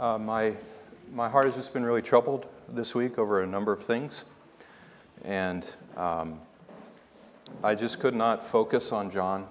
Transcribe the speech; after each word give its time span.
Uh, 0.00 0.16
my, 0.16 0.54
my 1.12 1.28
heart 1.28 1.44
has 1.44 1.56
just 1.56 1.74
been 1.74 1.84
really 1.84 2.00
troubled 2.00 2.46
this 2.70 2.94
week 2.94 3.18
over 3.18 3.42
a 3.42 3.46
number 3.46 3.70
of 3.70 3.82
things. 3.82 4.24
And 5.26 5.70
um, 5.94 6.40
I 7.62 7.74
just 7.74 8.00
could 8.00 8.14
not 8.14 8.42
focus 8.42 8.92
on 8.92 9.10
John 9.10 9.46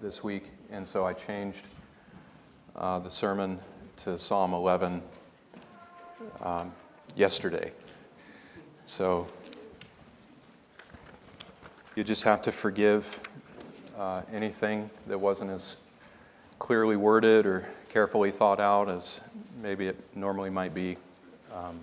this 0.00 0.24
week. 0.24 0.44
And 0.70 0.86
so 0.86 1.04
I 1.04 1.12
changed 1.12 1.66
uh, 2.76 2.98
the 2.98 3.10
sermon 3.10 3.58
to 3.98 4.16
Psalm 4.16 4.54
11 4.54 5.02
um, 6.40 6.72
yesterday. 7.14 7.72
So 8.86 9.26
you 11.94 12.04
just 12.04 12.24
have 12.24 12.40
to 12.40 12.52
forgive 12.52 13.20
uh, 13.98 14.22
anything 14.32 14.88
that 15.06 15.18
wasn't 15.18 15.50
as 15.50 15.76
clearly 16.58 16.96
worded 16.96 17.44
or 17.44 17.68
carefully 17.96 18.30
thought 18.30 18.60
out 18.60 18.90
as 18.90 19.26
maybe 19.62 19.86
it 19.86 19.96
normally 20.14 20.50
might 20.50 20.74
be. 20.74 20.98
Um, 21.50 21.82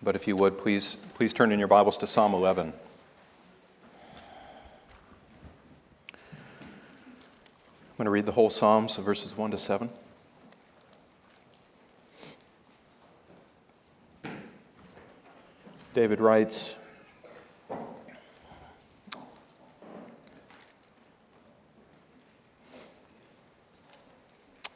but 0.00 0.14
if 0.14 0.28
you 0.28 0.36
would, 0.36 0.56
please, 0.56 0.94
please 0.94 1.34
turn 1.34 1.50
in 1.50 1.58
your 1.58 1.66
Bibles 1.66 1.98
to 1.98 2.06
Psalm 2.06 2.34
11. 2.34 2.68
I'm 2.68 2.74
going 7.96 8.04
to 8.04 8.10
read 8.10 8.26
the 8.26 8.30
whole 8.30 8.48
Psalm, 8.48 8.88
so 8.88 9.02
verses 9.02 9.36
1 9.36 9.50
to 9.50 9.58
7. 9.58 9.90
David 15.94 16.20
writes, 16.20 16.77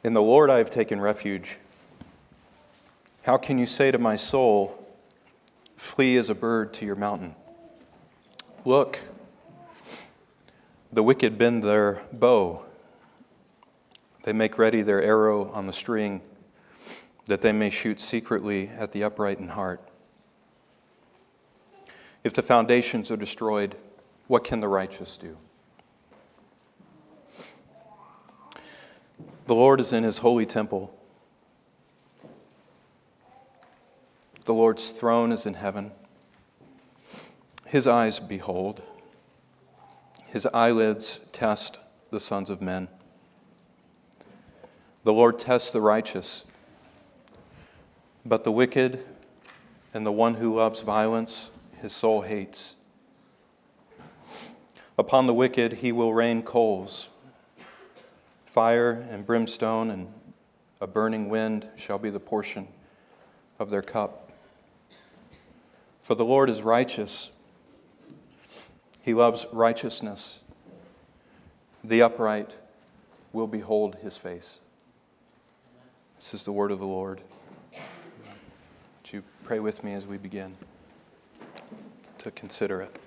In 0.03 0.13
the 0.13 0.21
Lord 0.21 0.49
I 0.49 0.57
have 0.57 0.69
taken 0.69 0.99
refuge. 0.99 1.59
How 3.23 3.37
can 3.37 3.57
you 3.57 3.65
say 3.65 3.89
to 3.89 3.97
my 3.97 4.17
soul, 4.17 4.77
Flee 5.77 6.17
as 6.17 6.29
a 6.29 6.35
bird 6.35 6.73
to 6.75 6.85
your 6.85 6.97
mountain? 6.97 7.35
Look, 8.65 8.99
the 10.91 11.03
wicked 11.03 11.37
bend 11.37 11.63
their 11.63 12.01
bow. 12.11 12.65
They 14.23 14.33
make 14.33 14.57
ready 14.57 14.81
their 14.81 15.01
arrow 15.01 15.49
on 15.51 15.67
the 15.67 15.73
string, 15.73 16.21
that 17.27 17.41
they 17.41 17.53
may 17.53 17.69
shoot 17.69 18.01
secretly 18.01 18.67
at 18.67 18.91
the 18.91 19.03
upright 19.03 19.39
in 19.39 19.49
heart. 19.49 19.81
If 22.25 22.33
the 22.33 22.41
foundations 22.41 23.09
are 23.09 23.17
destroyed, 23.17 23.75
what 24.27 24.43
can 24.43 24.59
the 24.59 24.67
righteous 24.67 25.15
do? 25.15 25.37
The 29.45 29.55
Lord 29.55 29.81
is 29.81 29.91
in 29.91 30.03
his 30.03 30.19
holy 30.19 30.45
temple. 30.45 30.97
The 34.45 34.53
Lord's 34.53 34.91
throne 34.91 35.33
is 35.33 35.45
in 35.45 35.55
heaven. 35.55 35.91
His 37.65 37.85
eyes 37.85 38.19
behold, 38.19 38.81
his 40.27 40.45
eyelids 40.47 41.27
test 41.33 41.79
the 42.09 42.21
sons 42.21 42.49
of 42.49 42.61
men. 42.61 42.87
The 45.03 45.13
Lord 45.13 45.39
tests 45.39 45.71
the 45.71 45.81
righteous, 45.81 46.45
but 48.25 48.45
the 48.45 48.51
wicked 48.51 49.03
and 49.93 50.05
the 50.05 50.11
one 50.11 50.35
who 50.35 50.55
loves 50.55 50.81
violence, 50.83 51.51
his 51.81 51.91
soul 51.91 52.21
hates. 52.21 52.75
Upon 54.97 55.27
the 55.27 55.33
wicked 55.33 55.73
he 55.73 55.91
will 55.91 56.13
rain 56.13 56.43
coals 56.43 57.09
Fire 58.53 59.03
and 59.09 59.25
brimstone 59.25 59.89
and 59.89 60.13
a 60.79 60.85
burning 60.85 61.27
wind 61.27 61.67
shall 61.75 61.97
be 61.97 62.11
the 62.11 62.19
portion 62.19 62.67
of 63.57 63.71
their 63.71 63.81
cup. 63.81 64.31
For 66.03 66.13
the 66.13 66.23
Lord 66.23 66.51
is 66.51 66.61
righteous, 66.61 67.31
he 69.01 69.15
loves 69.15 69.47
righteousness. 69.51 70.43
The 71.83 72.03
upright 72.03 72.55
will 73.31 73.47
behold 73.47 73.95
his 74.03 74.19
face. 74.19 74.59
This 76.17 76.35
is 76.35 76.43
the 76.43 76.51
word 76.51 76.69
of 76.69 76.77
the 76.77 76.85
Lord. 76.85 77.21
Would 77.71 79.13
you 79.13 79.23
pray 79.43 79.61
with 79.61 79.83
me 79.83 79.95
as 79.95 80.05
we 80.05 80.19
begin 80.19 80.57
to 82.19 82.29
consider 82.29 82.83
it? 82.83 82.99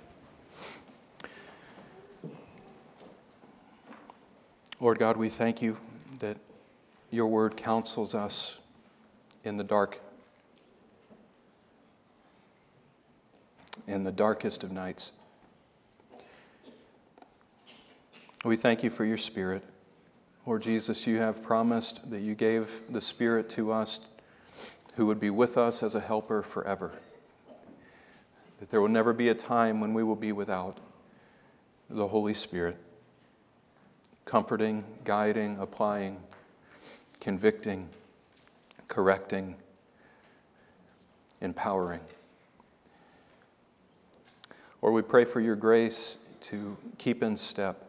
Lord 4.78 4.98
God, 4.98 5.16
we 5.16 5.31
thank 5.31 5.62
you 5.62 5.78
that 6.19 6.37
your 7.10 7.28
word 7.28 7.56
counsels 7.56 8.14
us 8.14 8.59
in 9.42 9.56
the 9.56 9.64
dark, 9.64 10.00
in 13.86 14.04
the 14.04 14.12
darkest 14.12 14.62
of 14.62 14.70
nights. 14.70 15.12
We 18.44 18.56
thank 18.56 18.84
you 18.84 18.91
for 18.91 19.06
your 19.06 19.16
spirit. 19.16 19.65
Lord 20.44 20.60
Jesus, 20.60 21.06
you 21.06 21.16
have 21.20 21.42
promised 21.42 22.10
that 22.10 22.20
you 22.20 22.34
gave 22.34 22.82
the 22.91 23.00
Spirit 23.00 23.48
to 23.50 23.72
us 23.72 24.10
who 24.97 25.06
would 25.06 25.19
be 25.19 25.31
with 25.31 25.56
us 25.56 25.82
as 25.82 25.94
a 25.94 26.00
helper 26.00 26.42
forever. 26.42 27.00
That 28.60 28.69
there 28.69 28.82
will 28.82 28.88
never 28.88 29.15
be 29.15 29.31
a 29.31 29.34
time 29.34 29.81
when 29.81 29.94
we 29.94 30.03
will 30.03 30.16
be 30.16 30.32
without 30.32 30.78
the 31.88 32.09
Holy 32.09 32.34
Spirit 32.34 32.76
comforting, 34.26 34.84
guiding, 35.04 35.56
applying, 35.59 36.19
convicting, 37.20 37.88
correcting, 38.88 39.56
empowering. 41.41 42.00
Or 44.82 44.92
we 44.92 45.00
pray 45.00 45.25
for 45.25 45.41
your 45.41 45.56
grace 45.56 46.19
to 46.42 46.76
keep 46.98 47.22
in 47.22 47.36
step 47.36 47.88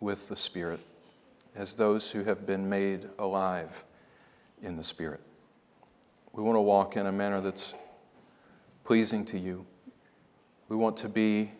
with 0.00 0.28
the 0.28 0.36
Spirit 0.36 0.80
as 1.54 1.74
those 1.74 2.10
who 2.10 2.24
have 2.24 2.44
been 2.44 2.68
made 2.68 3.08
alive 3.18 3.84
in 4.62 4.76
the 4.76 4.84
Spirit. 4.84 5.20
We 6.32 6.42
want 6.42 6.56
to 6.56 6.60
walk 6.60 6.96
in 6.96 7.06
a 7.06 7.12
manner 7.12 7.40
that's 7.40 7.74
pleasing 8.84 9.24
to 9.26 9.38
you. 9.38 9.64
We 10.68 10.76
want 10.76 10.96
to 10.98 11.08
be 11.08 11.52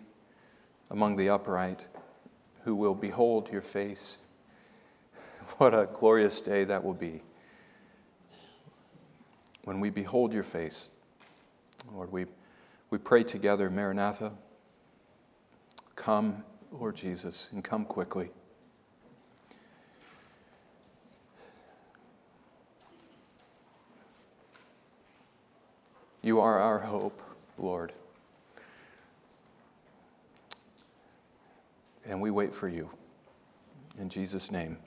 among 0.91 1.17
the 1.17 1.29
upright 1.29 1.87
who 2.65 2.75
will 2.75 2.95
behold 2.95 3.50
your 3.50 3.62
face. 3.62 4.19
What 5.59 5.75
a 5.75 5.89
glorious 5.93 6.41
day 6.41 6.65
that 6.65 6.83
will 6.83 6.95
be 6.95 7.21
when 9.65 9.81
we 9.81 9.91
behold 9.91 10.33
your 10.33 10.43
face. 10.43 10.89
Lord, 11.93 12.11
we, 12.11 12.27
we 12.91 12.99
pray 12.99 13.23
together, 13.23 13.71
Maranatha. 13.71 14.33
Come, 15.95 16.45
Lord 16.71 16.97
Jesus, 16.97 17.50
and 17.53 17.62
come 17.62 17.84
quickly. 17.84 18.31
You 26.23 26.41
are 26.41 26.61
our 26.61 26.79
hope, 26.79 27.21
Lord. 27.59 27.93
And 32.07 32.21
we 32.21 32.31
wait 32.31 32.53
for 32.53 32.69
you. 32.69 32.91
In 33.99 34.09
Jesus' 34.09 34.51
name, 34.51 34.79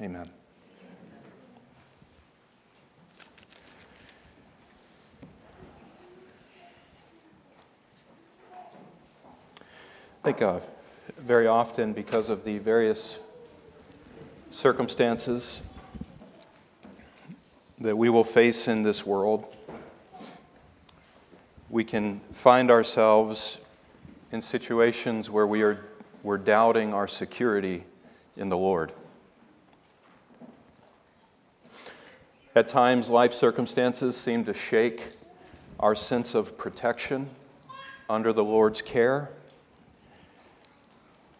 amen. 0.00 0.30
I 10.24 10.32
think 10.32 10.62
very 11.18 11.46
often, 11.46 11.92
because 11.92 12.30
of 12.30 12.44
the 12.44 12.58
various 12.58 13.20
circumstances 14.50 15.68
that 17.78 17.96
we 17.96 18.08
will 18.08 18.24
face 18.24 18.66
in 18.66 18.82
this 18.82 19.06
world, 19.06 19.54
we 21.70 21.84
can 21.84 22.20
find 22.32 22.70
ourselves 22.70 23.65
in 24.32 24.40
situations 24.40 25.30
where 25.30 25.46
we 25.46 25.62
are, 25.62 25.84
we're 26.22 26.38
doubting 26.38 26.92
our 26.92 27.06
security 27.06 27.84
in 28.36 28.48
the 28.48 28.56
Lord. 28.56 28.92
At 32.54 32.68
times, 32.68 33.10
life 33.10 33.32
circumstances 33.32 34.16
seem 34.16 34.44
to 34.44 34.54
shake 34.54 35.08
our 35.78 35.94
sense 35.94 36.34
of 36.34 36.56
protection 36.56 37.28
under 38.08 38.32
the 38.32 38.44
Lord's 38.44 38.80
care 38.82 39.30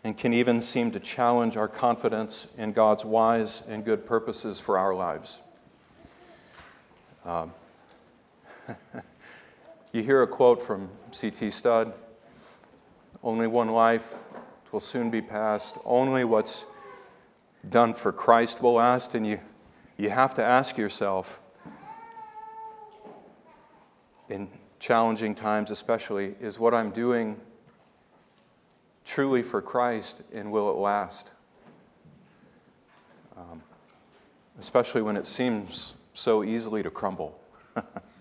and 0.04 0.16
can 0.16 0.32
even 0.32 0.60
seem 0.60 0.92
to 0.92 1.00
challenge 1.00 1.56
our 1.56 1.68
confidence 1.68 2.48
in 2.56 2.72
God's 2.72 3.04
wise 3.04 3.66
and 3.66 3.84
good 3.84 4.06
purposes 4.06 4.60
for 4.60 4.78
our 4.78 4.94
lives. 4.94 5.40
Um, 7.24 7.52
you 9.92 10.02
hear 10.02 10.22
a 10.22 10.26
quote 10.28 10.62
from 10.62 10.90
C.T. 11.10 11.50
Studd 11.50 11.92
only 13.22 13.46
one 13.46 13.68
life 13.68 14.24
will 14.72 14.80
soon 14.80 15.10
be 15.10 15.22
past. 15.22 15.76
Only 15.84 16.24
what's 16.24 16.66
done 17.68 17.94
for 17.94 18.12
Christ 18.12 18.62
will 18.62 18.74
last, 18.74 19.14
and 19.14 19.26
you, 19.26 19.40
you 19.96 20.10
have 20.10 20.34
to 20.34 20.44
ask 20.44 20.76
yourself, 20.76 21.40
in 24.28 24.48
challenging 24.78 25.34
times 25.34 25.70
especially, 25.70 26.34
is 26.40 26.58
what 26.58 26.74
I'm 26.74 26.90
doing 26.90 27.40
truly 29.04 29.42
for 29.42 29.62
Christ 29.62 30.22
and 30.34 30.50
will 30.50 30.68
it 30.68 30.76
last? 30.76 31.32
Um, 33.36 33.62
especially 34.58 35.02
when 35.02 35.16
it 35.16 35.26
seems 35.26 35.94
so 36.12 36.42
easily 36.42 36.82
to 36.82 36.90
crumble 36.90 37.40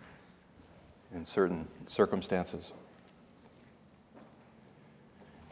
in 1.13 1.25
certain 1.25 1.67
circumstances. 1.87 2.71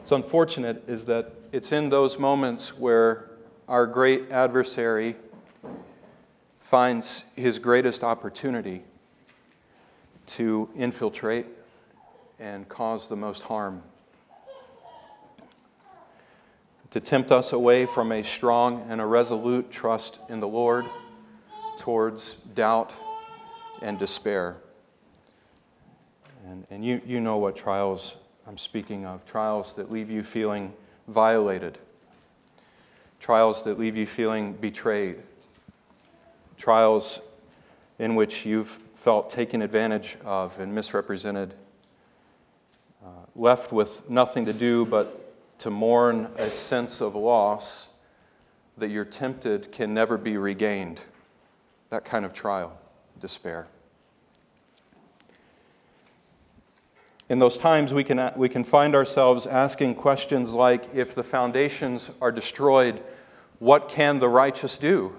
What's 0.04 0.12
unfortunate 0.12 0.84
is 0.86 1.06
that 1.06 1.32
it's 1.50 1.72
in 1.72 1.88
those 1.88 2.18
moments 2.18 2.78
where 2.78 3.30
our 3.66 3.86
great 3.86 4.30
adversary 4.30 5.16
finds 6.60 7.24
his 7.36 7.58
greatest 7.58 8.04
opportunity 8.04 8.82
to 10.26 10.68
infiltrate 10.76 11.46
and 12.38 12.68
cause 12.68 13.08
the 13.08 13.16
most 13.16 13.44
harm. 13.44 13.82
To 16.90 17.00
tempt 17.00 17.32
us 17.32 17.54
away 17.54 17.86
from 17.86 18.12
a 18.12 18.22
strong 18.22 18.84
and 18.90 19.00
a 19.00 19.06
resolute 19.06 19.70
trust 19.70 20.20
in 20.28 20.40
the 20.40 20.48
Lord 20.48 20.84
towards 21.78 22.34
doubt 22.34 22.92
and 23.80 23.98
despair. 23.98 24.58
And, 26.46 26.66
and 26.68 26.84
you, 26.84 27.00
you 27.06 27.20
know 27.20 27.38
what 27.38 27.56
trials 27.56 28.18
I'm 28.46 28.58
speaking 28.58 29.06
of 29.06 29.24
trials 29.24 29.74
that 29.74 29.90
leave 29.90 30.10
you 30.10 30.22
feeling 30.22 30.74
violated, 31.08 31.78
trials 33.18 33.62
that 33.64 33.78
leave 33.78 33.96
you 33.96 34.04
feeling 34.04 34.52
betrayed, 34.52 35.16
trials 36.58 37.22
in 37.98 38.16
which 38.16 38.44
you've 38.44 38.68
felt 38.96 39.30
taken 39.30 39.62
advantage 39.62 40.18
of 40.26 40.60
and 40.60 40.74
misrepresented, 40.74 41.54
uh, 43.02 43.08
left 43.34 43.72
with 43.72 44.08
nothing 44.10 44.44
to 44.44 44.52
do 44.52 44.84
but 44.84 45.32
to 45.58 45.70
mourn 45.70 46.28
a 46.36 46.50
sense 46.50 47.00
of 47.00 47.14
loss 47.14 47.94
that 48.76 48.90
you're 48.90 49.06
tempted 49.06 49.72
can 49.72 49.94
never 49.94 50.18
be 50.18 50.36
regained. 50.36 51.02
That 51.88 52.04
kind 52.04 52.26
of 52.26 52.34
trial, 52.34 52.78
despair. 53.18 53.68
In 57.28 57.38
those 57.38 57.56
times, 57.56 57.94
we 57.94 58.04
can, 58.04 58.32
we 58.36 58.50
can 58.50 58.64
find 58.64 58.94
ourselves 58.94 59.46
asking 59.46 59.94
questions 59.94 60.52
like 60.52 60.94
if 60.94 61.14
the 61.14 61.22
foundations 61.22 62.10
are 62.20 62.30
destroyed, 62.30 63.02
what 63.58 63.88
can 63.88 64.18
the 64.18 64.28
righteous 64.28 64.76
do? 64.76 65.16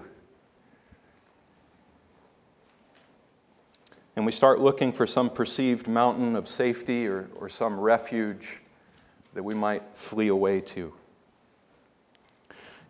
And 4.14 4.24
we 4.24 4.30
start 4.30 4.60
looking 4.60 4.92
for 4.92 5.06
some 5.06 5.28
perceived 5.28 5.88
mountain 5.88 6.36
of 6.36 6.46
safety 6.46 7.08
or, 7.08 7.28
or 7.38 7.48
some 7.48 7.78
refuge 7.78 8.60
that 9.34 9.42
we 9.42 9.54
might 9.54 9.82
flee 9.92 10.28
away 10.28 10.60
to. 10.60 10.94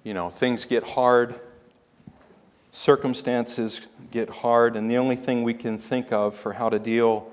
You 0.05 0.15
know, 0.15 0.29
things 0.29 0.67
get 0.67 0.85
hard, 0.85 1.41
circumstances 2.71 3.89
get 4.13 4.29
hard, 4.29 4.77
and 4.77 4.91
the 4.91 4.99
only 4.99 5.17
thing 5.17 5.43
we 5.43 5.55
can 5.55 5.79
think 5.79 6.13
of 6.13 6.35
for 6.35 6.53
how 6.53 6.69
to 6.69 6.79
deal 6.79 7.33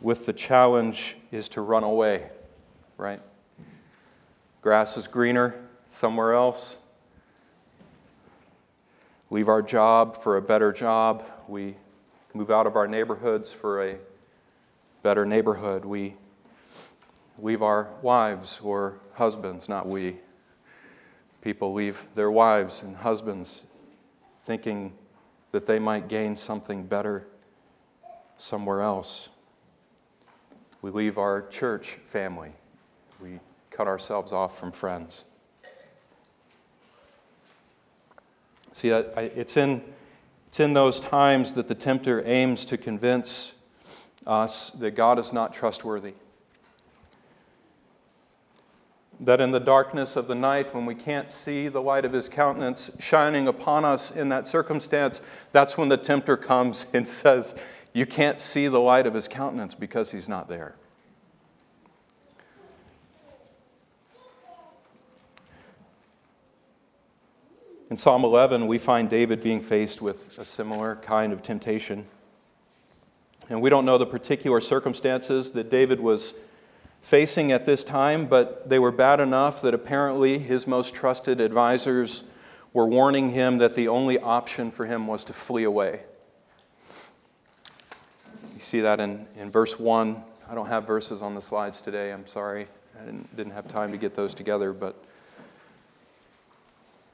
with 0.00 0.26
the 0.26 0.32
challenge 0.32 1.16
is 1.30 1.48
to 1.50 1.60
run 1.60 1.84
away, 1.84 2.28
right? 2.96 3.20
Grass 4.62 4.96
is 4.96 5.06
greener 5.06 5.54
somewhere 5.88 6.32
else. 6.34 6.84
Leave 9.30 9.48
our 9.48 9.62
job 9.62 10.16
for 10.16 10.36
a 10.36 10.42
better 10.42 10.72
job. 10.72 11.22
We 11.48 11.76
move 12.34 12.50
out 12.50 12.66
of 12.66 12.76
our 12.76 12.86
neighborhoods 12.86 13.52
for 13.52 13.82
a 13.82 13.96
better 15.02 15.26
neighborhood. 15.26 15.84
We 15.84 16.14
leave 17.38 17.62
our 17.62 17.88
wives 18.02 18.60
or 18.60 18.98
husbands, 19.14 19.68
not 19.68 19.86
we. 19.86 20.16
People 21.42 21.72
leave 21.72 22.06
their 22.14 22.30
wives 22.30 22.82
and 22.82 22.96
husbands 22.96 23.66
thinking 24.42 24.92
that 25.52 25.66
they 25.66 25.78
might 25.78 26.08
gain 26.08 26.36
something 26.36 26.84
better 26.84 27.26
somewhere 28.36 28.80
else. 28.80 29.30
We 30.80 30.90
leave 30.90 31.18
our 31.18 31.46
church 31.48 31.90
family. 31.90 32.52
We 33.20 33.40
cut 33.70 33.88
ourselves 33.88 34.32
off 34.32 34.58
from 34.58 34.72
friends. 34.72 35.24
See, 38.72 38.90
it's 38.90 39.56
in, 39.56 39.82
it's 40.46 40.60
in 40.60 40.74
those 40.74 41.00
times 41.00 41.54
that 41.54 41.66
the 41.66 41.74
tempter 41.74 42.22
aims 42.24 42.64
to 42.66 42.76
convince 42.76 43.58
us 44.24 44.70
that 44.70 44.92
God 44.92 45.18
is 45.18 45.32
not 45.32 45.52
trustworthy. 45.52 46.14
That 49.18 49.40
in 49.40 49.50
the 49.50 49.58
darkness 49.58 50.14
of 50.14 50.28
the 50.28 50.36
night, 50.36 50.72
when 50.72 50.86
we 50.86 50.94
can't 50.94 51.32
see 51.32 51.66
the 51.66 51.82
light 51.82 52.04
of 52.04 52.12
his 52.12 52.28
countenance 52.28 52.96
shining 53.00 53.48
upon 53.48 53.84
us 53.84 54.14
in 54.14 54.28
that 54.28 54.46
circumstance, 54.46 55.22
that's 55.50 55.76
when 55.76 55.88
the 55.88 55.96
tempter 55.96 56.36
comes 56.36 56.86
and 56.94 57.08
says, 57.08 57.60
you 57.92 58.06
can't 58.06 58.40
see 58.40 58.68
the 58.68 58.80
light 58.80 59.06
of 59.06 59.14
his 59.14 59.28
countenance 59.28 59.74
because 59.74 60.12
he's 60.12 60.28
not 60.28 60.48
there. 60.48 60.74
In 67.90 67.96
Psalm 67.96 68.22
11, 68.22 68.66
we 68.66 68.76
find 68.76 69.08
David 69.08 69.42
being 69.42 69.62
faced 69.62 70.02
with 70.02 70.38
a 70.38 70.44
similar 70.44 70.96
kind 70.96 71.32
of 71.32 71.42
temptation. 71.42 72.06
And 73.48 73.62
we 73.62 73.70
don't 73.70 73.86
know 73.86 73.96
the 73.96 74.06
particular 74.06 74.60
circumstances 74.60 75.52
that 75.52 75.70
David 75.70 75.98
was 75.98 76.38
facing 77.00 77.50
at 77.50 77.64
this 77.64 77.84
time, 77.84 78.26
but 78.26 78.68
they 78.68 78.78
were 78.78 78.92
bad 78.92 79.20
enough 79.20 79.62
that 79.62 79.72
apparently 79.72 80.38
his 80.38 80.66
most 80.66 80.94
trusted 80.94 81.40
advisors 81.40 82.24
were 82.74 82.86
warning 82.86 83.30
him 83.30 83.56
that 83.56 83.74
the 83.74 83.88
only 83.88 84.18
option 84.18 84.70
for 84.70 84.84
him 84.84 85.06
was 85.06 85.24
to 85.24 85.32
flee 85.32 85.64
away. 85.64 86.00
You 88.58 88.62
see 88.62 88.80
that 88.80 88.98
in, 88.98 89.24
in 89.36 89.52
verse 89.52 89.78
1. 89.78 90.20
I 90.50 90.54
don't 90.56 90.66
have 90.66 90.84
verses 90.84 91.22
on 91.22 91.36
the 91.36 91.40
slides 91.40 91.80
today. 91.80 92.12
I'm 92.12 92.26
sorry. 92.26 92.66
I 93.00 93.04
didn't, 93.04 93.36
didn't 93.36 93.52
have 93.52 93.68
time 93.68 93.92
to 93.92 93.96
get 93.96 94.16
those 94.16 94.34
together. 94.34 94.72
But 94.72 94.96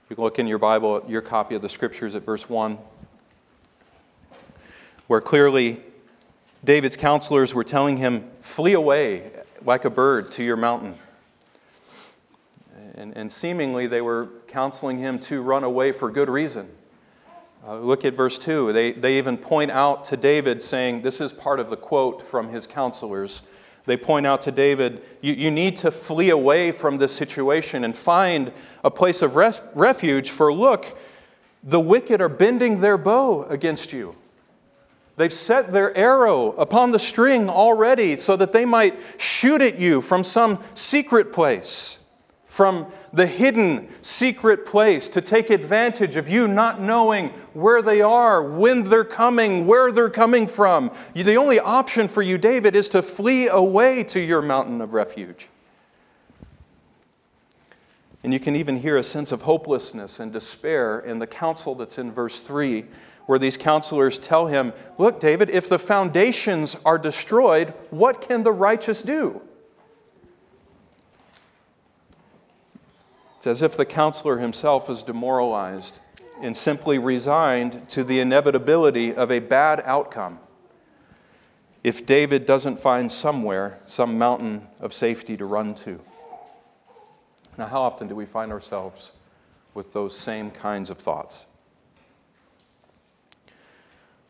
you 0.09 0.17
can 0.17 0.25
look 0.25 0.39
in 0.39 0.47
your 0.47 0.57
Bible, 0.57 1.05
your 1.07 1.21
copy 1.21 1.55
of 1.55 1.61
the 1.61 1.69
scriptures 1.69 2.15
at 2.15 2.23
verse 2.23 2.49
1, 2.49 2.79
where 5.07 5.21
clearly 5.21 5.83
David's 6.65 6.97
counselors 6.97 7.53
were 7.53 7.63
telling 7.63 7.99
him, 7.99 8.25
Flee 8.41 8.73
away 8.73 9.31
like 9.67 9.85
a 9.85 9.91
bird 9.91 10.33
to 10.33 10.43
your 10.43 10.57
mountain. 10.57 10.97
And, 12.95 13.15
and 13.15 13.31
seemingly 13.31 13.87
they 13.87 14.01
were 14.01 14.31
counseling 14.47 14.97
him 14.97 15.19
to 15.19 15.43
run 15.43 15.63
away 15.63 15.93
for 15.93 16.11
good 16.11 16.31
reason. 16.31 16.71
Uh, 17.67 17.79
look 17.79 18.05
at 18.05 18.13
verse 18.13 18.39
2. 18.39 18.73
They, 18.75 18.93
they 18.93 19.17
even 19.17 19.39
point 19.39 19.71
out 19.71 20.05
to 20.07 20.19
David, 20.19 20.63
saying, 20.63 21.01
This 21.01 21.21
is 21.21 21.33
part 21.33 21.61
of 21.61 21.71
the 21.71 21.77
quote 21.77 22.21
from 22.21 22.51
his 22.51 22.67
counselors. 22.67 23.49
They 23.87 23.97
point 23.97 24.27
out 24.27 24.43
to 24.43 24.53
David, 24.53 25.03
You, 25.23 25.33
you 25.33 25.51
need 25.51 25.77
to 25.79 25.91
flee 25.91 26.29
away 26.29 26.73
from 26.73 26.99
this 26.99 27.15
situation 27.15 27.85
and 27.85 27.97
find 27.97 28.53
a 28.83 28.91
place 28.91 29.23
of 29.23 29.35
refuge, 29.35 30.31
for 30.31 30.53
look, 30.53 30.99
the 31.63 31.81
wicked 31.81 32.21
are 32.21 32.29
bending 32.29 32.81
their 32.81 32.99
bow 32.99 33.45
against 33.45 33.95
you. 33.95 34.15
They've 35.17 35.33
set 35.33 35.73
their 35.73 35.97
arrow 35.97 36.53
upon 36.53 36.91
the 36.91 36.99
string 36.99 37.49
already 37.49 38.17
so 38.17 38.37
that 38.37 38.53
they 38.53 38.65
might 38.67 38.99
shoot 39.17 39.63
at 39.63 39.79
you 39.79 40.03
from 40.03 40.25
some 40.25 40.63
secret 40.75 41.33
place 41.33 41.94
from 42.55 42.87
the 43.13 43.27
hidden 43.27 43.89
secret 44.01 44.65
place 44.65 45.09
to 45.09 45.21
take 45.21 45.51
advantage 45.51 46.15
of 46.15 46.29
you 46.29 46.47
not 46.47 46.81
knowing 46.81 47.31
where 47.53 47.83
they 47.83 48.01
are, 48.01 48.41
when 48.45 48.85
they're 48.85 49.03
coming, 49.03 49.67
where 49.67 49.91
they're 49.91 50.09
coming 50.09 50.47
from. 50.47 50.89
The 51.15 51.35
only 51.35 51.59
option 51.59 52.07
for 52.07 52.23
you, 52.23 52.39
David, 52.39 52.77
is 52.77 52.89
to 52.91 53.03
flee 53.03 53.49
away 53.49 54.05
to 54.05 54.21
your 54.21 54.41
mountain 54.41 54.81
of 54.81 54.93
refuge. 54.93 55.49
And 58.23 58.33
you 58.33 58.39
can 58.39 58.55
even 58.55 58.77
hear 58.77 58.97
a 58.97 59.03
sense 59.03 59.33
of 59.33 59.43
hopelessness 59.43 60.21
and 60.21 60.33
despair 60.33 61.01
in 61.01 61.19
the 61.19 61.27
counsel 61.27 61.75
that's 61.75 61.99
in 61.99 62.13
verse 62.13 62.41
3, 62.43 62.85
where 63.27 63.41
these 63.41 63.57
counselors 63.57 64.21
tell 64.21 64.47
him, 64.47 64.73
Look, 64.97 65.19
David, 65.19 65.51
if 65.51 65.69
the 65.69 65.81
foundations 65.81 66.77
are 66.85 66.99
destroyed, 66.99 67.71
what 67.91 68.21
can 68.21 68.45
the 68.45 68.53
righteous 68.53 69.03
do? 69.03 69.43
It's 73.45 73.61
as 73.61 73.63
if 73.63 73.77
the 73.77 73.85
counselor 73.85 74.39
himself 74.39 74.89
is 74.89 75.03
demoralized 75.03 76.01
and 76.41 76.57
simply 76.57 76.99
resigned 76.99 77.91
to 77.91 78.03
the 78.03 78.19
inevitability 78.19 79.15
of 79.15 79.31
a 79.31 79.39
bad 79.39 79.83
outcome 79.85 80.39
if 81.83 82.07
David 82.07 82.47
doesn't 82.47 82.79
find 82.79 83.13
somewhere, 83.13 83.81
some 83.85 84.17
mountain 84.17 84.67
of 84.81 84.95
safety 84.95 85.37
to 85.37 85.45
run 85.45 85.75
to. 85.75 86.01
Now, 87.59 87.67
how 87.67 87.83
often 87.83 88.09
do 88.09 88.15
we 88.15 88.25
find 88.25 88.51
ourselves 88.51 89.13
with 89.75 89.93
those 89.93 90.19
same 90.19 90.51
kinds 90.51 90.89
of 90.89 90.97
thoughts. 90.97 91.47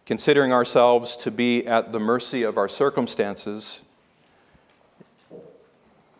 Considering 0.06 0.52
ourselves 0.52 1.16
to 1.18 1.30
be 1.30 1.64
at 1.68 1.92
the 1.92 2.00
mercy 2.00 2.42
of 2.42 2.58
our 2.58 2.68
circumstances 2.68 3.82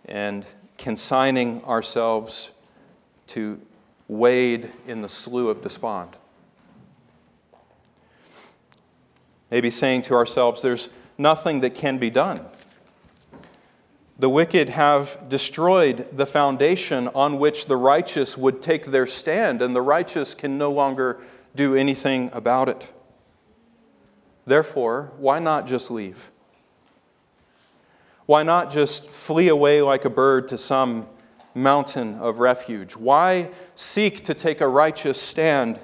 and 0.05 0.47
consigning 0.79 1.65
ourselves 1.65 2.54
to 3.29 3.61
wade 4.09 4.71
in 4.87 5.03
the 5.03 5.09
slough 5.09 5.57
of 5.57 5.63
despond. 5.63 6.17
Maybe 9.51 9.71
saying 9.71 10.03
to 10.03 10.15
ourselves, 10.15 10.63
there's 10.63 10.89
nothing 11.17 11.61
that 11.61 11.75
can 11.75 11.99
be 11.99 12.11
done. 12.11 12.41
The 14.19 14.29
wicked 14.29 14.69
have 14.69 15.29
destroyed 15.29 16.07
the 16.13 16.27
foundation 16.27 17.09
on 17.09 17.39
which 17.39 17.67
the 17.67 17.77
righteous 17.77 18.39
would 18.39 18.63
take 18.63 18.87
their 18.87 19.07
stand, 19.07 19.61
and 19.61 19.75
the 19.75 19.83
righteous 19.83 20.35
can 20.35 20.57
no 20.57 20.71
longer 20.71 21.21
do 21.55 21.75
anything 21.75 22.31
about 22.33 22.69
it. 22.69 22.93
Therefore, 24.47 25.13
why 25.19 25.39
not 25.39 25.67
just 25.67 25.91
leave? 25.91 26.31
Why 28.27 28.43
not 28.43 28.71
just 28.71 29.09
flee 29.09 29.49
away 29.49 29.83
like 29.83 30.05
a 30.05 30.11
bird 30.11 30.49
to 30.49 30.59
some 30.59 31.07
mountain 31.55 32.19
of 32.19 32.41
refuge? 32.41 32.97
Why 32.97 33.51
seek 33.75 34.25
to 34.25 34.35
take 34.35 34.61
a 34.61 34.69
righteous 34.69 35.21
stand 35.21 35.81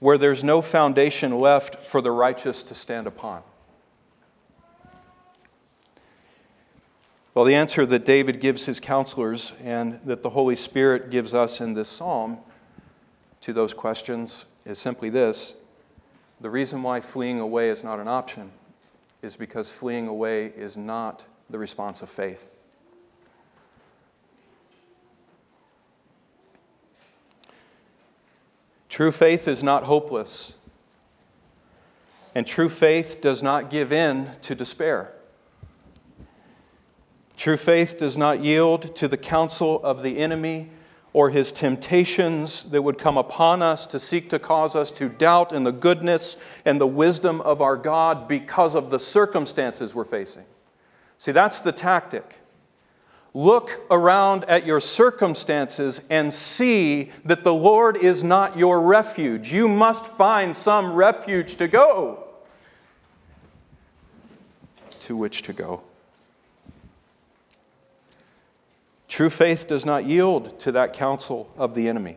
where 0.00 0.18
there's 0.18 0.44
no 0.44 0.60
foundation 0.60 1.38
left 1.38 1.76
for 1.76 2.00
the 2.00 2.10
righteous 2.10 2.62
to 2.64 2.74
stand 2.74 3.06
upon? 3.06 3.42
Well, 7.34 7.44
the 7.44 7.54
answer 7.54 7.84
that 7.86 8.04
David 8.04 8.40
gives 8.40 8.66
his 8.66 8.78
counselors 8.78 9.54
and 9.64 9.94
that 10.04 10.22
the 10.22 10.30
Holy 10.30 10.54
Spirit 10.54 11.10
gives 11.10 11.34
us 11.34 11.60
in 11.60 11.74
this 11.74 11.88
psalm 11.88 12.38
to 13.40 13.52
those 13.52 13.74
questions 13.74 14.46
is 14.64 14.78
simply 14.78 15.10
this 15.10 15.56
the 16.40 16.50
reason 16.50 16.82
why 16.82 17.00
fleeing 17.00 17.40
away 17.40 17.70
is 17.70 17.82
not 17.82 17.98
an 17.98 18.08
option 18.08 18.50
is 19.22 19.36
because 19.36 19.70
fleeing 19.70 20.06
away 20.06 20.46
is 20.46 20.76
not 20.76 21.24
the 21.50 21.58
response 21.58 22.02
of 22.02 22.08
faith. 22.08 22.50
True 28.94 29.10
faith 29.10 29.48
is 29.48 29.64
not 29.64 29.82
hopeless, 29.82 30.56
and 32.32 32.46
true 32.46 32.68
faith 32.68 33.18
does 33.20 33.42
not 33.42 33.68
give 33.68 33.92
in 33.92 34.30
to 34.42 34.54
despair. 34.54 35.12
True 37.36 37.56
faith 37.56 37.98
does 37.98 38.16
not 38.16 38.38
yield 38.38 38.94
to 38.94 39.08
the 39.08 39.16
counsel 39.16 39.82
of 39.82 40.04
the 40.04 40.18
enemy 40.18 40.70
or 41.12 41.30
his 41.30 41.50
temptations 41.50 42.70
that 42.70 42.82
would 42.82 42.96
come 42.96 43.18
upon 43.18 43.62
us 43.62 43.84
to 43.88 43.98
seek 43.98 44.30
to 44.30 44.38
cause 44.38 44.76
us 44.76 44.92
to 44.92 45.08
doubt 45.08 45.52
in 45.52 45.64
the 45.64 45.72
goodness 45.72 46.40
and 46.64 46.80
the 46.80 46.86
wisdom 46.86 47.40
of 47.40 47.60
our 47.60 47.76
God 47.76 48.28
because 48.28 48.76
of 48.76 48.90
the 48.90 49.00
circumstances 49.00 49.92
we're 49.92 50.04
facing. 50.04 50.44
See, 51.18 51.32
that's 51.32 51.58
the 51.58 51.72
tactic. 51.72 52.38
Look 53.36 53.84
around 53.90 54.44
at 54.44 54.64
your 54.64 54.80
circumstances 54.80 56.06
and 56.08 56.32
see 56.32 57.10
that 57.24 57.42
the 57.42 57.52
Lord 57.52 57.96
is 57.96 58.22
not 58.22 58.56
your 58.56 58.80
refuge. 58.80 59.52
You 59.52 59.66
must 59.66 60.06
find 60.06 60.54
some 60.54 60.92
refuge 60.92 61.56
to 61.56 61.66
go. 61.66 62.24
To 65.00 65.16
which 65.16 65.42
to 65.42 65.52
go? 65.52 65.82
True 69.08 69.30
faith 69.30 69.66
does 69.66 69.84
not 69.84 70.04
yield 70.04 70.58
to 70.60 70.72
that 70.72 70.92
counsel 70.92 71.52
of 71.56 71.74
the 71.74 71.88
enemy. 71.88 72.16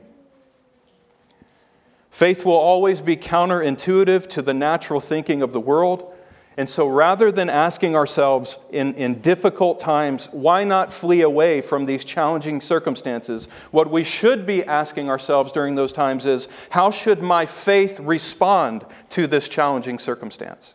Faith 2.12 2.46
will 2.46 2.54
always 2.54 3.02
be 3.02 3.18
counterintuitive 3.18 4.28
to 4.28 4.42
the 4.42 4.54
natural 4.54 5.00
thinking 5.00 5.42
of 5.42 5.52
the 5.52 5.60
world. 5.60 6.14
And 6.58 6.68
so 6.68 6.88
rather 6.88 7.32
than 7.32 7.50
asking 7.50 7.96
ourselves 7.96 8.58
in, 8.72 8.96
in 8.96 9.22
difficult 9.22 9.80
times, 9.80 10.28
why 10.32 10.64
not 10.64 10.92
flee 10.92 11.22
away 11.22 11.62
from 11.62 11.86
these 11.86 12.04
challenging 12.04 12.62
circumstances? 12.62 13.48
What 13.70 13.92
we 13.92 14.04
should 14.04 14.48
be 14.48 14.66
asking 14.66 15.08
ourselves 15.08 15.52
during 15.52 15.76
those 15.76 15.94
times 15.94 16.26
is, 16.26 16.48
how 16.72 16.90
should 16.90 17.22
my 17.22 17.46
faith 17.46 18.00
respond 18.00 18.86
to 19.12 19.28
this 19.28 19.48
challenging 19.48 20.00
circumstance? 20.00 20.74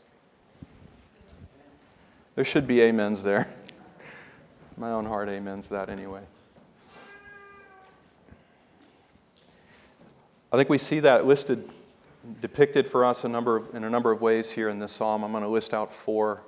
There 2.37 2.45
should 2.45 2.69
be 2.69 2.81
amens 2.83 3.25
there. 3.25 3.49
My 4.77 4.93
own 4.93 5.05
heart 5.05 5.29
amens 5.29 5.69
that 5.69 5.89
anyway. 5.91 6.23
I 10.53 10.57
think 10.57 10.69
we 10.69 10.79
see 10.79 11.01
that 11.01 11.27
listed, 11.27 11.69
depicted 12.41 12.87
for 12.87 13.05
us 13.05 13.25
a 13.25 13.29
number 13.29 13.57
of, 13.57 13.75
in 13.75 13.85
a 13.85 13.91
number 13.91 14.12
of 14.12 14.21
ways 14.21 14.52
here 14.52 14.69
in 14.69 14.79
this 14.79 14.93
psalm. 14.93 15.25
I'm 15.25 15.33
going 15.33 15.43
to 15.43 15.49
list 15.49 15.75
out 15.75 15.88
four 15.88 16.43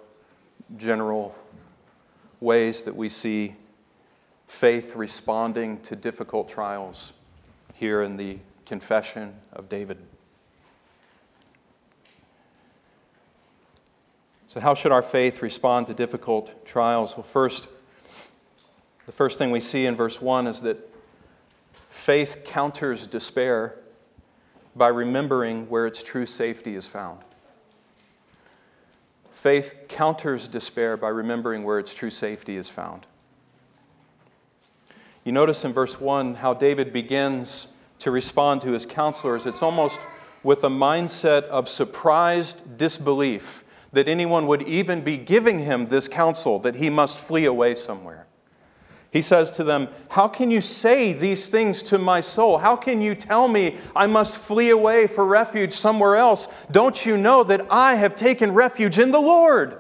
general 0.76 1.34
ways 2.40 2.82
that 2.82 2.94
we 2.94 3.08
see 3.08 3.56
faith 4.46 4.94
responding 4.94 5.80
to 5.80 5.96
difficult 5.96 6.48
trials 6.48 7.12
here 7.74 8.02
in 8.02 8.16
the 8.16 8.38
confession 8.66 9.34
of 9.52 9.68
David. 9.68 9.98
So, 14.46 14.60
how 14.60 14.74
should 14.74 14.92
our 14.92 15.02
faith 15.02 15.42
respond 15.42 15.88
to 15.88 15.94
difficult 15.94 16.64
trials? 16.64 17.16
Well, 17.16 17.24
first, 17.24 17.68
the 19.06 19.12
first 19.12 19.36
thing 19.36 19.50
we 19.50 19.60
see 19.60 19.86
in 19.86 19.96
verse 19.96 20.22
1 20.22 20.46
is 20.46 20.62
that 20.62 20.78
faith 21.88 22.42
counters 22.44 23.08
despair 23.08 23.76
by 24.76 24.88
remembering 24.88 25.68
where 25.68 25.86
its 25.86 26.02
true 26.02 26.26
safety 26.26 26.74
is 26.74 26.88
found. 26.88 27.20
Faith 29.30 29.74
counters 29.88 30.48
despair 30.48 30.96
by 30.96 31.08
remembering 31.08 31.64
where 31.64 31.78
its 31.78 31.94
true 31.94 32.10
safety 32.10 32.56
is 32.56 32.70
found. 32.70 33.06
You 35.24 35.32
notice 35.32 35.64
in 35.64 35.72
verse 35.72 36.00
1 36.00 36.36
how 36.36 36.54
David 36.54 36.92
begins 36.92 37.74
to 38.00 38.10
respond 38.10 38.62
to 38.62 38.72
his 38.72 38.86
counselors. 38.86 39.46
It's 39.46 39.62
almost 39.62 40.00
with 40.42 40.62
a 40.64 40.68
mindset 40.68 41.44
of 41.44 41.68
surprised 41.68 42.76
disbelief 42.76 43.64
that 43.92 44.08
anyone 44.08 44.46
would 44.46 44.62
even 44.62 45.02
be 45.02 45.16
giving 45.16 45.60
him 45.60 45.88
this 45.88 46.08
counsel 46.08 46.58
that 46.58 46.76
he 46.76 46.90
must 46.90 47.18
flee 47.18 47.44
away 47.44 47.74
somewhere. 47.74 48.23
He 49.14 49.22
says 49.22 49.52
to 49.52 49.62
them, 49.62 49.86
How 50.10 50.26
can 50.26 50.50
you 50.50 50.60
say 50.60 51.12
these 51.12 51.48
things 51.48 51.84
to 51.84 51.98
my 51.98 52.20
soul? 52.20 52.58
How 52.58 52.74
can 52.74 53.00
you 53.00 53.14
tell 53.14 53.46
me 53.46 53.76
I 53.94 54.08
must 54.08 54.36
flee 54.36 54.70
away 54.70 55.06
for 55.06 55.24
refuge 55.24 55.70
somewhere 55.72 56.16
else? 56.16 56.48
Don't 56.68 57.06
you 57.06 57.16
know 57.16 57.44
that 57.44 57.64
I 57.70 57.94
have 57.94 58.16
taken 58.16 58.52
refuge 58.52 58.98
in 58.98 59.12
the 59.12 59.20
Lord? 59.20 59.78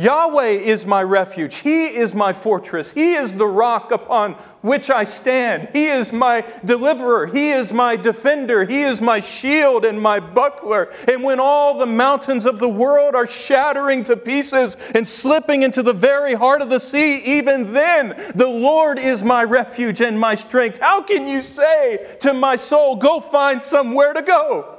Yahweh 0.00 0.52
is 0.52 0.86
my 0.86 1.02
refuge. 1.02 1.56
He 1.56 1.88
is 1.88 2.14
my 2.14 2.32
fortress. 2.32 2.90
He 2.90 3.12
is 3.12 3.36
the 3.36 3.46
rock 3.46 3.90
upon 3.90 4.32
which 4.62 4.88
I 4.88 5.04
stand. 5.04 5.68
He 5.74 5.88
is 5.88 6.10
my 6.10 6.42
deliverer. 6.64 7.26
He 7.26 7.50
is 7.50 7.70
my 7.70 7.96
defender. 7.96 8.64
He 8.64 8.80
is 8.80 9.02
my 9.02 9.20
shield 9.20 9.84
and 9.84 10.00
my 10.00 10.18
buckler. 10.18 10.90
And 11.06 11.22
when 11.22 11.38
all 11.38 11.76
the 11.76 11.84
mountains 11.84 12.46
of 12.46 12.60
the 12.60 12.68
world 12.68 13.14
are 13.14 13.26
shattering 13.26 14.02
to 14.04 14.16
pieces 14.16 14.78
and 14.94 15.06
slipping 15.06 15.64
into 15.64 15.82
the 15.82 15.92
very 15.92 16.32
heart 16.32 16.62
of 16.62 16.70
the 16.70 16.80
sea, 16.80 17.18
even 17.38 17.74
then 17.74 18.16
the 18.34 18.48
Lord 18.48 18.98
is 18.98 19.22
my 19.22 19.44
refuge 19.44 20.00
and 20.00 20.18
my 20.18 20.34
strength. 20.34 20.78
How 20.78 21.02
can 21.02 21.28
you 21.28 21.42
say 21.42 22.16
to 22.20 22.32
my 22.32 22.56
soul, 22.56 22.96
Go 22.96 23.20
find 23.20 23.62
somewhere 23.62 24.14
to 24.14 24.22
go? 24.22 24.78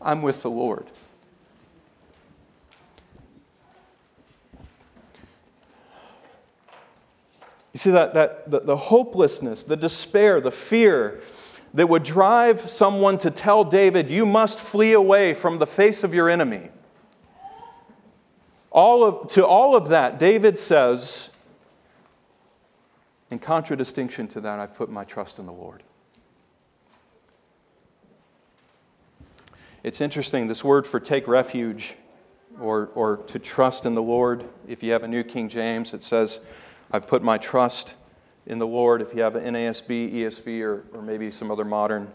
I'm 0.00 0.22
with 0.22 0.42
the 0.42 0.50
Lord. 0.50 0.86
You 7.76 7.78
see 7.78 7.90
that, 7.90 8.14
that 8.14 8.50
the, 8.50 8.60
the 8.60 8.76
hopelessness, 8.78 9.62
the 9.62 9.76
despair, 9.76 10.40
the 10.40 10.50
fear 10.50 11.20
that 11.74 11.86
would 11.86 12.04
drive 12.04 12.70
someone 12.70 13.18
to 13.18 13.30
tell 13.30 13.64
David, 13.64 14.08
You 14.08 14.24
must 14.24 14.58
flee 14.58 14.94
away 14.94 15.34
from 15.34 15.58
the 15.58 15.66
face 15.66 16.02
of 16.02 16.14
your 16.14 16.30
enemy. 16.30 16.70
All 18.70 19.04
of, 19.04 19.28
to 19.32 19.46
all 19.46 19.76
of 19.76 19.90
that, 19.90 20.18
David 20.18 20.58
says, 20.58 21.30
in 23.30 23.38
contradistinction 23.38 24.26
to 24.28 24.40
that, 24.40 24.58
I've 24.58 24.74
put 24.74 24.88
my 24.88 25.04
trust 25.04 25.38
in 25.38 25.44
the 25.44 25.52
Lord. 25.52 25.82
It's 29.82 30.00
interesting, 30.00 30.46
this 30.46 30.64
word 30.64 30.86
for 30.86 30.98
take 30.98 31.28
refuge 31.28 31.96
or, 32.58 32.86
or 32.94 33.18
to 33.18 33.38
trust 33.38 33.84
in 33.84 33.94
the 33.94 34.02
Lord, 34.02 34.46
if 34.66 34.82
you 34.82 34.92
have 34.92 35.02
a 35.02 35.08
New 35.08 35.22
King 35.22 35.50
James, 35.50 35.92
it 35.92 36.02
says, 36.02 36.40
I've 36.96 37.06
put 37.06 37.22
my 37.22 37.36
trust 37.36 37.94
in 38.46 38.58
the 38.58 38.66
Lord. 38.66 39.02
If 39.02 39.12
you 39.12 39.20
have 39.20 39.36
an 39.36 39.52
NASB, 39.52 40.14
ESV, 40.14 40.62
or, 40.62 40.84
or 40.94 41.02
maybe 41.02 41.30
some 41.30 41.50
other 41.50 41.62
modern 41.66 42.10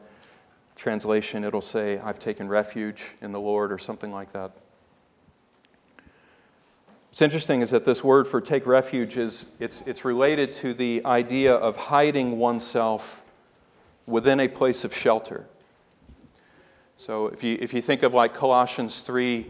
translation, 0.75 1.43
it'll 1.43 1.61
say, 1.61 1.99
I've 1.99 2.17
taken 2.17 2.49
refuge 2.49 3.13
in 3.21 3.31
the 3.31 3.39
Lord, 3.39 3.71
or 3.71 3.77
something 3.77 4.11
like 4.11 4.31
that. 4.31 4.53
What's 7.09 7.21
interesting 7.21 7.61
is 7.61 7.69
that 7.69 7.85
this 7.85 8.03
word 8.03 8.27
for 8.27 8.41
take 8.41 8.65
refuge 8.65 9.17
is 9.17 9.45
it's, 9.59 9.85
it's 9.85 10.03
related 10.03 10.51
to 10.53 10.73
the 10.73 11.05
idea 11.05 11.53
of 11.53 11.75
hiding 11.75 12.39
oneself 12.39 13.23
within 14.07 14.39
a 14.39 14.47
place 14.47 14.83
of 14.83 14.95
shelter. 14.95 15.45
So 16.97 17.27
if 17.27 17.43
you, 17.43 17.55
if 17.61 17.71
you 17.71 17.83
think 17.83 18.01
of 18.01 18.15
like 18.15 18.33
Colossians 18.33 19.01
3, 19.01 19.45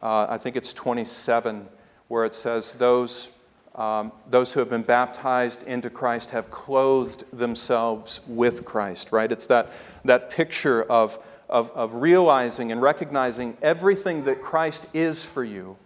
uh, 0.00 0.28
I 0.30 0.38
think 0.38 0.56
it's 0.56 0.72
27, 0.72 1.68
where 2.08 2.24
it 2.24 2.34
says, 2.34 2.72
Those, 2.72 3.31
um, 3.74 4.12
those 4.28 4.52
who 4.52 4.60
have 4.60 4.70
been 4.70 4.82
baptized 4.82 5.66
into 5.66 5.88
Christ 5.90 6.32
have 6.32 6.50
clothed 6.50 7.24
themselves 7.36 8.20
with 8.26 8.64
Christ, 8.64 9.12
right? 9.12 9.30
It's 9.30 9.46
that, 9.46 9.70
that 10.04 10.30
picture 10.30 10.82
of, 10.82 11.18
of, 11.48 11.70
of 11.72 11.94
realizing 11.94 12.70
and 12.70 12.82
recognizing 12.82 13.56
everything 13.62 14.24
that 14.24 14.42
Christ 14.42 14.88
is 14.94 15.24
for 15.24 15.42
you 15.42 15.76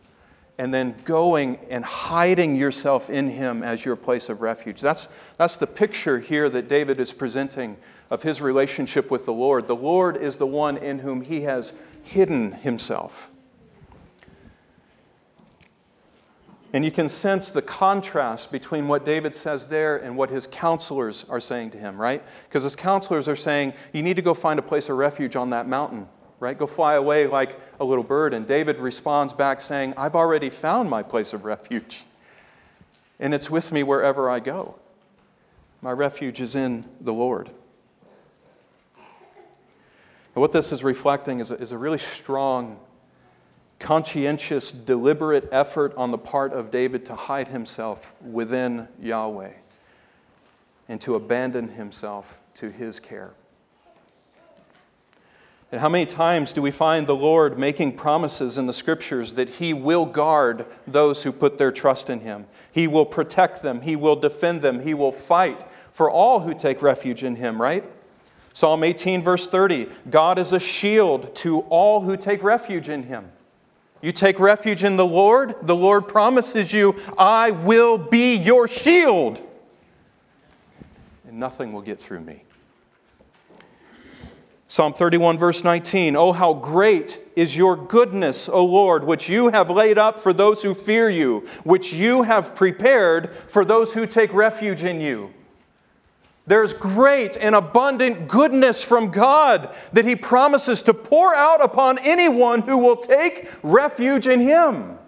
and 0.58 0.72
then 0.72 0.96
going 1.04 1.58
and 1.68 1.84
hiding 1.84 2.56
yourself 2.56 3.10
in 3.10 3.28
Him 3.28 3.62
as 3.62 3.84
your 3.84 3.94
place 3.94 4.28
of 4.28 4.40
refuge. 4.40 4.80
That's, 4.80 5.14
that's 5.36 5.56
the 5.56 5.66
picture 5.66 6.18
here 6.18 6.48
that 6.48 6.68
David 6.68 6.98
is 6.98 7.12
presenting 7.12 7.76
of 8.10 8.22
his 8.22 8.40
relationship 8.40 9.10
with 9.10 9.26
the 9.26 9.32
Lord. 9.32 9.66
The 9.66 9.76
Lord 9.76 10.16
is 10.16 10.38
the 10.38 10.46
one 10.46 10.76
in 10.76 11.00
whom 11.00 11.22
he 11.22 11.42
has 11.42 11.74
hidden 12.02 12.52
himself. 12.52 13.30
And 16.76 16.84
you 16.84 16.90
can 16.90 17.08
sense 17.08 17.52
the 17.52 17.62
contrast 17.62 18.52
between 18.52 18.86
what 18.86 19.02
David 19.02 19.34
says 19.34 19.68
there 19.68 19.96
and 19.96 20.14
what 20.14 20.28
his 20.28 20.46
counselors 20.46 21.24
are 21.30 21.40
saying 21.40 21.70
to 21.70 21.78
him, 21.78 21.98
right? 21.98 22.22
Because 22.46 22.64
his 22.64 22.76
counselors 22.76 23.28
are 23.28 23.34
saying, 23.34 23.72
You 23.94 24.02
need 24.02 24.16
to 24.16 24.22
go 24.22 24.34
find 24.34 24.58
a 24.58 24.62
place 24.62 24.90
of 24.90 24.98
refuge 24.98 25.36
on 25.36 25.48
that 25.48 25.66
mountain, 25.66 26.06
right? 26.38 26.58
Go 26.58 26.66
fly 26.66 26.92
away 26.96 27.28
like 27.28 27.58
a 27.80 27.84
little 27.86 28.04
bird. 28.04 28.34
And 28.34 28.46
David 28.46 28.76
responds 28.76 29.32
back 29.32 29.62
saying, 29.62 29.94
I've 29.96 30.14
already 30.14 30.50
found 30.50 30.90
my 30.90 31.02
place 31.02 31.32
of 31.32 31.46
refuge, 31.46 32.04
and 33.18 33.32
it's 33.32 33.48
with 33.48 33.72
me 33.72 33.82
wherever 33.82 34.28
I 34.28 34.38
go. 34.38 34.74
My 35.80 35.92
refuge 35.92 36.42
is 36.42 36.54
in 36.54 36.84
the 37.00 37.14
Lord. 37.14 37.48
And 38.98 40.42
what 40.42 40.52
this 40.52 40.72
is 40.72 40.84
reflecting 40.84 41.40
is 41.40 41.50
a, 41.50 41.54
is 41.54 41.72
a 41.72 41.78
really 41.78 41.96
strong, 41.96 42.78
conscientious, 43.78 44.72
deliberate 44.72 45.48
effort 45.52 45.94
on 45.96 46.10
the 46.10 46.18
part 46.18 46.52
of 46.52 46.70
David 46.70 47.04
to 47.06 47.14
hide 47.14 47.48
himself 47.48 48.14
within 48.22 48.88
Yahweh 49.00 49.52
and 50.88 51.00
to 51.00 51.14
abandon 51.14 51.68
himself 51.68 52.38
to 52.54 52.70
his 52.70 53.00
care. 53.00 53.32
And 55.72 55.80
how 55.80 55.88
many 55.88 56.06
times 56.06 56.52
do 56.52 56.62
we 56.62 56.70
find 56.70 57.06
the 57.06 57.16
Lord 57.16 57.58
making 57.58 57.96
promises 57.96 58.56
in 58.56 58.66
the 58.66 58.72
scriptures 58.72 59.34
that 59.34 59.48
He 59.48 59.74
will 59.74 60.06
guard 60.06 60.64
those 60.86 61.24
who 61.24 61.32
put 61.32 61.58
their 61.58 61.72
trust 61.72 62.08
in 62.08 62.20
Him? 62.20 62.46
He 62.70 62.86
will 62.86 63.04
protect 63.04 63.62
them, 63.62 63.80
He 63.80 63.96
will 63.96 64.14
defend 64.14 64.62
them, 64.62 64.80
He 64.80 64.94
will 64.94 65.10
fight 65.10 65.64
for 65.90 66.08
all 66.08 66.40
who 66.40 66.54
take 66.54 66.82
refuge 66.82 67.24
in 67.24 67.34
Him, 67.34 67.60
right? 67.60 67.84
Psalm 68.56 68.84
18, 68.84 69.22
verse 69.22 69.48
30 69.48 69.88
God 70.08 70.38
is 70.38 70.54
a 70.54 70.58
shield 70.60 71.34
to 71.36 71.60
all 71.62 72.00
who 72.00 72.16
take 72.16 72.42
refuge 72.42 72.88
in 72.88 73.02
him. 73.02 73.30
You 74.02 74.12
take 74.12 74.38
refuge 74.38 74.84
in 74.84 74.96
the 74.96 75.06
Lord, 75.06 75.54
the 75.62 75.76
Lord 75.76 76.06
promises 76.08 76.72
you, 76.72 76.96
I 77.18 77.50
will 77.50 77.98
be 77.98 78.36
your 78.36 78.68
shield. 78.68 79.42
And 81.26 81.40
nothing 81.40 81.72
will 81.72 81.82
get 81.82 82.00
through 82.00 82.20
me. 82.20 82.42
Psalm 84.68 84.92
31, 84.92 85.38
verse 85.38 85.62
19 85.62 86.16
Oh, 86.16 86.32
how 86.32 86.52
great 86.52 87.20
is 87.36 87.56
your 87.56 87.76
goodness, 87.76 88.48
O 88.48 88.64
Lord, 88.64 89.04
which 89.04 89.28
you 89.28 89.48
have 89.48 89.70
laid 89.70 89.96
up 89.96 90.20
for 90.20 90.32
those 90.32 90.62
who 90.62 90.74
fear 90.74 91.08
you, 91.08 91.46
which 91.64 91.92
you 91.92 92.24
have 92.24 92.54
prepared 92.54 93.34
for 93.34 93.64
those 93.64 93.94
who 93.94 94.06
take 94.06 94.32
refuge 94.34 94.84
in 94.84 95.00
you. 95.00 95.32
There's 96.46 96.72
great 96.72 97.36
and 97.36 97.54
abundant 97.54 98.28
goodness 98.28 98.84
from 98.84 99.10
God 99.10 99.74
that 99.92 100.04
He 100.04 100.14
promises 100.14 100.82
to 100.82 100.94
pour 100.94 101.34
out 101.34 101.62
upon 101.62 101.98
anyone 101.98 102.62
who 102.62 102.78
will 102.78 102.96
take 102.96 103.50
refuge 103.62 104.28
in 104.28 104.40
Him. 104.40 104.98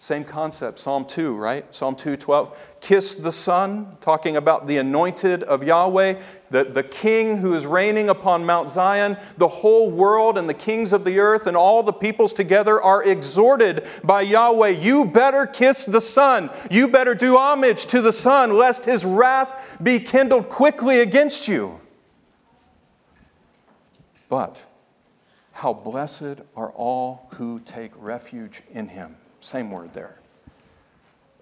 Same 0.00 0.24
concept, 0.24 0.78
Psalm 0.78 1.04
2, 1.04 1.36
right? 1.36 1.74
Psalm 1.74 1.94
2 1.94 2.16
12. 2.16 2.58
Kiss 2.80 3.16
the 3.16 3.30
Son, 3.30 3.98
talking 4.00 4.34
about 4.34 4.66
the 4.66 4.78
anointed 4.78 5.42
of 5.42 5.62
Yahweh, 5.62 6.18
the, 6.50 6.64
the 6.64 6.82
king 6.82 7.36
who 7.36 7.52
is 7.52 7.66
reigning 7.66 8.08
upon 8.08 8.46
Mount 8.46 8.70
Zion. 8.70 9.18
The 9.36 9.46
whole 9.46 9.90
world 9.90 10.38
and 10.38 10.48
the 10.48 10.54
kings 10.54 10.94
of 10.94 11.04
the 11.04 11.18
earth 11.18 11.46
and 11.46 11.54
all 11.54 11.82
the 11.82 11.92
peoples 11.92 12.32
together 12.32 12.80
are 12.80 13.04
exhorted 13.04 13.86
by 14.02 14.22
Yahweh. 14.22 14.70
You 14.70 15.04
better 15.04 15.44
kiss 15.44 15.84
the 15.84 16.00
Son. 16.00 16.48
You 16.70 16.88
better 16.88 17.14
do 17.14 17.36
homage 17.36 17.84
to 17.88 18.00
the 18.00 18.14
Son, 18.14 18.56
lest 18.56 18.86
his 18.86 19.04
wrath 19.04 19.78
be 19.82 19.98
kindled 19.98 20.48
quickly 20.48 21.00
against 21.00 21.46
you. 21.46 21.78
But 24.30 24.64
how 25.52 25.74
blessed 25.74 26.40
are 26.56 26.70
all 26.70 27.28
who 27.34 27.60
take 27.60 27.92
refuge 27.96 28.62
in 28.72 28.88
him. 28.88 29.16
Same 29.40 29.70
word 29.70 29.94
there. 29.94 30.16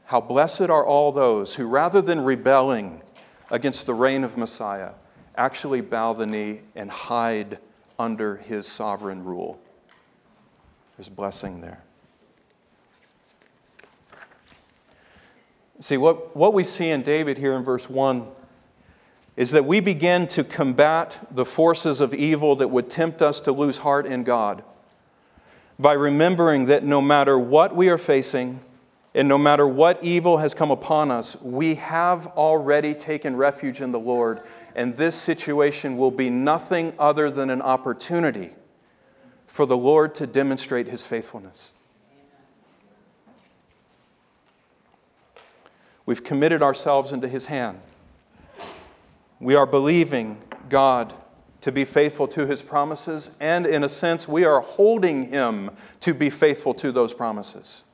How 0.06 0.20
blessed 0.20 0.62
are 0.62 0.86
all 0.86 1.12
those 1.12 1.56
who, 1.56 1.66
rather 1.66 2.00
than 2.00 2.20
rebelling 2.20 3.02
against 3.50 3.86
the 3.86 3.94
reign 3.94 4.24
of 4.24 4.38
Messiah, 4.38 4.92
actually 5.36 5.80
bow 5.80 6.12
the 6.12 6.26
knee 6.26 6.60
and 6.74 6.90
hide 6.90 7.58
under 7.98 8.36
his 8.36 8.66
sovereign 8.66 9.24
rule. 9.24 9.60
There's 10.96 11.08
blessing 11.08 11.60
there. 11.60 11.82
See, 15.80 15.96
what, 15.96 16.34
what 16.34 16.54
we 16.54 16.64
see 16.64 16.88
in 16.88 17.02
David 17.02 17.38
here 17.38 17.54
in 17.54 17.62
verse 17.62 17.88
1 17.88 18.26
is 19.36 19.52
that 19.52 19.64
we 19.64 19.78
begin 19.78 20.26
to 20.28 20.42
combat 20.42 21.20
the 21.30 21.44
forces 21.44 22.00
of 22.00 22.12
evil 22.12 22.56
that 22.56 22.68
would 22.68 22.90
tempt 22.90 23.22
us 23.22 23.40
to 23.42 23.52
lose 23.52 23.78
heart 23.78 24.06
in 24.06 24.24
God 24.24 24.64
by 25.78 25.92
remembering 25.92 26.66
that 26.66 26.82
no 26.82 27.00
matter 27.00 27.38
what 27.38 27.74
we 27.74 27.88
are 27.88 27.98
facing 27.98 28.60
and 29.14 29.28
no 29.28 29.38
matter 29.38 29.66
what 29.66 30.02
evil 30.02 30.38
has 30.38 30.52
come 30.54 30.70
upon 30.70 31.10
us, 31.10 31.40
we 31.40 31.76
have 31.76 32.26
already 32.28 32.94
taken 32.94 33.36
refuge 33.36 33.80
in 33.80 33.92
the 33.92 34.00
Lord, 34.00 34.40
and 34.74 34.96
this 34.96 35.14
situation 35.14 35.96
will 35.96 36.10
be 36.10 36.30
nothing 36.30 36.92
other 36.98 37.30
than 37.30 37.48
an 37.48 37.62
opportunity 37.62 38.50
for 39.46 39.66
the 39.66 39.76
Lord 39.76 40.14
to 40.16 40.26
demonstrate 40.26 40.88
his 40.88 41.06
faithfulness. 41.06 41.72
We've 46.04 46.24
committed 46.24 46.62
ourselves 46.62 47.12
into 47.12 47.28
his 47.28 47.46
hand. 47.46 47.80
We 49.40 49.54
are 49.54 49.66
believing 49.66 50.38
God 50.68 51.12
to 51.68 51.72
be 51.72 51.84
faithful 51.84 52.26
to 52.26 52.46
his 52.46 52.62
promises, 52.62 53.36
and 53.40 53.66
in 53.66 53.84
a 53.84 53.90
sense, 53.90 54.26
we 54.26 54.42
are 54.42 54.60
holding 54.60 55.24
him 55.24 55.70
to 56.00 56.14
be 56.14 56.30
faithful 56.30 56.72
to 56.72 56.90
those 56.90 57.12
promises. 57.12 57.84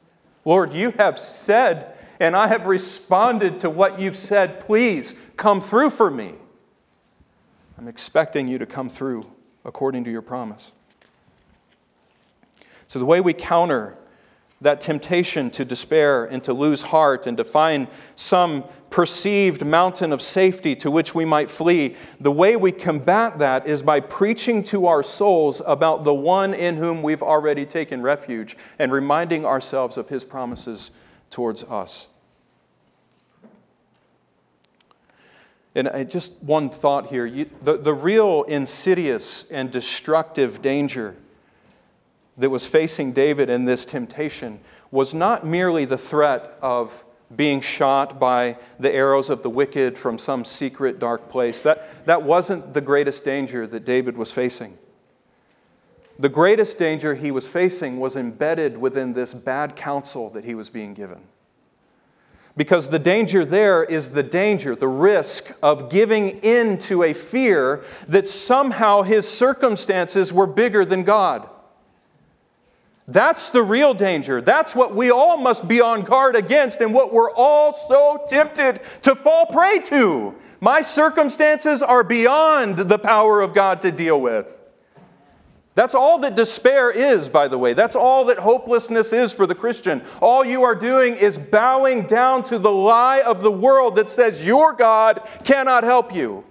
Lord, 0.44 0.72
you 0.72 0.92
have 0.92 1.18
said, 1.18 1.92
and 2.20 2.36
I 2.36 2.46
have 2.46 2.66
responded 2.66 3.58
to 3.60 3.70
what 3.70 3.98
you've 3.98 4.14
said. 4.14 4.60
Please 4.60 5.28
come 5.36 5.60
through 5.60 5.90
for 5.90 6.08
me. 6.08 6.34
I'm 7.76 7.88
expecting 7.88 8.46
you 8.46 8.58
to 8.58 8.66
come 8.66 8.88
through 8.88 9.28
according 9.64 10.04
to 10.04 10.10
your 10.12 10.22
promise. 10.22 10.70
So, 12.86 13.00
the 13.00 13.06
way 13.06 13.20
we 13.20 13.32
counter 13.32 13.98
that 14.60 14.80
temptation 14.80 15.50
to 15.50 15.64
despair 15.64 16.26
and 16.26 16.44
to 16.44 16.52
lose 16.52 16.80
heart 16.80 17.26
and 17.26 17.36
to 17.38 17.44
find 17.44 17.88
some 18.14 18.62
perceived 18.94 19.66
mountain 19.66 20.12
of 20.12 20.22
safety 20.22 20.76
to 20.76 20.88
which 20.88 21.16
we 21.16 21.24
might 21.24 21.50
flee, 21.50 21.96
the 22.20 22.30
way 22.30 22.54
we 22.54 22.70
combat 22.70 23.40
that 23.40 23.66
is 23.66 23.82
by 23.82 23.98
preaching 23.98 24.62
to 24.62 24.86
our 24.86 25.02
souls 25.02 25.60
about 25.66 26.04
the 26.04 26.14
one 26.14 26.54
in 26.54 26.76
whom 26.76 27.02
we've 27.02 27.20
already 27.20 27.66
taken 27.66 28.00
refuge 28.00 28.56
and 28.78 28.92
reminding 28.92 29.44
ourselves 29.44 29.96
of 29.96 30.10
his 30.10 30.24
promises 30.24 30.92
towards 31.28 31.64
us. 31.64 32.06
And 35.74 35.88
uh, 35.88 36.04
just 36.04 36.40
one 36.44 36.70
thought 36.70 37.08
here 37.08 37.26
you, 37.26 37.50
the, 37.62 37.76
the 37.76 37.94
real 37.94 38.44
insidious 38.44 39.50
and 39.50 39.72
destructive 39.72 40.62
danger 40.62 41.16
that 42.36 42.48
was 42.48 42.64
facing 42.64 43.12
David 43.12 43.50
in 43.50 43.64
this 43.64 43.84
temptation 43.84 44.60
was 44.92 45.12
not 45.12 45.44
merely 45.44 45.84
the 45.84 45.98
threat 45.98 46.56
of 46.62 47.04
being 47.36 47.60
shot 47.60 48.18
by 48.18 48.56
the 48.78 48.92
arrows 48.92 49.30
of 49.30 49.42
the 49.42 49.50
wicked 49.50 49.98
from 49.98 50.18
some 50.18 50.44
secret 50.44 50.98
dark 50.98 51.28
place. 51.28 51.62
That, 51.62 52.06
that 52.06 52.22
wasn't 52.22 52.74
the 52.74 52.80
greatest 52.80 53.24
danger 53.24 53.66
that 53.66 53.84
David 53.84 54.16
was 54.16 54.30
facing. 54.30 54.78
The 56.18 56.28
greatest 56.28 56.78
danger 56.78 57.14
he 57.14 57.30
was 57.30 57.48
facing 57.48 57.98
was 57.98 58.16
embedded 58.16 58.78
within 58.78 59.14
this 59.14 59.34
bad 59.34 59.74
counsel 59.74 60.30
that 60.30 60.44
he 60.44 60.54
was 60.54 60.70
being 60.70 60.94
given. 60.94 61.22
Because 62.56 62.90
the 62.90 63.00
danger 63.00 63.44
there 63.44 63.82
is 63.82 64.10
the 64.10 64.22
danger, 64.22 64.76
the 64.76 64.86
risk 64.86 65.56
of 65.60 65.90
giving 65.90 66.38
in 66.40 66.78
to 66.78 67.02
a 67.02 67.12
fear 67.12 67.82
that 68.06 68.28
somehow 68.28 69.02
his 69.02 69.28
circumstances 69.28 70.32
were 70.32 70.46
bigger 70.46 70.84
than 70.84 71.02
God 71.02 71.48
That's 73.06 73.50
the 73.50 73.62
real 73.62 73.92
danger. 73.92 74.40
That's 74.40 74.74
what 74.74 74.94
we 74.94 75.10
all 75.10 75.36
must 75.36 75.68
be 75.68 75.80
on 75.80 76.02
guard 76.02 76.36
against 76.36 76.80
and 76.80 76.94
what 76.94 77.12
we're 77.12 77.32
all 77.32 77.74
so 77.74 78.24
tempted 78.26 78.80
to 79.02 79.14
fall 79.14 79.46
prey 79.46 79.78
to. 79.80 80.34
My 80.60 80.80
circumstances 80.80 81.82
are 81.82 82.02
beyond 82.02 82.78
the 82.78 82.98
power 82.98 83.42
of 83.42 83.52
God 83.52 83.82
to 83.82 83.92
deal 83.92 84.18
with. 84.18 84.62
That's 85.74 85.94
all 85.94 86.18
that 86.20 86.36
despair 86.36 86.90
is, 86.90 87.28
by 87.28 87.48
the 87.48 87.58
way. 87.58 87.74
That's 87.74 87.96
all 87.96 88.26
that 88.26 88.38
hopelessness 88.38 89.12
is 89.12 89.32
for 89.32 89.46
the 89.46 89.56
Christian. 89.56 90.02
All 90.22 90.44
you 90.44 90.62
are 90.62 90.74
doing 90.74 91.16
is 91.16 91.36
bowing 91.36 92.06
down 92.06 92.44
to 92.44 92.58
the 92.58 92.70
lie 92.70 93.20
of 93.20 93.42
the 93.42 93.50
world 93.50 93.96
that 93.96 94.08
says 94.08 94.46
your 94.46 94.72
God 94.72 95.28
cannot 95.42 95.84
help 95.84 96.14
you. 96.14 96.44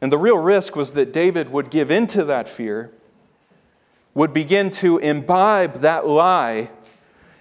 And 0.00 0.12
the 0.12 0.18
real 0.18 0.38
risk 0.38 0.76
was 0.76 0.92
that 0.92 1.12
David 1.12 1.50
would 1.50 1.70
give 1.70 1.90
into 1.90 2.24
that 2.24 2.48
fear, 2.48 2.90
would 4.14 4.32
begin 4.32 4.70
to 4.70 4.98
imbibe 4.98 5.80
that 5.80 6.06
lie 6.06 6.70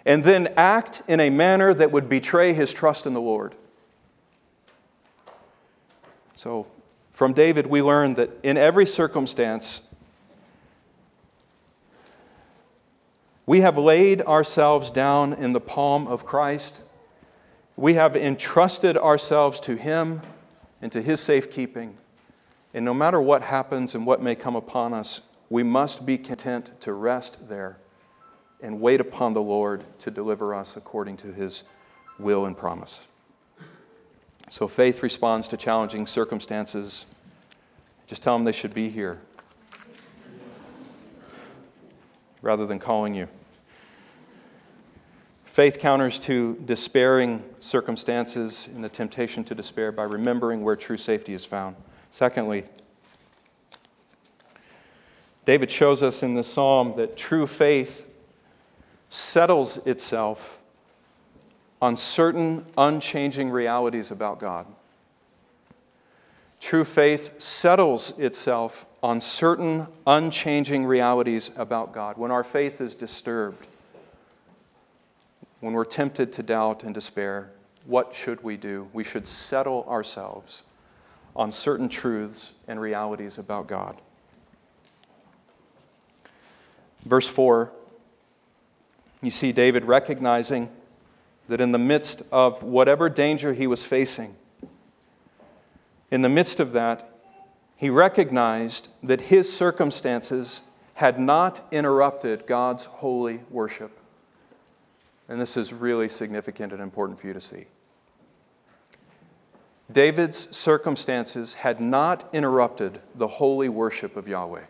and 0.05 0.23
then 0.23 0.53
act 0.57 1.01
in 1.07 1.19
a 1.19 1.29
manner 1.29 1.73
that 1.73 1.91
would 1.91 2.09
betray 2.09 2.53
his 2.53 2.73
trust 2.73 3.05
in 3.05 3.13
the 3.13 3.21
Lord. 3.21 3.53
So, 6.33 6.67
from 7.11 7.33
David, 7.33 7.67
we 7.67 7.81
learn 7.81 8.15
that 8.15 8.29
in 8.43 8.55
every 8.55 8.85
circumstance, 8.85 9.93
we 13.45 13.59
have 13.59 13.77
laid 13.77 14.21
ourselves 14.21 14.89
down 14.89 15.33
in 15.33 15.53
the 15.53 15.59
palm 15.59 16.07
of 16.07 16.25
Christ. 16.25 16.81
We 17.75 17.95
have 17.95 18.15
entrusted 18.15 18.97
ourselves 18.97 19.59
to 19.59 19.75
Him 19.75 20.21
and 20.81 20.91
to 20.91 21.01
His 21.01 21.19
safekeeping. 21.19 21.98
And 22.79 22.85
no 22.85 22.93
matter 22.93 23.19
what 23.19 23.41
happens 23.41 23.93
and 23.93 24.05
what 24.05 24.21
may 24.21 24.35
come 24.35 24.55
upon 24.55 24.93
us, 24.93 25.23
we 25.49 25.63
must 25.63 26.05
be 26.05 26.17
content 26.17 26.79
to 26.79 26.93
rest 26.93 27.49
there 27.49 27.75
and 28.61 28.79
wait 28.79 29.01
upon 29.01 29.33
the 29.33 29.41
Lord 29.41 29.83
to 29.99 30.09
deliver 30.09 30.55
us 30.55 30.77
according 30.77 31.17
to 31.17 31.33
his 31.33 31.65
will 32.17 32.45
and 32.45 32.55
promise. 32.55 33.05
So 34.49 34.65
faith 34.69 35.03
responds 35.03 35.49
to 35.49 35.57
challenging 35.57 36.07
circumstances. 36.07 37.05
Just 38.07 38.23
tell 38.23 38.37
them 38.37 38.45
they 38.45 38.53
should 38.53 38.73
be 38.73 38.87
here 38.87 39.19
rather 42.41 42.65
than 42.65 42.79
calling 42.79 43.13
you. 43.13 43.27
Faith 45.43 45.79
counters 45.79 46.17
to 46.21 46.57
despairing 46.65 47.43
circumstances 47.59 48.69
and 48.73 48.81
the 48.81 48.87
temptation 48.87 49.43
to 49.43 49.53
despair 49.53 49.91
by 49.91 50.03
remembering 50.03 50.61
where 50.63 50.77
true 50.77 50.95
safety 50.95 51.33
is 51.33 51.43
found. 51.43 51.75
Secondly, 52.11 52.63
David 55.45 55.71
shows 55.71 56.03
us 56.03 56.21
in 56.21 56.35
the 56.35 56.43
psalm 56.43 56.93
that 56.95 57.17
true 57.17 57.47
faith 57.47 58.07
settles 59.09 59.85
itself 59.87 60.61
on 61.81 61.97
certain 61.97 62.65
unchanging 62.77 63.49
realities 63.49 64.11
about 64.11 64.39
God. 64.39 64.67
True 66.59 66.83
faith 66.83 67.39
settles 67.41 68.19
itself 68.19 68.85
on 69.01 69.21
certain 69.21 69.87
unchanging 70.05 70.85
realities 70.85 71.51
about 71.55 71.93
God. 71.93 72.17
When 72.17 72.31
our 72.31 72.43
faith 72.43 72.81
is 72.81 72.95
disturbed, 72.95 73.65
when 75.61 75.73
we're 75.73 75.85
tempted 75.85 76.33
to 76.33 76.43
doubt 76.43 76.83
and 76.83 76.93
despair, 76.93 77.49
what 77.85 78.13
should 78.13 78.43
we 78.43 78.57
do? 78.57 78.89
We 78.91 79.03
should 79.03 79.27
settle 79.27 79.85
ourselves 79.87 80.65
on 81.35 81.51
certain 81.51 81.89
truths 81.89 82.53
and 82.67 82.79
realities 82.79 83.37
about 83.37 83.67
God. 83.67 83.97
Verse 87.05 87.27
4 87.27 87.71
you 89.21 89.31
see 89.31 89.51
David 89.51 89.85
recognizing 89.85 90.69
that 91.49 91.59
in 91.59 91.71
the 91.71 91.79
midst 91.79 92.23
of 92.31 92.63
whatever 92.63 93.09
danger 93.09 93.53
he 93.53 93.67
was 93.67 93.83
facing, 93.83 94.35
in 96.11 96.21
the 96.21 96.29
midst 96.29 96.59
of 96.59 96.71
that, 96.73 97.09
he 97.75 97.89
recognized 97.89 98.89
that 99.03 99.21
his 99.21 99.51
circumstances 99.51 100.63
had 100.95 101.19
not 101.19 101.61
interrupted 101.71 102.45
God's 102.45 102.85
holy 102.85 103.41
worship. 103.49 103.97
And 105.27 105.39
this 105.39 105.55
is 105.55 105.71
really 105.71 106.09
significant 106.09 106.73
and 106.73 106.81
important 106.81 107.19
for 107.19 107.27
you 107.27 107.33
to 107.33 107.41
see. 107.41 107.65
David's 109.91 110.55
circumstances 110.55 111.55
had 111.55 111.81
not 111.81 112.27
interrupted 112.31 113.01
the 113.15 113.27
holy 113.27 113.69
worship 113.69 114.15
of 114.15 114.27
Yahweh. 114.27 114.65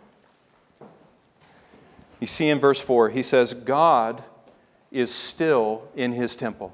You 2.19 2.27
see 2.27 2.49
in 2.49 2.59
verse 2.59 2.81
4, 2.81 3.09
he 3.09 3.21
says, 3.21 3.53
God 3.53 4.23
is 4.91 5.13
still 5.13 5.87
in 5.95 6.13
his 6.13 6.35
temple. 6.35 6.73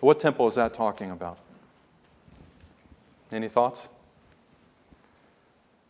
What 0.00 0.18
temple 0.18 0.48
is 0.48 0.54
that 0.54 0.72
talking 0.72 1.10
about? 1.10 1.38
Any 3.30 3.48
thoughts? 3.48 3.88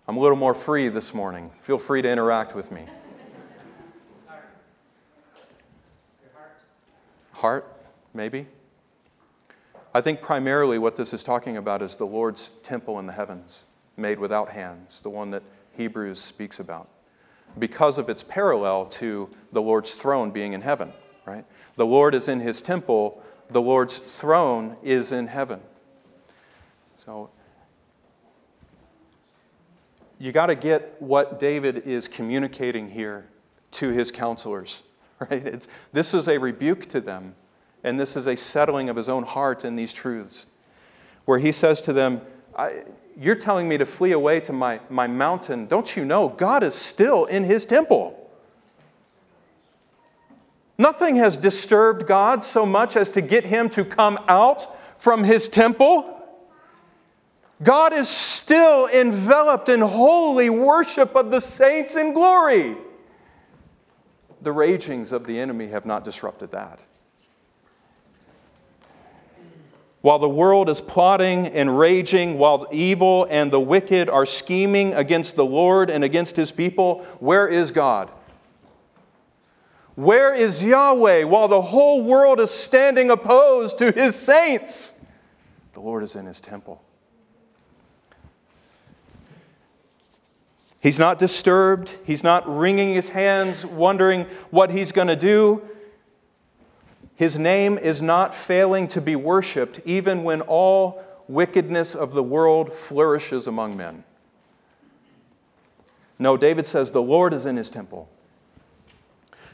I'm 0.09 0.17
a 0.17 0.21
little 0.21 0.37
more 0.37 0.55
free 0.55 0.89
this 0.89 1.15
morning. 1.15 1.51
Feel 1.51 1.79
free 1.79 2.03
to 2.03 2.11
interact 2.11 2.57
with 2.57 2.73
me. 2.73 2.83
Sorry. 4.27 4.41
Heart? 6.35 6.53
Heart, 7.33 7.83
maybe? 8.13 8.47
I 9.93 10.01
think 10.01 10.21
primarily 10.21 10.79
what 10.79 10.97
this 10.97 11.13
is 11.13 11.25
talking 11.25 11.57
about 11.57 11.83
is 11.83 11.97
the 11.97 12.07
Lord's 12.07 12.49
temple 12.63 12.99
in 12.99 13.07
the 13.07 13.13
heavens, 13.13 13.65
made 13.97 14.19
without 14.19 14.51
hands, 14.51 15.01
the 15.01 15.11
one 15.11 15.31
that 15.33 15.43
Hebrews 15.77 16.21
speaks 16.21 16.61
about 16.61 16.89
because 17.59 17.99
of 17.99 18.09
its 18.09 18.23
parallel 18.23 18.87
to 18.87 19.29
the 19.53 19.63
Lord's 19.63 19.95
throne 19.95 20.31
being 20.31 20.53
in 20.53 20.61
heaven, 20.61 20.93
right? 21.25 21.45
The 21.77 21.87
Lord 21.87 22.15
is 22.15 22.29
in 22.29 22.41
his 22.41 22.63
temple, 22.63 23.23
the 23.49 23.61
Lord's 23.61 23.99
throne 23.99 24.77
is 24.83 25.13
in 25.13 25.27
heaven. 25.27 25.61
So 26.97 27.31
you 30.19 30.33
got 30.33 30.47
to 30.47 30.55
get 30.55 31.01
what 31.01 31.39
David 31.39 31.79
is 31.79 32.07
communicating 32.07 32.91
here 32.91 33.27
to 33.73 33.89
his 33.91 34.11
counselors, 34.11 34.83
right? 35.19 35.45
It's, 35.47 35.69
this 35.93 36.15
is 36.15 36.29
a 36.29 36.39
rebuke 36.39 36.87
to 36.87 37.01
them, 37.01 37.35
and 37.83 37.99
this 37.99 38.17
is 38.17 38.27
a 38.27 38.37
settling 38.37 38.89
of 38.89 38.97
his 38.97 39.09
own 39.09 39.25
heart 39.25 39.65
in 39.65 39.77
these 39.77 39.93
truths, 39.93 40.47
where 41.25 41.39
he 41.39 41.53
says 41.53 41.83
to 41.83 41.93
them, 41.93 42.21
you're 43.17 43.35
telling 43.35 43.69
me 43.69 43.77
to 43.79 43.87
flee 43.87 44.13
away 44.13 44.41
to 44.41 44.53
my, 44.53 44.81
my 44.89 45.07
mountain. 45.07 45.67
Don't 45.67 45.97
you 45.97 46.05
know 46.05 46.29
God 46.29 46.63
is 46.63 46.75
still 46.75 47.27
in 47.27 47.45
his 47.45 47.67
temple? 47.67 48.17
Nothing 50.79 51.17
has 51.17 51.37
disturbed 51.37 52.07
God 52.07 52.43
so 52.43 52.65
much 52.65 52.97
as 52.97 53.11
to 53.11 53.21
get 53.21 53.45
him 53.45 53.69
to 53.71 53.85
come 53.85 54.19
out 54.29 54.67
from 54.99 55.25
his 55.25 55.49
temple. 55.49 56.17
God 57.63 57.93
is 57.93 58.09
still 58.09 58.87
enveloped 58.87 59.69
in 59.69 59.81
holy 59.81 60.49
worship 60.49 61.15
of 61.15 61.31
the 61.31 61.41
saints 61.41 61.97
in 61.97 62.15
glory. 62.15 62.77
The 64.41 64.53
ragings 64.53 65.13
of 65.13 65.27
the 65.27 65.39
enemy 65.39 65.67
have 65.67 65.85
not 65.85 66.05
disrupted 66.05 66.53
that. 66.53 66.87
While 70.03 70.19
the 70.19 70.29
world 70.29 70.71
is 70.71 70.81
plotting 70.81 71.49
and 71.49 71.79
raging, 71.79 72.39
while 72.39 72.67
evil 72.73 73.27
and 73.29 73.53
the 73.53 73.61
wicked 73.61 74.09
are 74.09 74.25
scheming 74.25 74.95
against 74.95 75.37
the 75.37 75.45
Lord 75.45 75.91
and 75.91 76.03
against 76.03 76.37
his 76.37 76.51
people, 76.51 77.03
where 77.19 77.47
is 77.47 77.71
God? 77.71 78.11
Where 79.97 80.35
is 80.35 80.65
Yahweh 80.65 81.25
while 81.25 81.49
the 81.49 81.61
whole 81.61 82.03
world 82.03 82.41
is 82.41 82.51
standing 82.51 83.11
opposed 83.11 83.77
to 83.79 83.93
his 83.93 84.17
saints? 84.17 85.05
The 85.75 85.81
Lord 85.81 86.03
is 86.03 86.17
in 86.17 86.25
his 86.25 86.41
temple. 86.41 86.83
He's 90.81 90.99
not 90.99 91.19
disturbed. 91.19 91.99
He's 92.05 92.25
not 92.25 92.49
wringing 92.49 92.95
his 92.95 93.11
hands, 93.11 93.67
wondering 93.67 94.25
what 94.51 94.71
he's 94.71 94.93
going 94.93 95.09
to 95.09 95.17
do. 95.17 95.63
His 97.21 97.39
name 97.39 97.77
is 97.77 98.01
not 98.01 98.35
failing 98.35 98.89
to 98.89 99.01
be 99.03 99.15
worshiped 99.15 99.79
even 99.85 100.25
when 100.25 100.41
all 100.41 101.05
wickedness 101.29 101.95
of 101.95 102.15
the 102.15 102.23
world 102.23 102.73
flourishes 102.73 103.47
among 103.47 103.77
men. 103.77 104.05
No, 106.19 106.39
David 106.39 106.65
says 106.65 106.93
the 106.93 107.03
Lord 107.03 107.35
is 107.35 107.45
in 107.45 107.59
his 107.59 107.69
temple. 107.69 108.09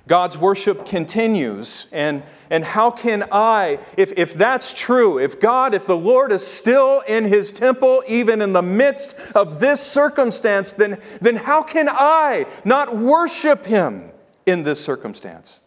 God's 0.06 0.38
worship 0.38 0.86
continues. 0.86 1.88
And, 1.92 2.22
and 2.50 2.62
how 2.62 2.92
can 2.92 3.24
I, 3.32 3.80
if, 3.96 4.12
if 4.16 4.34
that's 4.34 4.72
true, 4.72 5.18
if 5.18 5.40
God, 5.40 5.74
if 5.74 5.86
the 5.86 5.98
Lord 5.98 6.30
is 6.30 6.46
still 6.46 7.00
in 7.00 7.24
his 7.24 7.50
temple, 7.50 8.04
even 8.06 8.42
in 8.42 8.52
the 8.52 8.62
midst 8.62 9.18
of 9.34 9.58
this 9.58 9.82
circumstance, 9.82 10.72
then, 10.72 11.00
then 11.20 11.34
how 11.34 11.64
can 11.64 11.88
I 11.88 12.46
not 12.64 12.96
worship 12.96 13.64
him 13.64 14.12
in 14.46 14.62
this 14.62 14.80
circumstance? 14.80 15.58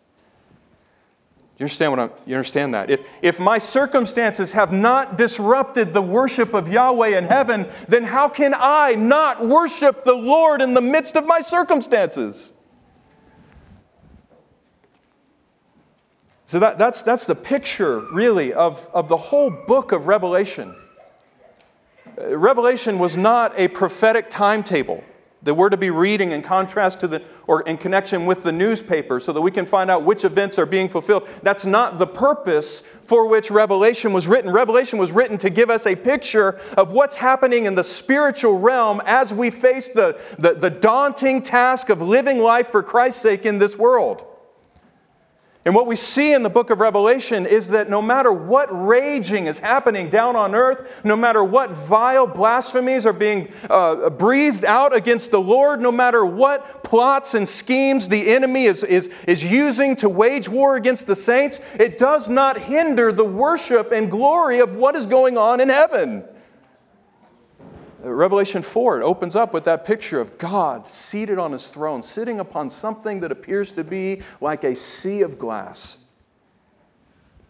You 1.59 1.65
understand 1.65 1.91
what 1.91 1.99
I'm, 1.99 2.11
you 2.25 2.35
understand 2.35 2.73
that? 2.73 2.89
If, 2.89 3.05
if 3.21 3.37
my 3.37 3.57
circumstances 3.57 4.53
have 4.53 4.71
not 4.71 5.17
disrupted 5.17 5.93
the 5.93 6.01
worship 6.01 6.53
of 6.53 6.71
Yahweh 6.71 7.17
in 7.17 7.25
heaven, 7.25 7.67
then 7.89 8.03
how 8.03 8.29
can 8.29 8.53
I 8.57 8.93
not 8.93 9.45
worship 9.45 10.05
the 10.05 10.15
Lord 10.15 10.61
in 10.61 10.73
the 10.73 10.81
midst 10.81 11.17
of 11.17 11.27
my 11.27 11.41
circumstances? 11.41 12.53
So 16.45 16.59
that, 16.59 16.77
that's, 16.77 17.03
that's 17.03 17.25
the 17.25 17.35
picture, 17.35 17.99
really, 17.99 18.53
of, 18.53 18.89
of 18.93 19.09
the 19.09 19.17
whole 19.17 19.49
book 19.49 19.91
of 19.91 20.07
Revelation. 20.07 20.73
Uh, 22.17 22.37
Revelation 22.37 22.99
was 22.99 23.17
not 23.17 23.53
a 23.59 23.67
prophetic 23.67 24.29
timetable 24.29 25.03
that 25.43 25.53
we're 25.53 25.69
to 25.69 25.77
be 25.77 25.89
reading 25.89 26.31
in 26.31 26.41
contrast 26.41 26.99
to 26.99 27.07
the 27.07 27.21
or 27.47 27.61
in 27.61 27.77
connection 27.77 28.25
with 28.25 28.43
the 28.43 28.51
newspaper 28.51 29.19
so 29.19 29.31
that 29.31 29.41
we 29.41 29.51
can 29.51 29.65
find 29.65 29.89
out 29.89 30.03
which 30.03 30.25
events 30.25 30.59
are 30.59 30.65
being 30.65 30.89
fulfilled. 30.89 31.27
That's 31.43 31.65
not 31.65 31.97
the 31.97 32.07
purpose 32.07 32.81
for 32.81 33.27
which 33.27 33.49
revelation 33.49 34.11
was 34.13 34.27
written. 34.27 34.51
Revelation 34.51 34.99
was 34.99 35.11
written 35.11 35.37
to 35.39 35.49
give 35.49 35.69
us 35.69 35.87
a 35.87 35.95
picture 35.95 36.59
of 36.77 36.91
what's 36.91 37.15
happening 37.15 37.65
in 37.65 37.75
the 37.75 37.83
spiritual 37.83 38.59
realm 38.59 39.01
as 39.05 39.33
we 39.33 39.49
face 39.49 39.89
the, 39.89 40.19
the, 40.37 40.53
the 40.53 40.69
daunting 40.69 41.41
task 41.41 41.89
of 41.89 42.01
living 42.01 42.39
life 42.39 42.67
for 42.67 42.83
christ's 42.83 43.21
sake 43.21 43.45
in 43.45 43.59
this 43.59 43.77
world 43.77 44.25
and 45.69 45.75
what 45.75 45.85
we 45.85 45.95
see 45.95 46.33
in 46.33 46.41
the 46.41 46.49
book 46.49 46.71
of 46.71 46.79
Revelation 46.79 47.45
is 47.45 47.67
that 47.67 47.91
no 47.91 48.01
matter 48.01 48.33
what 48.33 48.69
raging 48.71 49.45
is 49.45 49.59
happening 49.59 50.09
down 50.09 50.35
on 50.35 50.55
earth, 50.55 51.05
no 51.05 51.15
matter 51.15 51.43
what 51.43 51.77
vile 51.77 52.25
blasphemies 52.25 53.05
are 53.05 53.13
being 53.13 53.53
uh, 53.69 54.09
breathed 54.09 54.65
out 54.65 54.95
against 54.95 55.29
the 55.29 55.39
Lord, 55.39 55.79
no 55.79 55.91
matter 55.91 56.25
what 56.25 56.83
plots 56.83 57.35
and 57.35 57.47
schemes 57.47 58.09
the 58.09 58.29
enemy 58.31 58.63
is, 58.63 58.83
is, 58.83 59.13
is 59.27 59.51
using 59.51 59.95
to 59.97 60.09
wage 60.09 60.49
war 60.49 60.75
against 60.75 61.05
the 61.05 61.15
saints, 61.15 61.61
it 61.75 61.99
does 61.99 62.29
not 62.29 62.57
hinder 62.57 63.11
the 63.11 63.23
worship 63.23 63.91
and 63.91 64.09
glory 64.09 64.61
of 64.61 64.73
what 64.73 64.95
is 64.95 65.05
going 65.05 65.37
on 65.37 65.59
in 65.61 65.69
heaven. 65.69 66.23
Revelation 68.01 68.61
4, 68.61 69.01
it 69.01 69.03
opens 69.03 69.35
up 69.35 69.53
with 69.53 69.65
that 69.65 69.85
picture 69.85 70.21
of 70.21 70.37
God 70.37 70.87
seated 70.87 71.37
on 71.37 71.51
his 71.51 71.67
throne, 71.67 72.01
sitting 72.01 72.39
upon 72.39 72.69
something 72.69 73.19
that 73.19 73.31
appears 73.31 73.73
to 73.73 73.83
be 73.83 74.21
like 74.39 74.63
a 74.63 74.75
sea 74.75 75.21
of 75.21 75.37
glass. 75.37 76.05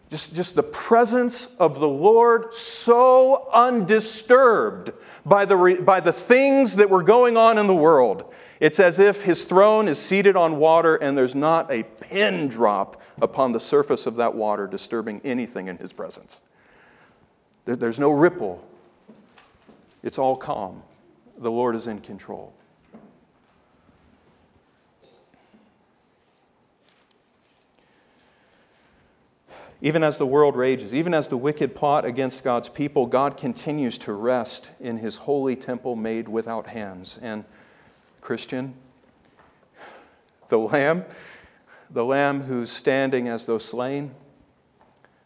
Just, 0.08 0.34
just 0.34 0.56
the 0.56 0.64
presence 0.64 1.56
of 1.58 1.78
the 1.78 1.88
Lord 1.88 2.52
so 2.52 3.48
undisturbed 3.52 4.92
by 5.24 5.44
the, 5.44 5.80
by 5.84 6.00
the 6.00 6.12
things 6.12 6.76
that 6.76 6.90
were 6.90 7.04
going 7.04 7.36
on 7.36 7.56
in 7.58 7.68
the 7.68 7.74
world. 7.74 8.32
It's 8.58 8.80
as 8.80 8.98
if 8.98 9.22
his 9.22 9.44
throne 9.44 9.86
is 9.86 10.00
seated 10.00 10.34
on 10.34 10.56
water 10.56 10.96
and 10.96 11.16
there's 11.16 11.36
not 11.36 11.70
a 11.70 11.84
pin 11.84 12.48
drop 12.48 13.00
upon 13.22 13.52
the 13.52 13.60
surface 13.60 14.06
of 14.06 14.16
that 14.16 14.34
water 14.34 14.66
disturbing 14.66 15.20
anything 15.22 15.68
in 15.68 15.78
his 15.78 15.92
presence. 15.92 16.42
There, 17.64 17.76
there's 17.76 18.00
no 18.00 18.10
ripple 18.10 18.66
it's 20.02 20.18
all 20.18 20.36
calm. 20.36 20.82
The 21.38 21.50
Lord 21.50 21.74
is 21.74 21.86
in 21.86 22.00
control. 22.00 22.52
Even 29.82 30.02
as 30.02 30.18
the 30.18 30.26
world 30.26 30.56
rages, 30.56 30.94
even 30.94 31.14
as 31.14 31.28
the 31.28 31.38
wicked 31.38 31.74
plot 31.74 32.04
against 32.04 32.44
God's 32.44 32.68
people, 32.68 33.06
God 33.06 33.38
continues 33.38 33.96
to 33.98 34.12
rest 34.12 34.72
in 34.78 34.98
his 34.98 35.16
holy 35.16 35.56
temple 35.56 35.96
made 35.96 36.28
without 36.28 36.66
hands. 36.66 37.18
And, 37.22 37.44
Christian, 38.20 38.74
the 40.48 40.58
Lamb, 40.58 41.06
the 41.88 42.04
Lamb 42.04 42.42
who's 42.42 42.70
standing 42.70 43.26
as 43.26 43.46
though 43.46 43.56
slain, 43.56 44.14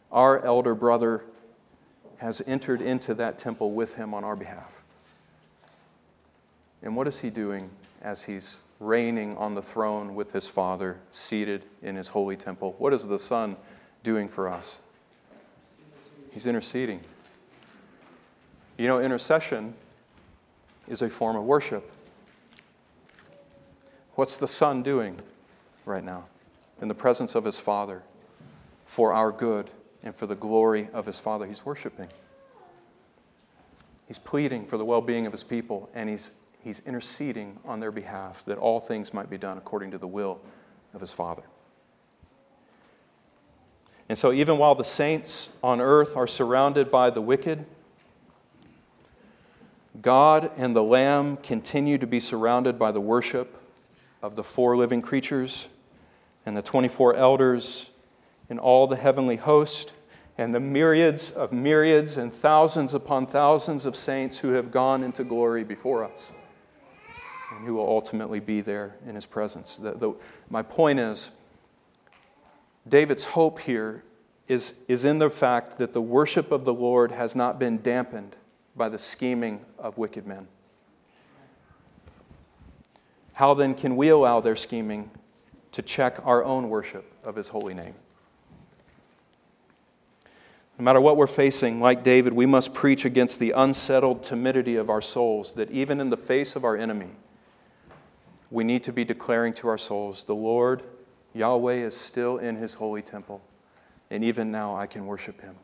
our 0.09 0.43
elder 0.45 0.73
brother 0.73 1.25
has 2.17 2.41
entered 2.47 2.81
into 2.81 3.13
that 3.15 3.37
temple 3.37 3.71
with 3.71 3.95
him 3.95 4.13
on 4.13 4.23
our 4.23 4.35
behalf. 4.35 4.81
And 6.81 6.95
what 6.95 7.07
is 7.07 7.19
he 7.19 7.29
doing 7.29 7.69
as 8.01 8.23
he's 8.23 8.59
reigning 8.79 9.35
on 9.37 9.55
the 9.55 9.61
throne 9.61 10.15
with 10.15 10.31
his 10.31 10.47
Father, 10.47 10.97
seated 11.11 11.63
in 11.81 11.95
his 11.95 12.09
holy 12.09 12.35
temple? 12.35 12.75
What 12.77 12.93
is 12.93 13.07
the 13.07 13.19
Son 13.19 13.55
doing 14.03 14.27
for 14.27 14.47
us? 14.47 14.79
He's 16.31 16.45
interceding. 16.45 16.99
You 18.77 18.87
know, 18.87 18.99
intercession 18.99 19.73
is 20.87 21.01
a 21.01 21.09
form 21.09 21.35
of 21.35 21.43
worship. 21.43 21.89
What's 24.15 24.37
the 24.37 24.47
Son 24.47 24.83
doing 24.83 25.17
right 25.85 26.03
now 26.03 26.25
in 26.81 26.87
the 26.87 26.93
presence 26.93 27.35
of 27.35 27.45
his 27.45 27.59
Father 27.59 28.03
for 28.85 29.13
our 29.13 29.31
good? 29.31 29.71
And 30.05 30.15
for 30.15 30.27
the 30.27 30.35
glory 30.35 30.87
of 30.93 31.07
his 31.07 31.19
Father. 31.19 31.45
He's 31.47 31.65
worshiping. 31.65 32.07
He's 34.07 34.19
pleading 34.19 34.67
for 34.67 34.77
the 34.77 34.85
well 34.85 35.01
being 35.01 35.25
of 35.25 35.33
his 35.33 35.43
people, 35.43 35.89
and 35.95 36.07
he's, 36.07 36.31
he's 36.63 36.79
interceding 36.85 37.57
on 37.65 37.79
their 37.79 37.91
behalf 37.91 38.45
that 38.45 38.59
all 38.59 38.79
things 38.79 39.13
might 39.13 39.29
be 39.29 39.37
done 39.37 39.57
according 39.57 39.91
to 39.91 39.97
the 39.97 40.07
will 40.07 40.39
of 40.93 41.01
his 41.01 41.11
Father. 41.11 41.43
And 44.07 44.15
so, 44.15 44.31
even 44.31 44.59
while 44.59 44.75
the 44.75 44.83
saints 44.83 45.57
on 45.63 45.81
earth 45.81 46.15
are 46.15 46.27
surrounded 46.27 46.91
by 46.91 47.09
the 47.09 47.21
wicked, 47.21 47.65
God 49.99 50.51
and 50.55 50.75
the 50.75 50.83
Lamb 50.83 51.37
continue 51.37 51.97
to 51.97 52.05
be 52.05 52.19
surrounded 52.19 52.77
by 52.77 52.91
the 52.91 53.01
worship 53.01 53.59
of 54.21 54.35
the 54.35 54.43
four 54.43 54.77
living 54.77 55.01
creatures 55.01 55.69
and 56.45 56.55
the 56.55 56.61
24 56.61 57.15
elders 57.15 57.89
and 58.49 58.59
all 58.59 58.85
the 58.85 58.95
heavenly 58.95 59.37
host 59.37 59.93
and 60.37 60.53
the 60.53 60.59
myriads 60.59 61.31
of 61.31 61.53
myriads 61.53 62.17
and 62.17 62.33
thousands 62.33 62.93
upon 62.93 63.25
thousands 63.25 63.85
of 63.85 63.95
saints 63.95 64.39
who 64.39 64.49
have 64.49 64.71
gone 64.71 65.03
into 65.03 65.23
glory 65.23 65.63
before 65.63 66.03
us 66.03 66.33
and 67.55 67.65
who 67.65 67.75
will 67.75 67.87
ultimately 67.87 68.39
be 68.39 68.61
there 68.61 68.95
in 69.07 69.15
his 69.15 69.25
presence. 69.25 69.77
The, 69.77 69.93
the, 69.93 70.13
my 70.49 70.61
point 70.61 70.99
is, 70.99 71.31
David's 72.87 73.23
hope 73.23 73.59
here 73.59 74.03
is, 74.47 74.81
is 74.87 75.05
in 75.05 75.19
the 75.19 75.29
fact 75.29 75.77
that 75.77 75.93
the 75.93 76.01
worship 76.01 76.51
of 76.51 76.65
the 76.65 76.73
Lord 76.73 77.11
has 77.11 77.35
not 77.35 77.57
been 77.57 77.81
dampened 77.81 78.35
by 78.75 78.89
the 78.89 78.99
scheming 78.99 79.61
of 79.79 79.97
wicked 79.97 80.27
men. 80.27 80.47
How 83.33 83.53
then 83.53 83.73
can 83.73 83.95
we 83.95 84.09
allow 84.09 84.39
their 84.39 84.55
scheming 84.55 85.09
to 85.71 85.81
check 85.81 86.25
our 86.25 86.43
own 86.43 86.69
worship 86.69 87.11
of 87.23 87.35
his 87.35 87.49
holy 87.49 87.73
name? 87.73 87.95
No 90.77 90.83
matter 90.83 90.99
what 90.99 91.15
we're 91.15 91.27
facing, 91.27 91.79
like 91.79 92.03
David, 92.03 92.33
we 92.33 92.45
must 92.45 92.73
preach 92.73 93.05
against 93.05 93.39
the 93.39 93.51
unsettled 93.51 94.23
timidity 94.23 94.75
of 94.75 94.89
our 94.89 95.01
souls, 95.01 95.53
that 95.53 95.71
even 95.71 96.01
in 96.01 96.09
the 96.09 96.17
face 96.17 96.55
of 96.57 96.65
our 96.65 96.75
enemy, 96.75 97.11
we 98.51 98.63
need 98.65 98.83
to 98.83 98.91
be 98.91 99.05
declaring 99.05 99.53
to 99.53 99.69
our 99.69 99.77
souls, 99.77 100.25
the 100.25 100.35
Lord, 100.35 100.83
Yahweh, 101.33 101.75
is 101.75 101.95
still 101.95 102.37
in 102.37 102.57
his 102.57 102.73
holy 102.73 103.01
temple, 103.01 103.41
and 104.09 104.23
even 104.23 104.51
now 104.51 104.75
I 104.75 104.85
can 104.85 105.05
worship 105.05 105.39
him. 105.39 105.55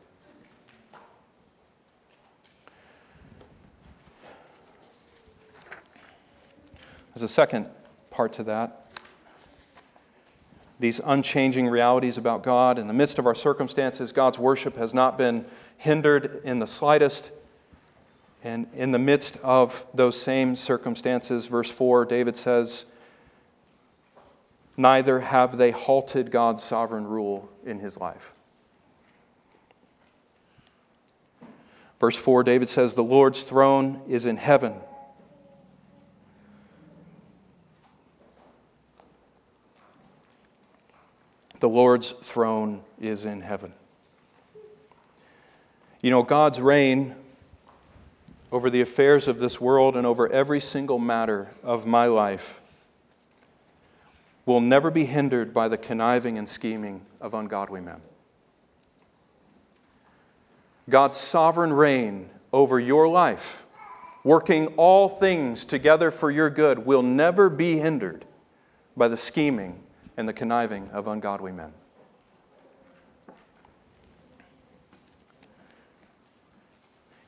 There's 7.14 7.22
a 7.22 7.28
second 7.28 7.66
part 8.10 8.32
to 8.34 8.44
that 8.44 8.81
these 10.82 11.00
unchanging 11.04 11.68
realities 11.68 12.18
about 12.18 12.42
God. 12.42 12.76
In 12.76 12.88
the 12.88 12.92
midst 12.92 13.20
of 13.20 13.24
our 13.24 13.36
circumstances, 13.36 14.10
God's 14.10 14.36
worship 14.36 14.76
has 14.76 14.92
not 14.92 15.16
been 15.16 15.46
hindered 15.78 16.42
in 16.44 16.58
the 16.58 16.66
slightest. 16.66 17.32
And 18.42 18.66
in 18.74 18.90
the 18.90 18.98
midst 18.98 19.38
of 19.44 19.86
those 19.94 20.20
same 20.20 20.56
circumstances, 20.56 21.46
verse 21.46 21.70
4, 21.70 22.04
David 22.04 22.36
says, 22.36 22.92
Neither 24.76 25.20
have 25.20 25.56
they 25.56 25.70
halted 25.70 26.32
God's 26.32 26.64
sovereign 26.64 27.06
rule 27.06 27.48
in 27.64 27.78
his 27.78 27.98
life. 27.98 28.32
Verse 32.00 32.16
4, 32.16 32.42
David 32.42 32.68
says, 32.68 32.96
The 32.96 33.04
Lord's 33.04 33.44
throne 33.44 34.02
is 34.08 34.26
in 34.26 34.36
heaven 34.36 34.74
The 41.62 41.68
Lord's 41.68 42.10
throne 42.10 42.82
is 43.00 43.24
in 43.24 43.40
heaven. 43.40 43.72
You 46.00 46.10
know, 46.10 46.24
God's 46.24 46.60
reign 46.60 47.14
over 48.50 48.68
the 48.68 48.80
affairs 48.80 49.28
of 49.28 49.38
this 49.38 49.60
world 49.60 49.96
and 49.96 50.04
over 50.04 50.28
every 50.28 50.58
single 50.58 50.98
matter 50.98 51.52
of 51.62 51.86
my 51.86 52.06
life 52.06 52.60
will 54.44 54.60
never 54.60 54.90
be 54.90 55.04
hindered 55.04 55.54
by 55.54 55.68
the 55.68 55.78
conniving 55.78 56.36
and 56.36 56.48
scheming 56.48 57.06
of 57.20 57.32
ungodly 57.32 57.80
men. 57.80 58.00
God's 60.90 61.16
sovereign 61.16 61.72
reign 61.72 62.28
over 62.52 62.80
your 62.80 63.06
life, 63.06 63.66
working 64.24 64.66
all 64.76 65.08
things 65.08 65.64
together 65.64 66.10
for 66.10 66.28
your 66.28 66.50
good, 66.50 66.80
will 66.80 67.04
never 67.04 67.48
be 67.48 67.78
hindered 67.78 68.24
by 68.96 69.06
the 69.06 69.16
scheming 69.16 69.78
and 70.16 70.28
the 70.28 70.32
conniving 70.32 70.90
of 70.90 71.06
ungodly 71.06 71.52
men. 71.52 71.72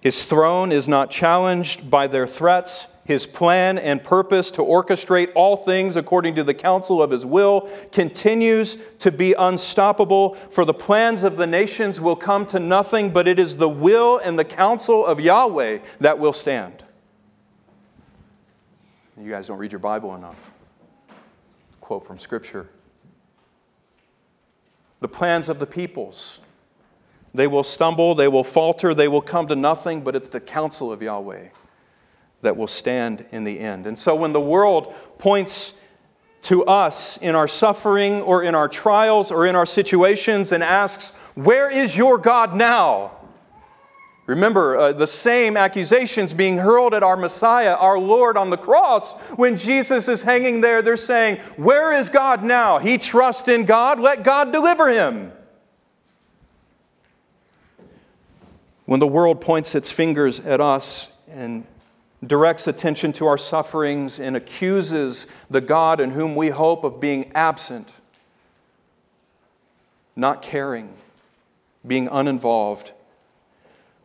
His 0.05 0.27
throne 0.27 0.71
is 0.71 0.87
not 0.87 1.11
challenged 1.11 1.91
by 1.91 2.09
their 2.09 2.27
threats. 2.27 2.95
His 3.07 3.27
plan 3.27 3.79
and 3.79 4.05
purpose 4.05 4.51
to 4.51 4.61
orchestrate 4.61 5.33
all 5.35 5.57
things 5.57 5.97
according 5.97 6.35
to 6.35 6.45
the 6.45 6.53
counsel 6.53 7.03
of 7.03 7.11
his 7.11 7.25
will 7.25 7.71
continues 7.91 8.77
to 8.99 9.11
be 9.11 9.33
unstoppable, 9.33 10.35
for 10.35 10.67
the 10.67 10.75
plans 10.75 11.23
of 11.23 11.39
the 11.39 11.47
nations 11.47 12.03
will 12.03 12.17
come 12.17 12.45
to 12.47 12.61
nothing, 12.61 13.15
but 13.15 13.27
it 13.27 13.39
is 13.39 13.57
the 13.57 13.69
will 13.69 14.19
and 14.19 14.39
the 14.39 14.45
counsel 14.45 15.07
of 15.07 15.21
Yahweh 15.21 15.79
that 16.01 16.19
will 16.19 16.35
stand. 16.35 16.85
You 19.19 19.31
guys 19.31 19.49
don't 19.49 19.59
read 19.59 19.73
your 19.73 19.79
Bible 19.79 20.15
enough. 20.15 20.53
Quote 21.81 22.07
from 22.07 22.19
Scripture 22.19 22.69
the 25.01 25.09
plans 25.09 25.49
of 25.49 25.59
the 25.59 25.67
peoples. 25.67 26.41
They 27.35 27.47
will 27.47 27.65
stumble, 27.65 28.15
they 28.15 28.29
will 28.29 28.45
falter, 28.45 28.95
they 28.95 29.09
will 29.09 29.21
come 29.21 29.49
to 29.49 29.57
nothing, 29.57 30.03
but 30.03 30.15
it's 30.15 30.29
the 30.29 30.41
counsel 30.41 30.93
of 30.93 31.03
Yahweh 31.03 31.49
that 32.43 32.57
will 32.57 32.69
stand 32.69 33.27
in 33.33 33.45
the 33.45 33.59
end. 33.59 33.87
And 33.87 33.99
so 33.99 34.15
when 34.15 34.33
the 34.33 34.41
world 34.41 34.95
points 35.19 35.75
to 36.43 36.65
us 36.67 37.17
in 37.17 37.35
our 37.35 37.49
suffering 37.49 38.21
or 38.21 38.43
in 38.43 38.55
our 38.55 38.69
trials 38.69 39.33
or 39.33 39.47
in 39.47 39.57
our 39.57 39.67
situations 39.67 40.53
and 40.53 40.63
asks, 40.63 41.17
Where 41.35 41.71
is 41.71 41.97
your 41.97 42.19
God 42.19 42.55
now? 42.55 43.13
Remember 44.27 44.77
uh, 44.77 44.93
the 44.93 45.07
same 45.07 45.57
accusations 45.57 46.33
being 46.33 46.57
hurled 46.57 46.95
at 46.95 47.03
our 47.03 47.17
Messiah, 47.17 47.75
our 47.75 47.99
Lord, 47.99 48.39
on 48.39 48.49
the 48.49 48.57
cross. 48.57 49.21
When 49.33 49.57
Jesus 49.57 50.09
is 50.09 50.23
hanging 50.23 50.63
there, 50.63 50.81
they're 50.81 50.97
saying, 50.97 51.39
Where 51.57 51.93
is 51.93 52.09
God 52.09 52.43
now? 52.43 52.79
He 52.79 52.97
trusts 52.97 53.49
in 53.49 53.67
God, 53.67 54.01
let 54.01 54.25
God 54.25 54.51
deliver 54.51 54.89
him. 54.89 55.31
When 58.87 59.01
the 59.01 59.07
world 59.07 59.43
points 59.43 59.75
its 59.75 59.91
fingers 59.91 60.41
at 60.47 60.61
us 60.61 61.15
and 61.31 61.67
directs 62.27 62.67
attention 62.67 63.13
to 63.15 63.27
our 63.27 63.39
sufferings 63.39 64.21
and 64.21 64.37
accuses 64.37 65.27
the 65.51 65.61
God 65.61 66.01
in 66.01 66.11
whom 66.11 66.35
we 66.35 66.49
hope 66.49 66.85
of 66.85 66.99
being 66.99 67.31
absent, 67.35 67.93
not 70.17 70.41
caring, 70.41 70.95
being 71.87 72.09
uninvolved, 72.09 72.94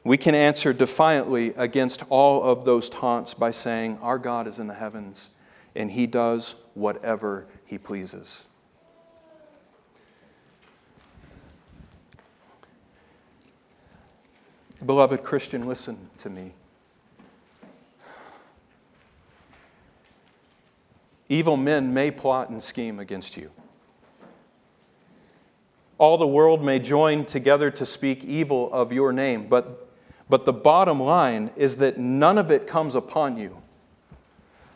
we 0.03 0.17
can 0.17 0.33
answer 0.33 0.73
defiantly 0.73 1.53
against 1.57 2.03
all 2.09 2.43
of 2.43 2.65
those 2.65 2.89
taunts 2.89 3.33
by 3.33 3.51
saying, 3.51 3.97
Our 4.01 4.17
God 4.17 4.47
is 4.47 4.59
in 4.59 4.67
the 4.67 4.73
heavens 4.73 5.31
and 5.75 5.91
he 5.91 6.07
does 6.07 6.55
whatever 6.73 7.45
he 7.65 7.77
pleases. 7.77 8.45
Beloved 14.85 15.23
Christian, 15.23 15.67
listen 15.67 16.09
to 16.19 16.29
me. 16.29 16.53
Evil 21.27 21.57
men 21.57 21.93
may 21.93 22.09
plot 22.09 22.49
and 22.49 22.63
scheme 22.63 22.97
against 22.97 23.37
you. 23.37 23.51
All 25.97 26.17
the 26.17 26.25
world 26.25 26.63
may 26.63 26.79
join 26.79 27.25
together 27.25 27.69
to 27.71 27.85
speak 27.85 28.23
evil 28.23 28.71
of 28.73 28.93
your 28.93 29.11
name, 29.11 29.47
but, 29.47 29.88
but 30.29 30.45
the 30.45 30.53
bottom 30.53 30.99
line 31.01 31.49
is 31.55 31.77
that 31.77 31.97
none 31.97 32.37
of 32.37 32.51
it 32.51 32.67
comes 32.67 32.95
upon 32.95 33.37
you 33.37 33.61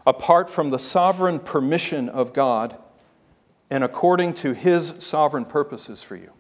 apart 0.05 0.49
from 0.49 0.69
the 0.69 0.79
sovereign 0.79 1.39
permission 1.39 2.09
of 2.09 2.33
God 2.33 2.77
and 3.69 3.83
according 3.83 4.33
to 4.35 4.53
His 4.53 4.87
sovereign 5.05 5.45
purposes 5.45 6.03
for 6.03 6.15
you. 6.15 6.31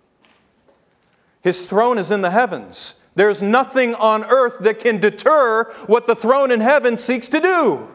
His 1.41 1.69
throne 1.69 1.97
is 1.97 2.11
in 2.11 2.21
the 2.21 2.31
heavens. 2.31 3.05
There's 3.15 3.41
nothing 3.41 3.95
on 3.95 4.23
earth 4.23 4.59
that 4.61 4.79
can 4.79 4.97
deter 4.97 5.65
what 5.85 6.07
the 6.07 6.15
throne 6.15 6.51
in 6.51 6.61
heaven 6.61 6.97
seeks 6.97 7.27
to 7.29 7.39
do. 7.39 7.87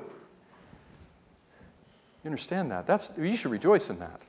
You 2.24 2.26
understand 2.26 2.70
that? 2.70 2.87
That's, 2.87 3.12
you 3.18 3.37
should 3.37 3.50
rejoice 3.50 3.90
in 3.90 3.98
that. 3.98 4.26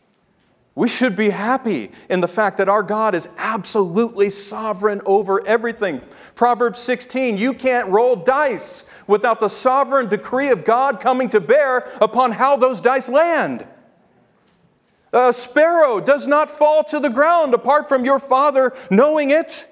We 0.75 0.87
should 0.87 1.15
be 1.15 1.29
happy 1.29 1.91
in 2.09 2.21
the 2.21 2.27
fact 2.27 2.57
that 2.57 2.69
our 2.69 2.83
God 2.83 3.15
is 3.15 3.27
absolutely 3.37 4.29
sovereign 4.29 5.01
over 5.05 5.45
everything. 5.45 6.01
Proverbs 6.35 6.79
16, 6.79 7.37
you 7.37 7.53
can't 7.53 7.89
roll 7.89 8.15
dice 8.15 8.89
without 9.07 9.39
the 9.39 9.49
sovereign 9.49 10.07
decree 10.07 10.49
of 10.49 10.63
God 10.63 11.01
coming 11.01 11.27
to 11.29 11.41
bear 11.41 11.89
upon 11.99 12.31
how 12.31 12.55
those 12.55 12.81
dice 12.81 13.09
land. 13.09 13.67
A 15.11 15.33
sparrow 15.33 15.99
does 15.99 16.27
not 16.27 16.51
fall 16.51 16.83
to 16.85 16.99
the 16.99 17.09
ground 17.09 17.53
apart 17.53 17.89
from 17.89 18.05
your 18.05 18.19
Father 18.19 18.73
knowing 18.91 19.31
it. 19.31 19.67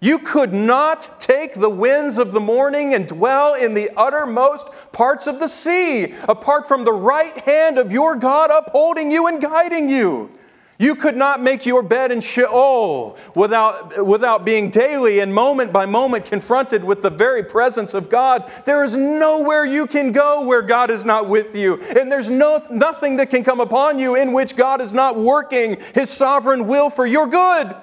You 0.00 0.18
could 0.18 0.52
not 0.52 1.20
take 1.20 1.54
the 1.54 1.70
winds 1.70 2.18
of 2.18 2.32
the 2.32 2.40
morning 2.40 2.92
and 2.92 3.08
dwell 3.08 3.54
in 3.54 3.72
the 3.74 3.90
uttermost 3.96 4.68
parts 4.92 5.26
of 5.26 5.40
the 5.40 5.48
sea, 5.48 6.12
apart 6.28 6.68
from 6.68 6.84
the 6.84 6.92
right 6.92 7.36
hand 7.38 7.78
of 7.78 7.92
your 7.92 8.14
God 8.16 8.50
upholding 8.50 9.10
you 9.10 9.26
and 9.26 9.40
guiding 9.40 9.88
you. 9.88 10.30
You 10.78 10.94
could 10.94 11.16
not 11.16 11.40
make 11.40 11.64
your 11.64 11.82
bed 11.82 12.12
in 12.12 12.20
Sheol 12.20 13.16
without, 13.34 14.04
without 14.04 14.44
being 14.44 14.68
daily 14.68 15.20
and 15.20 15.34
moment 15.34 15.72
by 15.72 15.86
moment 15.86 16.26
confronted 16.26 16.84
with 16.84 17.00
the 17.00 17.08
very 17.08 17.42
presence 17.42 17.94
of 17.94 18.10
God. 18.10 18.50
There 18.66 18.84
is 18.84 18.94
nowhere 18.94 19.64
you 19.64 19.86
can 19.86 20.12
go 20.12 20.42
where 20.42 20.60
God 20.60 20.90
is 20.90 21.06
not 21.06 21.30
with 21.30 21.56
you. 21.56 21.80
And 21.98 22.12
there's 22.12 22.28
no, 22.28 22.62
nothing 22.70 23.16
that 23.16 23.30
can 23.30 23.42
come 23.42 23.60
upon 23.60 23.98
you 23.98 24.16
in 24.16 24.34
which 24.34 24.54
God 24.54 24.82
is 24.82 24.92
not 24.92 25.16
working 25.16 25.78
His 25.94 26.10
sovereign 26.10 26.66
will 26.66 26.90
for 26.90 27.06
your 27.06 27.26
good. 27.26 27.74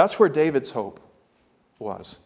That's 0.00 0.18
where 0.18 0.30
David's 0.30 0.70
hope 0.70 0.98
was. 1.78 2.20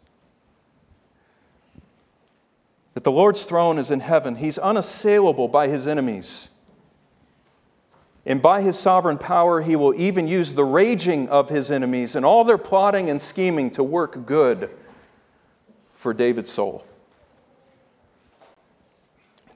That 2.92 3.02
the 3.02 3.10
Lord's 3.10 3.46
throne 3.46 3.78
is 3.78 3.90
in 3.90 3.98
heaven. 3.98 4.36
He's 4.36 4.58
unassailable 4.58 5.48
by 5.48 5.66
his 5.66 5.88
enemies. 5.88 6.50
And 8.24 8.40
by 8.40 8.62
his 8.62 8.78
sovereign 8.78 9.18
power, 9.18 9.60
he 9.60 9.74
will 9.74 9.92
even 10.00 10.28
use 10.28 10.54
the 10.54 10.62
raging 10.64 11.28
of 11.30 11.48
his 11.48 11.68
enemies 11.72 12.14
and 12.14 12.24
all 12.24 12.44
their 12.44 12.58
plotting 12.58 13.10
and 13.10 13.20
scheming 13.20 13.72
to 13.72 13.82
work 13.82 14.24
good 14.24 14.70
for 15.94 16.14
David's 16.14 16.52
soul. 16.52 16.86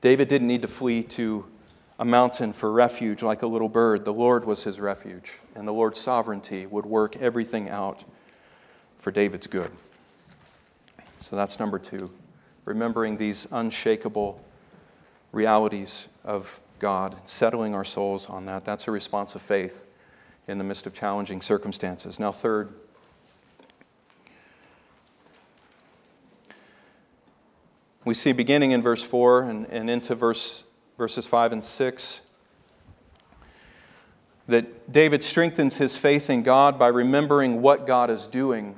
David 0.01 0.27
didn't 0.27 0.49
need 0.49 0.63
to 0.63 0.69
flee 0.69 1.05
to 1.05 1.47
a 1.99 2.05
mountain 2.05 2.53
for 2.53 2.71
refuge 2.71 3.23
like 3.23 3.43
a 3.43 3.47
little 3.47 3.69
bird. 3.69 4.05
The 4.05 4.13
Lord 4.13 4.45
was 4.45 4.65
his 4.65 4.81
refuge, 4.81 5.41
and 5.55 5.67
the 5.67 5.73
Lord's 5.73 6.01
sovereignty 6.01 6.67
would 6.67 6.87
work 6.87 7.17
everything 7.17 7.69
out 7.69 8.05
for 8.99 9.11
David's 9.11 9.47
good. 9.47 9.71
So 11.21 11.35
that's 11.35 11.59
number 11.59 11.79
two, 11.79 12.11
remembering 12.65 13.17
these 13.17 13.51
unshakable 13.51 14.45
realities 15.33 16.09
of 16.25 16.61
God, 16.79 17.17
settling 17.25 17.75
our 17.75 17.85
souls 17.85 18.31
on 18.31 18.47
that. 18.47 18.65
That's 18.65 18.87
a 18.87 18.93
response 18.93 19.35
of 19.35 19.43
faith 19.43 19.87
in 20.47 20.59
the 20.59 20.65
midst 20.65 20.87
of 20.87 20.95
challenging 20.95 21.41
circumstances. 21.41 22.21
Now, 22.21 22.31
third, 22.31 22.73
we 28.05 28.15
see 28.15 28.33
beginning 28.33 28.71
in 28.71 28.81
verse 28.81 29.03
4 29.03 29.43
and, 29.43 29.67
and 29.67 29.91
into 29.91 30.15
verse 30.15 30.65
verses 30.99 31.27
5 31.29 31.53
and 31.53 31.65
6, 31.65 32.23
that 34.49 34.93
David 34.93 35.23
strengthens 35.23 35.77
his 35.77 35.97
faith 35.97 36.29
in 36.29 36.43
God 36.43 36.79
by 36.79 36.89
remembering 36.89 37.63
what 37.63 37.87
God 37.87 38.11
is 38.11 38.27
doing 38.27 38.75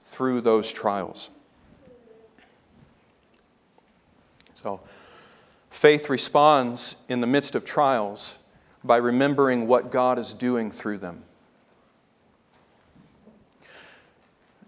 through 0.00 0.40
those 0.40 0.72
trials. 0.72 1.30
So, 4.54 4.80
faith 5.70 6.10
responds 6.10 6.96
in 7.08 7.20
the 7.20 7.26
midst 7.26 7.54
of 7.54 7.64
trials 7.64 8.38
by 8.82 8.96
remembering 8.96 9.66
what 9.66 9.92
God 9.92 10.18
is 10.18 10.34
doing 10.34 10.70
through 10.70 10.98
them. 10.98 11.22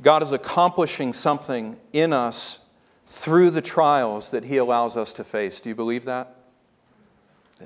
God 0.01 0.23
is 0.23 0.33
accomplishing 0.33 1.13
something 1.13 1.77
in 1.93 2.13
us 2.13 2.65
through 3.07 3.51
the 3.51 3.63
trials 3.63 4.31
that 4.31 4.45
He 4.45 4.57
allows 4.57 4.97
us 4.97 5.13
to 5.15 5.25
face. 5.25 5.61
Do 5.61 5.69
you 5.69 5.75
believe 5.75 6.05
that? 6.05 6.37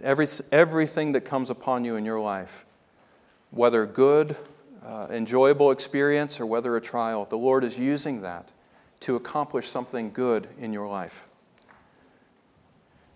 Every, 0.02 0.28
everything 0.52 1.12
that 1.12 1.22
comes 1.22 1.50
upon 1.50 1.84
you 1.84 1.96
in 1.96 2.04
your 2.04 2.20
life, 2.20 2.64
whether 3.50 3.86
good, 3.86 4.36
uh, 4.84 5.08
enjoyable 5.10 5.70
experience, 5.70 6.40
or 6.40 6.46
whether 6.46 6.76
a 6.76 6.80
trial, 6.80 7.24
the 7.24 7.38
Lord 7.38 7.64
is 7.64 7.78
using 7.78 8.22
that 8.22 8.52
to 9.00 9.16
accomplish 9.16 9.66
something 9.66 10.12
good 10.12 10.48
in 10.58 10.72
your 10.72 10.88
life. 10.88 11.28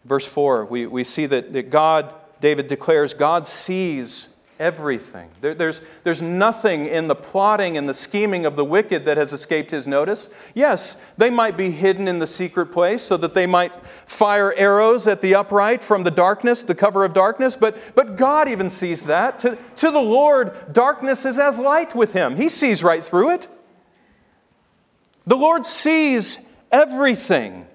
Verse 0.05 0.27
4, 0.27 0.65
we, 0.65 0.87
we 0.87 1.05
see 1.05 1.27
that, 1.27 1.53
that 1.53 1.71
God, 1.71 2.15
David 2.41 2.67
declares, 2.67 3.15
God 3.15 3.47
sees 3.47 4.37
everything. 4.61 5.31
There, 5.41 5.55
there's, 5.55 5.81
there's 6.05 6.21
nothing 6.21 6.87
in 6.87 7.09
the 7.09 7.15
plotting 7.15 7.79
and 7.79 7.89
the 7.89 7.95
scheming 7.95 8.45
of 8.45 8.57
the 8.57 8.65
wicked 8.65 9.07
that 9.07 9.17
has 9.17 9.33
escaped 9.33 9.71
his 9.71 9.87
notice. 9.87 10.29
Yes, 10.55 10.95
they 11.17 11.31
might 11.31 11.57
be 11.57 11.71
hidden 11.71 12.07
in 12.07 12.19
the 12.19 12.27
secret 12.27 12.67
place 12.67 13.03
so 13.03 13.17
that 13.17 13.33
they 13.33 13.47
might 13.47 13.75
fire 13.75 14.53
arrows 14.53 15.09
at 15.09 15.23
the 15.23 15.35
upright 15.35 15.83
from 15.83 16.05
the 16.05 16.11
darkness, 16.11 16.63
the 16.63 16.75
cover 16.75 17.05
of 17.05 17.15
darkness, 17.15 17.57
but, 17.57 17.77
but 17.95 18.17
God 18.17 18.49
even 18.49 18.69
sees 18.69 19.05
that. 19.05 19.39
To, 19.41 19.59
to 19.77 19.91
the 19.91 19.99
Lord, 19.99 20.55
darkness 20.73 21.25
is 21.25 21.39
as 21.39 21.59
light 21.59 21.95
with 21.95 22.13
him, 22.13 22.37
He 22.37 22.51
sees 22.51 22.85
right 22.85 23.03
through 23.03 23.31
it. 23.31 23.49
The 25.27 25.37
Lord 25.37 25.65
sees 25.65 26.53
everything. 26.71 27.67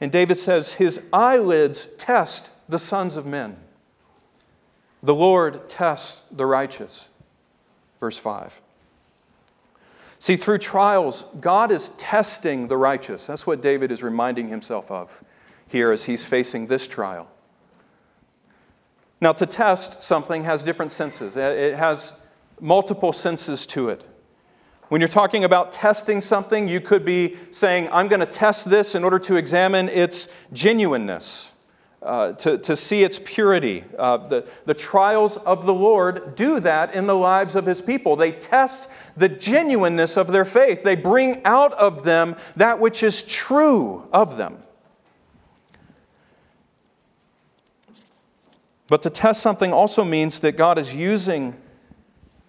And 0.00 0.10
David 0.10 0.38
says, 0.38 0.74
His 0.74 1.08
eyelids 1.12 1.86
test 1.96 2.52
the 2.70 2.78
sons 2.78 3.16
of 3.16 3.26
men. 3.26 3.58
The 5.02 5.14
Lord 5.14 5.68
tests 5.68 6.22
the 6.30 6.46
righteous. 6.46 7.10
Verse 8.00 8.18
5. 8.18 8.60
See, 10.18 10.36
through 10.36 10.58
trials, 10.58 11.24
God 11.40 11.70
is 11.70 11.90
testing 11.90 12.68
the 12.68 12.76
righteous. 12.76 13.26
That's 13.26 13.46
what 13.46 13.62
David 13.62 13.92
is 13.92 14.02
reminding 14.02 14.48
himself 14.48 14.90
of 14.90 15.22
here 15.68 15.92
as 15.92 16.04
he's 16.04 16.24
facing 16.24 16.66
this 16.66 16.88
trial. 16.88 17.30
Now, 19.20 19.32
to 19.32 19.46
test 19.46 20.02
something 20.02 20.44
has 20.44 20.64
different 20.64 20.92
senses, 20.92 21.36
it 21.36 21.76
has 21.76 22.18
multiple 22.60 23.12
senses 23.12 23.66
to 23.66 23.88
it. 23.88 24.04
When 24.88 25.00
you're 25.00 25.08
talking 25.08 25.44
about 25.44 25.70
testing 25.70 26.20
something, 26.20 26.66
you 26.66 26.80
could 26.80 27.04
be 27.04 27.36
saying, 27.50 27.88
I'm 27.92 28.08
going 28.08 28.20
to 28.20 28.26
test 28.26 28.70
this 28.70 28.94
in 28.94 29.04
order 29.04 29.18
to 29.20 29.36
examine 29.36 29.88
its 29.88 30.34
genuineness. 30.52 31.52
Uh, 32.00 32.32
to, 32.34 32.56
to 32.58 32.76
see 32.76 33.02
its 33.02 33.18
purity. 33.18 33.82
Uh, 33.98 34.18
the, 34.18 34.48
the 34.66 34.72
trials 34.72 35.36
of 35.38 35.66
the 35.66 35.74
Lord 35.74 36.36
do 36.36 36.60
that 36.60 36.94
in 36.94 37.08
the 37.08 37.16
lives 37.16 37.56
of 37.56 37.66
his 37.66 37.82
people. 37.82 38.14
They 38.14 38.30
test 38.30 38.88
the 39.16 39.28
genuineness 39.28 40.16
of 40.16 40.28
their 40.28 40.44
faith, 40.44 40.84
they 40.84 40.94
bring 40.94 41.44
out 41.44 41.72
of 41.72 42.04
them 42.04 42.36
that 42.54 42.78
which 42.78 43.02
is 43.02 43.24
true 43.24 44.06
of 44.12 44.36
them. 44.36 44.62
But 48.86 49.02
to 49.02 49.10
test 49.10 49.42
something 49.42 49.72
also 49.72 50.04
means 50.04 50.38
that 50.40 50.56
God 50.56 50.78
is 50.78 50.94
using 50.94 51.56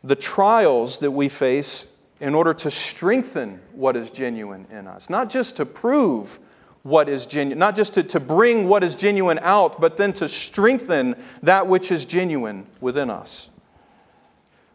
the 0.03 0.15
trials 0.15 0.99
that 0.99 1.11
we 1.11 1.27
face 1.27 1.91
in 2.19 2.35
order 2.35 2.53
to 2.53 2.69
strengthen 2.69 3.61
what 3.73 3.95
is 3.95 4.11
genuine 4.11 4.67
in 4.71 4.85
us, 4.85 5.09
not 5.09 5.29
just 5.29 5.57
to 5.57 5.65
prove 5.65 6.39
what 6.83 7.09
is 7.09 7.25
genuine, 7.25 7.59
not 7.59 7.75
just 7.75 7.93
to, 7.95 8.03
to 8.03 8.19
bring 8.19 8.67
what 8.67 8.83
is 8.83 8.95
genuine 8.95 9.39
out, 9.41 9.81
but 9.81 9.97
then 9.97 10.13
to 10.13 10.27
strengthen 10.27 11.15
that 11.43 11.67
which 11.67 11.91
is 11.91 12.05
genuine 12.05 12.65
within 12.79 13.09
us. 13.09 13.49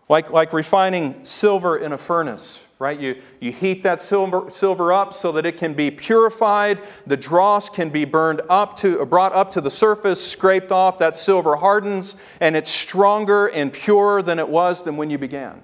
Like, 0.09 0.31
like 0.31 0.53
refining 0.53 1.25
silver 1.25 1.79
in 1.79 1.93
a 1.93 1.99
furnace, 1.99 2.69
right? 2.79 3.01
You, 3.01 3.23
you 3.41 3.53
heat 3.53 3.83
that 3.85 4.03
silver, 4.03 4.51
silver 4.51 4.93
up 4.93 5.15
so 5.15 5.33
that 5.33 5.47
it 5.47 5.57
can 5.57 5.73
be 5.73 5.91
purified. 5.91 6.83
The 7.07 7.17
dross 7.17 7.71
can 7.71 7.89
be 7.89 8.05
burned 8.05 8.43
up 8.51 8.77
to, 8.77 9.05
brought 9.07 9.33
up 9.33 9.51
to 9.53 9.63
the 9.63 9.71
surface, 9.71 10.23
scraped 10.23 10.71
off. 10.71 10.99
That 10.99 11.17
silver 11.17 11.57
hardens, 11.57 12.21
and 12.39 12.55
it's 12.55 12.71
stronger 12.71 13.47
and 13.47 13.73
purer 13.73 14.21
than 14.21 14.39
it 14.39 14.49
was 14.49 14.83
than 14.83 14.99
when 14.99 15.09
you 15.09 15.17
began. 15.17 15.63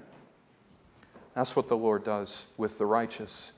That's 1.35 1.55
what 1.55 1.67
the 1.67 1.77
Lord 1.77 2.03
does 2.03 2.47
with 2.57 2.79
the 2.79 2.87
righteous 2.87 3.53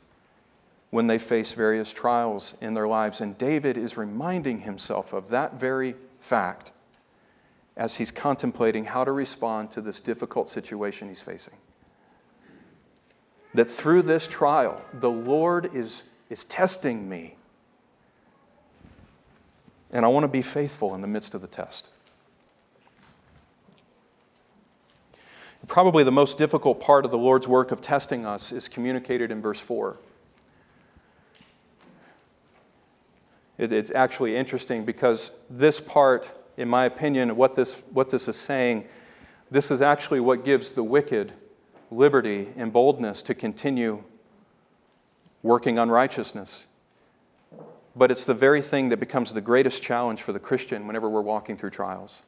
when 0.94 1.08
they 1.08 1.18
face 1.18 1.54
various 1.54 1.92
trials 1.92 2.56
in 2.62 2.76
their 2.76 2.88
lives. 2.88 3.20
And 3.20 3.36
David 3.36 3.78
is 3.78 3.98
reminding 3.98 4.60
himself 4.60 5.12
of 5.12 5.30
that 5.30 5.60
very 5.60 5.96
fact 6.20 6.72
as 7.76 7.96
he's 7.96 8.12
contemplating 8.12 8.86
how 8.86 9.04
to 9.04 9.12
respond 9.12 9.72
to 9.72 9.82
this 9.82 10.00
difficult 10.00 10.50
situation 10.50 11.08
he's 11.08 11.24
facing. 11.24 11.56
That 13.56 13.66
through 13.66 14.04
this 14.04 14.28
trial, 14.28 14.84
the 14.94 15.10
Lord 15.10 15.74
is, 15.74 16.04
is 16.30 16.46
testing 16.46 17.10
me. 17.10 17.38
And 19.90 20.06
I 20.06 20.10
want 20.10 20.26
to 20.26 20.28
be 20.28 20.44
faithful 20.44 20.94
in 20.94 21.02
the 21.02 21.08
midst 21.08 21.34
of 21.34 21.42
the 21.42 21.48
test. 21.48 21.90
Probably 25.66 26.04
the 26.04 26.12
most 26.12 26.38
difficult 26.38 26.80
part 26.80 27.04
of 27.04 27.10
the 27.10 27.18
Lord's 27.18 27.48
work 27.48 27.72
of 27.72 27.82
testing 27.82 28.28
us 28.28 28.52
is 28.52 28.68
communicated 28.68 29.32
in 29.32 29.42
verse 29.42 29.60
4. 29.60 29.98
It, 33.58 33.72
it's 33.72 33.92
actually 33.92 34.36
interesting 34.36 34.86
because 34.86 35.38
this 35.50 35.80
part, 35.80 36.32
in 36.58 36.68
my 36.68 36.86
opinion, 36.86 37.36
what 37.36 37.56
this, 37.56 37.82
what 37.92 38.10
this 38.10 38.28
is 38.28 38.38
saying, 38.38 38.86
this 39.52 39.70
is 39.72 39.82
actually 39.82 40.20
what 40.20 40.44
gives 40.44 40.74
the 40.74 40.84
wicked 40.84 41.34
liberty 41.92 42.50
and 42.58 42.74
boldness 42.74 43.22
to 43.24 43.36
continue 43.36 44.04
working 45.44 45.78
unrighteousness. 45.78 46.68
But 47.96 48.10
it's 48.10 48.26
the 48.26 48.34
very 48.34 48.62
thing 48.62 48.90
that 48.90 49.00
becomes 49.00 49.34
the 49.34 49.42
greatest 49.42 49.84
challenge 49.84 50.24
for 50.24 50.34
the 50.34 50.40
Christian 50.40 50.88
whenever 50.88 51.10
we're 51.10 51.22
walking 51.22 51.58
through 51.58 51.70
trials. 51.70 52.24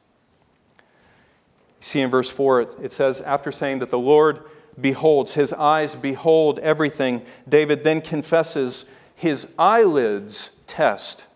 See 1.80 2.00
in 2.00 2.10
verse 2.10 2.30
4, 2.30 2.60
it, 2.60 2.76
it 2.82 2.92
says, 2.92 3.20
after 3.20 3.50
saying 3.50 3.80
that 3.80 3.90
the 3.90 3.98
Lord 3.98 4.44
beholds, 4.80 5.34
his 5.34 5.52
eyes 5.52 5.94
behold 5.94 6.58
everything, 6.60 7.22
David 7.48 7.82
then 7.82 8.00
confesses 8.00 8.86
his 9.16 9.54
eyelids 9.58 10.60
test 10.66 11.26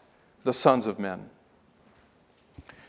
the 0.44 0.52
sons 0.52 0.86
of 0.86 0.98
men. 0.98 1.30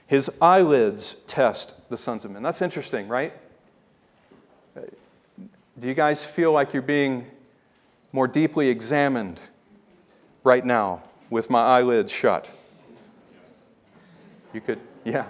His 0.06 0.38
eyelids 0.42 1.14
test 1.26 1.90
the 1.90 1.96
sons 1.96 2.26
of 2.26 2.32
men. 2.32 2.44
That's 2.44 2.62
interesting, 2.62 3.08
right? 3.08 3.34
Do 4.76 5.88
you 5.88 5.94
guys 5.94 6.26
feel 6.26 6.52
like 6.52 6.74
you're 6.74 6.82
being 6.82 7.26
more 8.12 8.28
deeply 8.28 8.68
examined 8.68 9.40
right 10.44 10.66
now 10.66 11.02
with 11.30 11.50
my 11.50 11.62
eyelids 11.62 12.12
shut? 12.12 12.52
You 14.54 14.60
could, 14.60 14.80
yeah, 15.06 15.26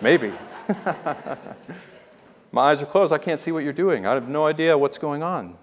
maybe. 0.00 0.32
my 2.52 2.62
eyes 2.62 2.80
are 2.80 2.86
closed. 2.86 3.12
I 3.12 3.18
can't 3.18 3.40
see 3.40 3.50
what 3.50 3.64
you're 3.64 3.72
doing. 3.72 4.06
I 4.06 4.14
have 4.14 4.28
no 4.28 4.46
idea 4.46 4.78
what's 4.78 4.98
going 4.98 5.24
on. 5.24 5.58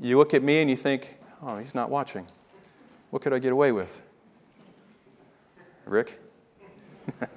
You 0.00 0.16
look 0.16 0.32
at 0.32 0.44
me 0.44 0.60
and 0.60 0.70
you 0.70 0.76
think, 0.76 1.18
oh, 1.44 1.58
he's 1.58 1.74
not 1.74 1.90
watching. 1.90 2.26
What 3.10 3.22
could 3.22 3.32
I 3.32 3.38
get 3.38 3.52
away 3.52 3.72
with? 3.72 4.02
Rick? 5.84 6.18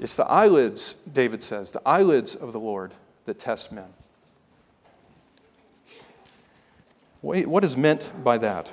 it's 0.00 0.16
the 0.16 0.24
eyelids, 0.24 0.92
David 1.04 1.42
says, 1.42 1.72
the 1.72 1.82
eyelids 1.86 2.34
of 2.34 2.52
the 2.52 2.60
Lord 2.60 2.92
that 3.26 3.38
test 3.38 3.72
men. 3.72 3.92
Wait, 7.22 7.46
What 7.46 7.64
is 7.64 7.76
meant 7.76 8.12
by 8.22 8.38
that? 8.38 8.72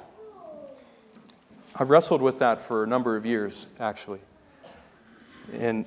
I've 1.75 1.89
wrestled 1.89 2.21
with 2.21 2.37
that 2.39 2.61
for 2.61 2.83
a 2.83 2.87
number 2.87 3.15
of 3.15 3.25
years, 3.25 3.65
actually. 3.79 4.19
And 5.53 5.85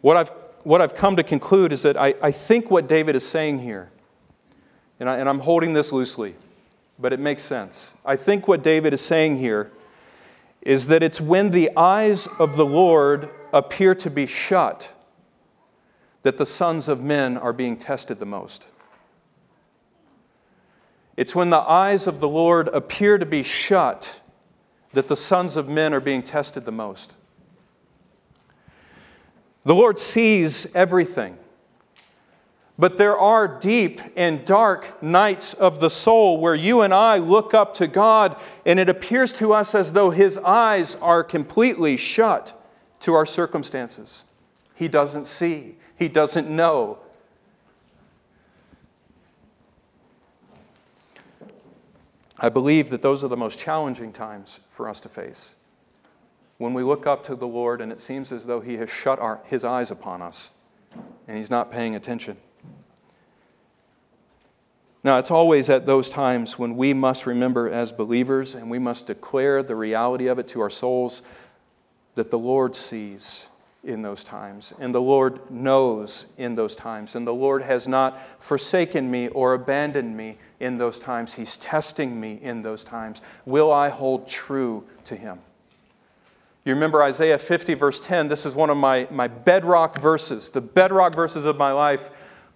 what 0.00 0.16
I've, 0.16 0.30
what 0.62 0.80
I've 0.80 0.96
come 0.96 1.16
to 1.16 1.22
conclude 1.22 1.74
is 1.74 1.82
that 1.82 1.98
I, 1.98 2.14
I 2.22 2.30
think 2.30 2.70
what 2.70 2.88
David 2.88 3.14
is 3.14 3.26
saying 3.26 3.58
here, 3.58 3.90
and, 5.02 5.10
I, 5.10 5.16
and 5.16 5.28
I'm 5.28 5.40
holding 5.40 5.72
this 5.72 5.92
loosely, 5.92 6.36
but 6.96 7.12
it 7.12 7.18
makes 7.18 7.42
sense. 7.42 7.98
I 8.04 8.14
think 8.14 8.46
what 8.46 8.62
David 8.62 8.94
is 8.94 9.00
saying 9.00 9.38
here 9.38 9.72
is 10.60 10.86
that 10.86 11.02
it's 11.02 11.20
when 11.20 11.50
the 11.50 11.76
eyes 11.76 12.28
of 12.38 12.56
the 12.56 12.64
Lord 12.64 13.28
appear 13.52 13.96
to 13.96 14.08
be 14.08 14.26
shut 14.26 14.94
that 16.22 16.36
the 16.36 16.46
sons 16.46 16.86
of 16.86 17.02
men 17.02 17.36
are 17.36 17.52
being 17.52 17.76
tested 17.76 18.20
the 18.20 18.26
most. 18.26 18.68
It's 21.16 21.34
when 21.34 21.50
the 21.50 21.58
eyes 21.58 22.06
of 22.06 22.20
the 22.20 22.28
Lord 22.28 22.68
appear 22.68 23.18
to 23.18 23.26
be 23.26 23.42
shut 23.42 24.20
that 24.92 25.08
the 25.08 25.16
sons 25.16 25.56
of 25.56 25.68
men 25.68 25.92
are 25.92 26.00
being 26.00 26.22
tested 26.22 26.64
the 26.64 26.70
most. 26.70 27.16
The 29.64 29.74
Lord 29.74 29.98
sees 29.98 30.72
everything. 30.76 31.38
But 32.82 32.98
there 32.98 33.16
are 33.16 33.46
deep 33.46 34.00
and 34.16 34.44
dark 34.44 35.00
nights 35.00 35.54
of 35.54 35.78
the 35.78 35.88
soul 35.88 36.40
where 36.40 36.56
you 36.56 36.80
and 36.80 36.92
I 36.92 37.18
look 37.18 37.54
up 37.54 37.74
to 37.74 37.86
God 37.86 38.36
and 38.66 38.80
it 38.80 38.88
appears 38.88 39.32
to 39.34 39.52
us 39.52 39.76
as 39.76 39.92
though 39.92 40.10
His 40.10 40.36
eyes 40.38 40.96
are 40.96 41.22
completely 41.22 41.96
shut 41.96 42.60
to 42.98 43.14
our 43.14 43.24
circumstances. 43.24 44.24
He 44.74 44.88
doesn't 44.88 45.28
see, 45.28 45.76
He 45.96 46.08
doesn't 46.08 46.50
know. 46.50 46.98
I 52.40 52.48
believe 52.48 52.90
that 52.90 53.02
those 53.02 53.22
are 53.22 53.28
the 53.28 53.36
most 53.36 53.60
challenging 53.60 54.12
times 54.12 54.58
for 54.68 54.88
us 54.88 55.00
to 55.02 55.08
face. 55.08 55.54
When 56.58 56.74
we 56.74 56.82
look 56.82 57.06
up 57.06 57.22
to 57.26 57.36
the 57.36 57.46
Lord 57.46 57.80
and 57.80 57.92
it 57.92 58.00
seems 58.00 58.32
as 58.32 58.46
though 58.46 58.58
He 58.60 58.74
has 58.78 58.92
shut 58.92 59.20
our, 59.20 59.40
His 59.44 59.62
eyes 59.62 59.92
upon 59.92 60.20
us 60.20 60.58
and 61.28 61.36
He's 61.36 61.48
not 61.48 61.70
paying 61.70 61.94
attention. 61.94 62.38
Now, 65.04 65.18
it's 65.18 65.32
always 65.32 65.68
at 65.68 65.84
those 65.84 66.10
times 66.10 66.58
when 66.58 66.76
we 66.76 66.94
must 66.94 67.26
remember 67.26 67.68
as 67.68 67.90
believers 67.90 68.54
and 68.54 68.70
we 68.70 68.78
must 68.78 69.08
declare 69.08 69.62
the 69.62 69.74
reality 69.74 70.28
of 70.28 70.38
it 70.38 70.46
to 70.48 70.60
our 70.60 70.70
souls 70.70 71.22
that 72.14 72.30
the 72.30 72.38
Lord 72.38 72.76
sees 72.76 73.48
in 73.84 74.02
those 74.02 74.22
times, 74.22 74.72
and 74.78 74.94
the 74.94 75.00
Lord 75.00 75.50
knows 75.50 76.26
in 76.38 76.54
those 76.54 76.76
times, 76.76 77.16
and 77.16 77.26
the 77.26 77.34
Lord 77.34 77.62
has 77.62 77.88
not 77.88 78.20
forsaken 78.40 79.10
me 79.10 79.26
or 79.28 79.54
abandoned 79.54 80.16
me 80.16 80.38
in 80.60 80.78
those 80.78 81.00
times. 81.00 81.34
He's 81.34 81.56
testing 81.56 82.20
me 82.20 82.38
in 82.40 82.62
those 82.62 82.84
times. 82.84 83.22
Will 83.44 83.72
I 83.72 83.88
hold 83.88 84.28
true 84.28 84.84
to 85.04 85.16
Him? 85.16 85.40
You 86.64 86.74
remember 86.74 87.02
Isaiah 87.02 87.38
50, 87.38 87.74
verse 87.74 87.98
10. 87.98 88.28
This 88.28 88.46
is 88.46 88.54
one 88.54 88.70
of 88.70 88.76
my, 88.76 89.08
my 89.10 89.26
bedrock 89.26 90.00
verses, 90.00 90.50
the 90.50 90.60
bedrock 90.60 91.12
verses 91.12 91.44
of 91.44 91.56
my 91.56 91.72
life. 91.72 92.10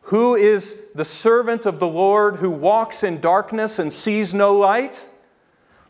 Who 0.06 0.36
is 0.36 0.84
the 0.94 1.04
servant 1.04 1.66
of 1.66 1.80
the 1.80 1.88
Lord 1.88 2.36
who 2.36 2.50
walks 2.50 3.02
in 3.02 3.20
darkness 3.20 3.80
and 3.80 3.92
sees 3.92 4.32
no 4.32 4.54
light? 4.54 5.08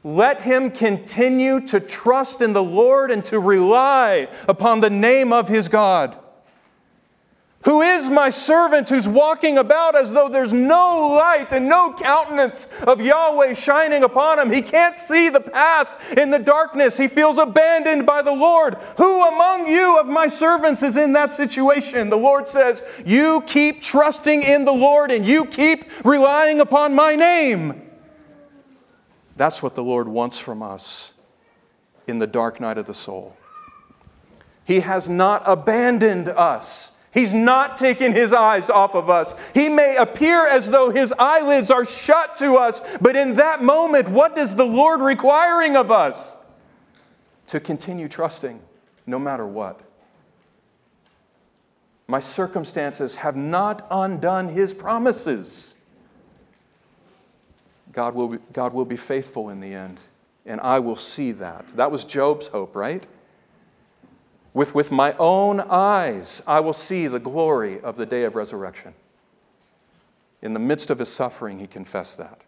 Let 0.02 0.40
him 0.40 0.70
continue 0.70 1.60
to 1.66 1.80
trust 1.80 2.40
in 2.40 2.54
the 2.54 2.62
Lord 2.62 3.10
and 3.10 3.22
to 3.26 3.38
rely 3.38 4.28
upon 4.48 4.80
the 4.80 4.88
name 4.88 5.34
of 5.34 5.48
his 5.48 5.68
God. 5.68 6.16
Who 7.66 7.80
is 7.80 8.08
my 8.08 8.30
servant 8.30 8.88
who's 8.88 9.08
walking 9.08 9.58
about 9.58 9.96
as 9.96 10.12
though 10.12 10.28
there's 10.28 10.52
no 10.52 11.08
light 11.08 11.52
and 11.52 11.68
no 11.68 11.92
countenance 11.92 12.72
of 12.84 13.00
Yahweh 13.00 13.54
shining 13.54 14.04
upon 14.04 14.38
him? 14.38 14.52
He 14.52 14.62
can't 14.62 14.96
see 14.96 15.30
the 15.30 15.40
path 15.40 16.16
in 16.16 16.30
the 16.30 16.38
darkness. 16.38 16.96
He 16.96 17.08
feels 17.08 17.38
abandoned 17.38 18.06
by 18.06 18.22
the 18.22 18.32
Lord. 18.32 18.74
Who 18.98 19.26
among 19.26 19.66
you 19.66 19.98
of 19.98 20.06
my 20.06 20.28
servants 20.28 20.84
is 20.84 20.96
in 20.96 21.12
that 21.14 21.32
situation? 21.32 22.08
The 22.08 22.16
Lord 22.16 22.46
says, 22.46 22.84
You 23.04 23.42
keep 23.48 23.82
trusting 23.82 24.44
in 24.44 24.64
the 24.64 24.72
Lord 24.72 25.10
and 25.10 25.26
you 25.26 25.44
keep 25.44 25.86
relying 26.04 26.60
upon 26.60 26.94
my 26.94 27.16
name. 27.16 27.82
That's 29.36 29.60
what 29.60 29.74
the 29.74 29.82
Lord 29.82 30.06
wants 30.06 30.38
from 30.38 30.62
us 30.62 31.14
in 32.06 32.20
the 32.20 32.28
dark 32.28 32.60
night 32.60 32.78
of 32.78 32.86
the 32.86 32.94
soul. 32.94 33.36
He 34.64 34.80
has 34.80 35.08
not 35.08 35.42
abandoned 35.46 36.28
us. 36.28 36.92
He's 37.16 37.32
not 37.32 37.78
taking 37.78 38.12
his 38.12 38.34
eyes 38.34 38.68
off 38.68 38.94
of 38.94 39.08
us. 39.08 39.34
He 39.54 39.70
may 39.70 39.96
appear 39.96 40.46
as 40.46 40.70
though 40.70 40.90
his 40.90 41.14
eyelids 41.18 41.70
are 41.70 41.86
shut 41.86 42.36
to 42.36 42.56
us, 42.56 42.98
but 42.98 43.16
in 43.16 43.36
that 43.36 43.62
moment, 43.62 44.10
what 44.10 44.36
is 44.36 44.54
the 44.54 44.66
Lord 44.66 45.00
requiring 45.00 45.76
of 45.76 45.90
us? 45.90 46.36
To 47.46 47.58
continue 47.58 48.06
trusting 48.06 48.60
no 49.06 49.18
matter 49.18 49.46
what. 49.46 49.80
My 52.06 52.20
circumstances 52.20 53.16
have 53.16 53.34
not 53.34 53.86
undone 53.90 54.50
his 54.50 54.74
promises. 54.74 55.72
God 57.92 58.14
will, 58.14 58.28
be, 58.28 58.38
God 58.52 58.74
will 58.74 58.84
be 58.84 58.98
faithful 58.98 59.48
in 59.48 59.60
the 59.60 59.72
end, 59.72 60.00
and 60.44 60.60
I 60.60 60.80
will 60.80 60.96
see 60.96 61.32
that. 61.32 61.68
That 61.68 61.90
was 61.90 62.04
Job's 62.04 62.48
hope, 62.48 62.76
right? 62.76 63.06
With, 64.56 64.74
with 64.74 64.90
my 64.90 65.14
own 65.18 65.60
eyes, 65.60 66.42
I 66.46 66.60
will 66.60 66.72
see 66.72 67.08
the 67.08 67.18
glory 67.18 67.78
of 67.78 67.98
the 67.98 68.06
day 68.06 68.24
of 68.24 68.34
resurrection. 68.34 68.94
In 70.40 70.54
the 70.54 70.58
midst 70.58 70.88
of 70.88 70.98
his 70.98 71.12
suffering, 71.12 71.58
he 71.58 71.66
confessed 71.66 72.16
that. 72.16 72.42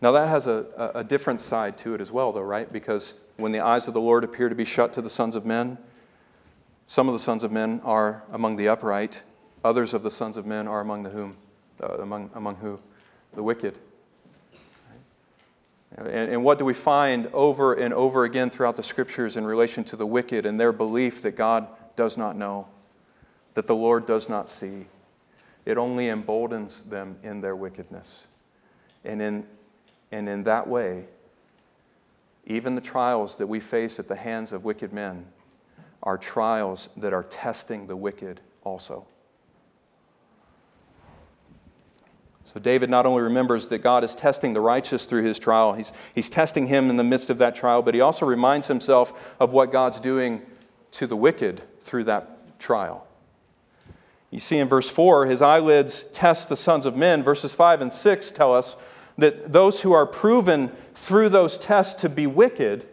Now, 0.00 0.12
that 0.12 0.30
has 0.30 0.46
a, 0.46 0.92
a 0.94 1.04
different 1.04 1.42
side 1.42 1.76
to 1.78 1.92
it 1.92 2.00
as 2.00 2.10
well, 2.10 2.32
though, 2.32 2.40
right? 2.40 2.72
Because 2.72 3.20
when 3.36 3.52
the 3.52 3.60
eyes 3.60 3.86
of 3.86 3.92
the 3.92 4.00
Lord 4.00 4.24
appear 4.24 4.48
to 4.48 4.54
be 4.54 4.64
shut 4.64 4.94
to 4.94 5.02
the 5.02 5.10
sons 5.10 5.36
of 5.36 5.44
men, 5.44 5.76
some 6.86 7.08
of 7.08 7.12
the 7.12 7.18
sons 7.18 7.44
of 7.44 7.52
men 7.52 7.82
are 7.84 8.22
among 8.32 8.56
the 8.56 8.68
upright, 8.68 9.22
others 9.62 9.92
of 9.92 10.02
the 10.02 10.10
sons 10.10 10.38
of 10.38 10.46
men 10.46 10.66
are 10.66 10.80
among 10.80 11.02
the 11.02 11.10
whom, 11.10 11.36
uh, 11.82 11.98
among, 11.98 12.30
among 12.34 12.56
who? 12.56 12.80
The 13.34 13.42
wicked. 13.42 13.78
And, 15.96 16.08
and 16.08 16.44
what 16.44 16.58
do 16.58 16.64
we 16.64 16.74
find 16.74 17.28
over 17.32 17.74
and 17.74 17.94
over 17.94 18.24
again 18.24 18.50
throughout 18.50 18.76
the 18.76 18.82
scriptures 18.82 19.36
in 19.36 19.44
relation 19.44 19.84
to 19.84 19.96
the 19.96 20.06
wicked 20.06 20.44
and 20.44 20.58
their 20.58 20.72
belief 20.72 21.22
that 21.22 21.32
God 21.32 21.68
does 21.96 22.18
not 22.18 22.36
know, 22.36 22.66
that 23.54 23.66
the 23.66 23.76
Lord 23.76 24.06
does 24.06 24.28
not 24.28 24.48
see? 24.48 24.86
It 25.64 25.78
only 25.78 26.08
emboldens 26.08 26.82
them 26.82 27.16
in 27.22 27.40
their 27.40 27.56
wickedness. 27.56 28.26
And 29.04 29.22
in, 29.22 29.46
and 30.10 30.28
in 30.28 30.44
that 30.44 30.66
way, 30.66 31.04
even 32.46 32.74
the 32.74 32.80
trials 32.80 33.36
that 33.36 33.46
we 33.46 33.60
face 33.60 33.98
at 33.98 34.08
the 34.08 34.16
hands 34.16 34.52
of 34.52 34.64
wicked 34.64 34.92
men 34.92 35.26
are 36.02 36.18
trials 36.18 36.90
that 36.96 37.12
are 37.12 37.22
testing 37.24 37.86
the 37.86 37.96
wicked 37.96 38.40
also. 38.62 39.06
So 42.44 42.60
David 42.60 42.90
not 42.90 43.06
only 43.06 43.22
remembers 43.22 43.68
that 43.68 43.78
God 43.78 44.04
is 44.04 44.14
testing 44.14 44.52
the 44.52 44.60
righteous 44.60 45.06
through 45.06 45.24
his 45.24 45.38
trial, 45.38 45.72
he's, 45.72 45.92
he's 46.14 46.28
testing 46.28 46.66
him 46.66 46.90
in 46.90 46.98
the 46.98 47.04
midst 47.04 47.30
of 47.30 47.38
that 47.38 47.54
trial, 47.54 47.80
but 47.80 47.94
he 47.94 48.02
also 48.02 48.26
reminds 48.26 48.68
himself 48.68 49.34
of 49.40 49.52
what 49.52 49.72
God's 49.72 49.98
doing 49.98 50.42
to 50.92 51.06
the 51.06 51.16
wicked 51.16 51.62
through 51.80 52.04
that 52.04 52.58
trial. 52.58 53.06
You 54.30 54.40
see 54.40 54.58
in 54.58 54.68
verse 54.68 54.90
4, 54.90 55.26
his 55.26 55.40
eyelids 55.40 56.02
test 56.10 56.48
the 56.48 56.56
sons 56.56 56.86
of 56.86 56.96
men. 56.96 57.22
Verses 57.22 57.54
5 57.54 57.80
and 57.80 57.92
6 57.92 58.30
tell 58.32 58.54
us 58.54 58.76
that 59.16 59.52
those 59.52 59.82
who 59.82 59.92
are 59.92 60.06
proven 60.06 60.68
through 60.94 61.30
those 61.30 61.56
tests 61.56 62.00
to 62.02 62.08
be 62.08 62.26
wicked 62.26 62.86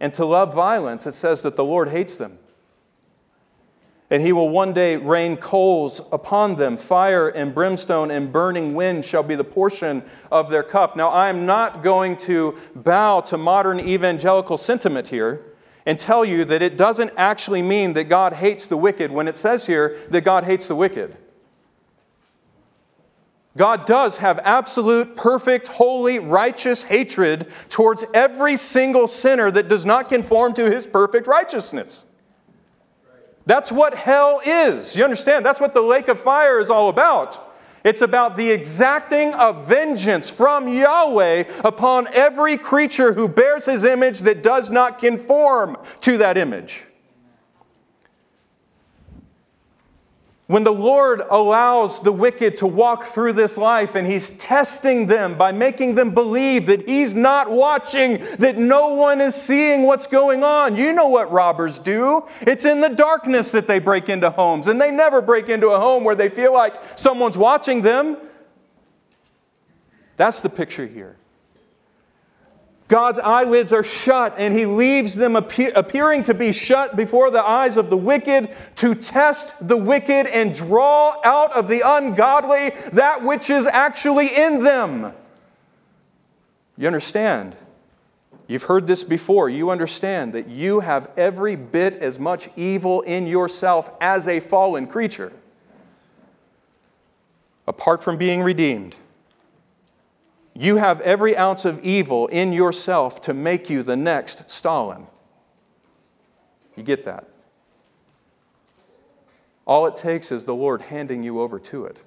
and 0.00 0.12
to 0.14 0.24
love 0.24 0.52
violence, 0.54 1.06
it 1.06 1.12
says 1.12 1.42
that 1.42 1.54
the 1.56 1.64
Lord 1.64 1.90
hates 1.90 2.16
them 2.16 2.38
and 4.10 4.22
he 4.22 4.32
will 4.32 4.48
one 4.48 4.72
day 4.72 4.96
rain 4.96 5.36
coals 5.36 6.00
upon 6.12 6.56
them. 6.56 6.76
Fire 6.76 7.28
and 7.28 7.54
brimstone 7.54 8.10
and 8.10 8.32
burning 8.32 8.74
wind 8.74 9.04
shall 9.04 9.22
be 9.22 9.34
the 9.34 9.44
portion 9.44 10.02
of 10.30 10.48
their 10.48 10.62
cup. 10.62 10.96
Now, 10.96 11.08
I 11.08 11.28
am 11.28 11.44
not 11.44 11.82
going 11.82 12.16
to 12.18 12.56
bow 12.74 13.20
to 13.22 13.36
modern 13.36 13.80
evangelical 13.80 14.58
sentiment 14.58 15.08
here 15.08 15.44
and 15.84 15.98
tell 15.98 16.24
you 16.24 16.44
that 16.44 16.62
it 16.62 16.76
doesn't 16.76 17.12
actually 17.16 17.62
mean 17.62 17.94
that 17.94 18.04
God 18.04 18.34
hates 18.34 18.66
the 18.66 18.76
wicked 18.76 19.10
when 19.10 19.28
it 19.28 19.36
says 19.36 19.66
here 19.66 19.96
that 20.10 20.22
God 20.22 20.44
hates 20.44 20.66
the 20.66 20.74
wicked. 20.74 21.16
God 23.56 23.86
does 23.86 24.18
have 24.18 24.38
absolute, 24.40 25.16
perfect, 25.16 25.68
holy, 25.68 26.18
righteous 26.18 26.82
hatred 26.82 27.50
towards 27.70 28.04
every 28.12 28.56
single 28.56 29.06
sinner 29.06 29.50
that 29.50 29.68
does 29.68 29.86
not 29.86 30.10
conform 30.10 30.52
to 30.54 30.70
his 30.70 30.86
perfect 30.86 31.26
righteousness. 31.26 32.12
That's 33.46 33.70
what 33.70 33.94
hell 33.94 34.40
is. 34.44 34.96
You 34.96 35.04
understand? 35.04 35.46
That's 35.46 35.60
what 35.60 35.72
the 35.72 35.80
lake 35.80 36.08
of 36.08 36.18
fire 36.18 36.58
is 36.58 36.68
all 36.68 36.88
about. 36.88 37.42
It's 37.84 38.02
about 38.02 38.34
the 38.34 38.50
exacting 38.50 39.32
of 39.34 39.68
vengeance 39.68 40.28
from 40.28 40.66
Yahweh 40.66 41.44
upon 41.64 42.08
every 42.12 42.58
creature 42.58 43.12
who 43.12 43.28
bears 43.28 43.66
his 43.66 43.84
image 43.84 44.20
that 44.20 44.42
does 44.42 44.70
not 44.70 44.98
conform 44.98 45.76
to 46.00 46.18
that 46.18 46.36
image. 46.36 46.85
When 50.48 50.62
the 50.62 50.72
Lord 50.72 51.22
allows 51.28 52.00
the 52.00 52.12
wicked 52.12 52.58
to 52.58 52.68
walk 52.68 53.06
through 53.06 53.32
this 53.32 53.58
life 53.58 53.96
and 53.96 54.06
He's 54.06 54.30
testing 54.30 55.06
them 55.06 55.36
by 55.36 55.50
making 55.50 55.96
them 55.96 56.12
believe 56.12 56.66
that 56.66 56.86
He's 56.88 57.14
not 57.14 57.50
watching, 57.50 58.24
that 58.38 58.56
no 58.56 58.94
one 58.94 59.20
is 59.20 59.34
seeing 59.34 59.82
what's 59.82 60.06
going 60.06 60.44
on, 60.44 60.76
you 60.76 60.92
know 60.92 61.08
what 61.08 61.32
robbers 61.32 61.80
do. 61.80 62.22
It's 62.42 62.64
in 62.64 62.80
the 62.80 62.88
darkness 62.88 63.50
that 63.52 63.66
they 63.66 63.80
break 63.80 64.08
into 64.08 64.30
homes, 64.30 64.68
and 64.68 64.80
they 64.80 64.92
never 64.92 65.20
break 65.20 65.48
into 65.48 65.70
a 65.70 65.80
home 65.80 66.04
where 66.04 66.14
they 66.14 66.28
feel 66.28 66.54
like 66.54 66.76
someone's 66.96 67.36
watching 67.36 67.82
them. 67.82 68.16
That's 70.16 70.42
the 70.42 70.48
picture 70.48 70.86
here. 70.86 71.16
God's 72.88 73.18
eyelids 73.18 73.72
are 73.72 73.82
shut, 73.82 74.36
and 74.38 74.54
He 74.54 74.64
leaves 74.64 75.16
them 75.16 75.34
appear, 75.34 75.72
appearing 75.74 76.22
to 76.24 76.34
be 76.34 76.52
shut 76.52 76.94
before 76.94 77.30
the 77.30 77.42
eyes 77.42 77.76
of 77.76 77.90
the 77.90 77.96
wicked 77.96 78.54
to 78.76 78.94
test 78.94 79.66
the 79.66 79.76
wicked 79.76 80.26
and 80.26 80.54
draw 80.54 81.16
out 81.24 81.52
of 81.52 81.66
the 81.68 81.82
ungodly 81.84 82.70
that 82.92 83.22
which 83.24 83.50
is 83.50 83.66
actually 83.66 84.28
in 84.28 84.62
them. 84.62 85.12
You 86.78 86.86
understand? 86.86 87.56
You've 88.46 88.64
heard 88.64 88.86
this 88.86 89.02
before. 89.02 89.48
You 89.48 89.70
understand 89.70 90.32
that 90.34 90.46
you 90.46 90.78
have 90.78 91.10
every 91.16 91.56
bit 91.56 91.94
as 91.94 92.20
much 92.20 92.48
evil 92.54 93.00
in 93.00 93.26
yourself 93.26 93.90
as 94.00 94.28
a 94.28 94.38
fallen 94.38 94.86
creature, 94.86 95.32
apart 97.66 98.04
from 98.04 98.16
being 98.16 98.42
redeemed. 98.42 98.94
You 100.58 100.76
have 100.76 101.02
every 101.02 101.36
ounce 101.36 101.66
of 101.66 101.84
evil 101.84 102.28
in 102.28 102.52
yourself 102.52 103.20
to 103.22 103.34
make 103.34 103.68
you 103.68 103.82
the 103.82 103.96
next 103.96 104.50
Stalin. 104.50 105.06
You 106.76 106.82
get 106.82 107.04
that? 107.04 107.28
All 109.66 109.86
it 109.86 109.96
takes 109.96 110.32
is 110.32 110.44
the 110.44 110.54
Lord 110.54 110.80
handing 110.80 111.22
you 111.22 111.40
over 111.40 111.58
to 111.58 111.84
it, 111.84 112.02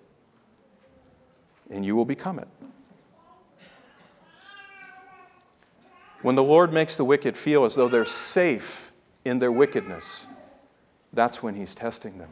and 1.69 1.85
you 1.85 1.95
will 1.95 2.05
become 2.05 2.39
it. 2.39 2.47
When 6.21 6.35
the 6.35 6.43
Lord 6.43 6.73
makes 6.73 6.97
the 6.97 7.05
wicked 7.05 7.37
feel 7.37 7.65
as 7.65 7.75
though 7.75 7.87
they're 7.87 8.03
safe 8.03 8.91
in 9.25 9.37
their 9.39 9.51
wickedness, 9.51 10.25
that's 11.13 11.43
when 11.43 11.53
He's 11.53 11.75
testing 11.75 12.17
them. 12.17 12.29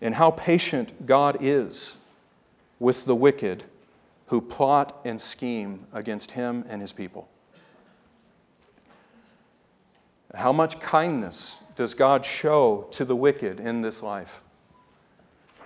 And 0.00 0.16
how 0.16 0.32
patient 0.32 1.06
God 1.06 1.38
is 1.40 1.98
with 2.82 3.04
the 3.04 3.14
wicked 3.14 3.62
who 4.26 4.40
plot 4.40 5.00
and 5.04 5.20
scheme 5.20 5.86
against 5.92 6.32
him 6.32 6.64
and 6.68 6.80
his 6.80 6.92
people. 6.92 7.28
How 10.34 10.52
much 10.52 10.80
kindness 10.80 11.60
does 11.76 11.94
God 11.94 12.26
show 12.26 12.88
to 12.90 13.04
the 13.04 13.14
wicked 13.14 13.60
in 13.60 13.82
this 13.82 14.02
life? 14.02 14.42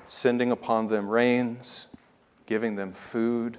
Sending 0.07 0.51
upon 0.51 0.89
them 0.89 1.09
rains, 1.09 1.89
giving 2.45 2.77
them 2.77 2.93
food, 2.93 3.57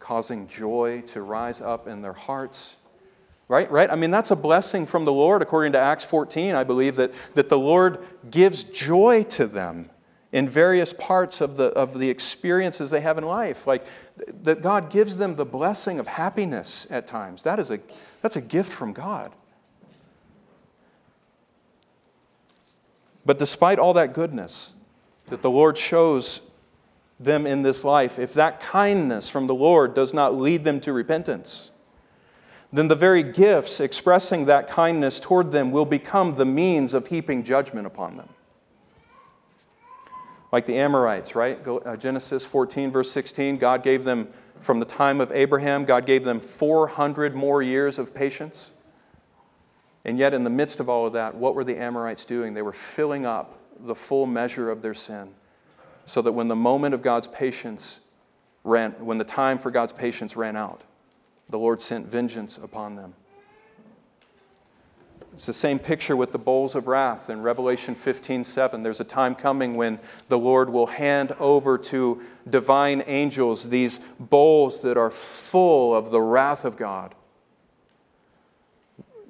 causing 0.00 0.48
joy 0.48 1.02
to 1.08 1.22
rise 1.22 1.60
up 1.62 1.86
in 1.86 2.02
their 2.02 2.12
hearts. 2.12 2.76
Right? 3.46 3.70
Right? 3.70 3.88
I 3.88 3.94
mean, 3.94 4.10
that's 4.10 4.32
a 4.32 4.36
blessing 4.36 4.84
from 4.84 5.04
the 5.04 5.12
Lord, 5.12 5.42
according 5.42 5.72
to 5.72 5.78
Acts 5.78 6.04
14. 6.04 6.56
I 6.56 6.64
believe 6.64 6.96
that, 6.96 7.12
that 7.34 7.48
the 7.48 7.58
Lord 7.58 7.98
gives 8.30 8.64
joy 8.64 9.22
to 9.30 9.46
them 9.46 9.90
in 10.32 10.48
various 10.48 10.92
parts 10.92 11.40
of 11.40 11.56
the, 11.56 11.66
of 11.72 11.98
the 11.98 12.08
experiences 12.08 12.90
they 12.90 13.00
have 13.00 13.18
in 13.18 13.24
life. 13.24 13.66
Like 13.66 13.84
that 14.42 14.62
God 14.62 14.90
gives 14.90 15.16
them 15.16 15.36
the 15.36 15.44
blessing 15.44 15.98
of 15.98 16.06
happiness 16.06 16.86
at 16.90 17.06
times. 17.06 17.42
That 17.42 17.58
is 17.58 17.70
a, 17.70 17.80
that's 18.22 18.36
a 18.36 18.40
gift 18.40 18.70
from 18.70 18.92
God. 18.92 19.32
But 23.26 23.38
despite 23.38 23.78
all 23.78 23.92
that 23.94 24.14
goodness 24.14 24.74
that 25.26 25.42
the 25.42 25.50
Lord 25.50 25.76
shows 25.76 26.50
them 27.18 27.46
in 27.46 27.62
this 27.62 27.84
life, 27.84 28.18
if 28.18 28.32
that 28.34 28.60
kindness 28.60 29.28
from 29.28 29.46
the 29.46 29.54
Lord 29.54 29.94
does 29.94 30.14
not 30.14 30.34
lead 30.34 30.64
them 30.64 30.80
to 30.80 30.92
repentance, 30.92 31.70
then 32.72 32.88
the 32.88 32.94
very 32.94 33.22
gifts 33.22 33.80
expressing 33.80 34.46
that 34.46 34.68
kindness 34.68 35.20
toward 35.20 35.52
them 35.52 35.70
will 35.72 35.84
become 35.84 36.36
the 36.36 36.44
means 36.44 36.94
of 36.94 37.08
heaping 37.08 37.42
judgment 37.42 37.86
upon 37.86 38.16
them. 38.16 38.28
Like 40.52 40.66
the 40.66 40.76
Amorites, 40.76 41.34
right? 41.34 41.58
Uh, 41.66 41.96
Genesis 41.96 42.44
14, 42.44 42.90
verse 42.90 43.10
16, 43.10 43.58
God 43.58 43.82
gave 43.82 44.04
them, 44.04 44.28
from 44.60 44.80
the 44.80 44.86
time 44.86 45.20
of 45.20 45.30
Abraham, 45.32 45.84
God 45.84 46.06
gave 46.06 46.24
them 46.24 46.40
400 46.40 47.34
more 47.34 47.62
years 47.62 47.98
of 47.98 48.14
patience. 48.14 48.72
And 50.04 50.18
yet, 50.18 50.34
in 50.34 50.44
the 50.44 50.50
midst 50.50 50.80
of 50.80 50.88
all 50.88 51.06
of 51.06 51.12
that, 51.12 51.34
what 51.34 51.54
were 51.54 51.64
the 51.64 51.76
Amorites 51.76 52.24
doing? 52.24 52.54
They 52.54 52.62
were 52.62 52.72
filling 52.72 53.26
up 53.26 53.58
the 53.78 53.94
full 53.94 54.26
measure 54.26 54.70
of 54.70 54.82
their 54.82 54.94
sin 54.94 55.34
so 56.04 56.22
that 56.22 56.32
when 56.32 56.48
the 56.48 56.56
moment 56.56 56.94
of 56.94 57.02
God's 57.02 57.28
patience 57.28 58.00
ran, 58.64 58.92
when 58.92 59.18
the 59.18 59.24
time 59.24 59.58
for 59.58 59.70
God's 59.70 59.92
patience 59.92 60.36
ran 60.36 60.56
out, 60.56 60.82
the 61.48 61.58
Lord 61.58 61.80
sent 61.80 62.06
vengeance 62.06 62.58
upon 62.58 62.96
them. 62.96 63.14
It's 65.40 65.46
the 65.46 65.54
same 65.54 65.78
picture 65.78 66.18
with 66.18 66.32
the 66.32 66.38
bowls 66.38 66.74
of 66.74 66.86
wrath 66.86 67.30
in 67.30 67.40
Revelation 67.40 67.94
15 67.94 68.44
7. 68.44 68.82
There's 68.82 69.00
a 69.00 69.04
time 69.04 69.34
coming 69.34 69.74
when 69.74 69.98
the 70.28 70.38
Lord 70.38 70.68
will 70.68 70.88
hand 70.88 71.32
over 71.40 71.78
to 71.78 72.20
divine 72.46 73.02
angels 73.06 73.70
these 73.70 74.00
bowls 74.18 74.82
that 74.82 74.98
are 74.98 75.10
full 75.10 75.96
of 75.96 76.10
the 76.10 76.20
wrath 76.20 76.66
of 76.66 76.76
God 76.76 77.14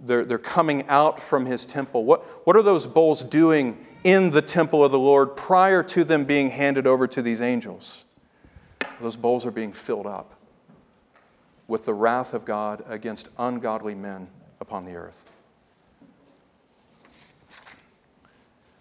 they're, 0.04 0.24
they're 0.24 0.36
coming 0.36 0.84
out 0.88 1.20
from 1.20 1.46
his 1.46 1.64
temple. 1.64 2.04
What, 2.04 2.24
what 2.44 2.56
are 2.56 2.62
those 2.62 2.88
bowls 2.88 3.22
doing 3.22 3.86
in 4.02 4.30
the 4.30 4.42
temple 4.42 4.84
of 4.84 4.90
the 4.90 4.98
Lord 4.98 5.36
prior 5.36 5.84
to 5.84 6.02
them 6.02 6.24
being 6.24 6.50
handed 6.50 6.88
over 6.88 7.06
to 7.06 7.22
these 7.22 7.40
angels? 7.40 8.04
Those 9.00 9.14
bowls 9.14 9.46
are 9.46 9.52
being 9.52 9.70
filled 9.70 10.08
up 10.08 10.34
with 11.68 11.84
the 11.84 11.94
wrath 11.94 12.34
of 12.34 12.44
God 12.44 12.82
against 12.88 13.28
ungodly 13.38 13.94
men 13.94 14.26
upon 14.60 14.84
the 14.84 14.96
earth. 14.96 15.29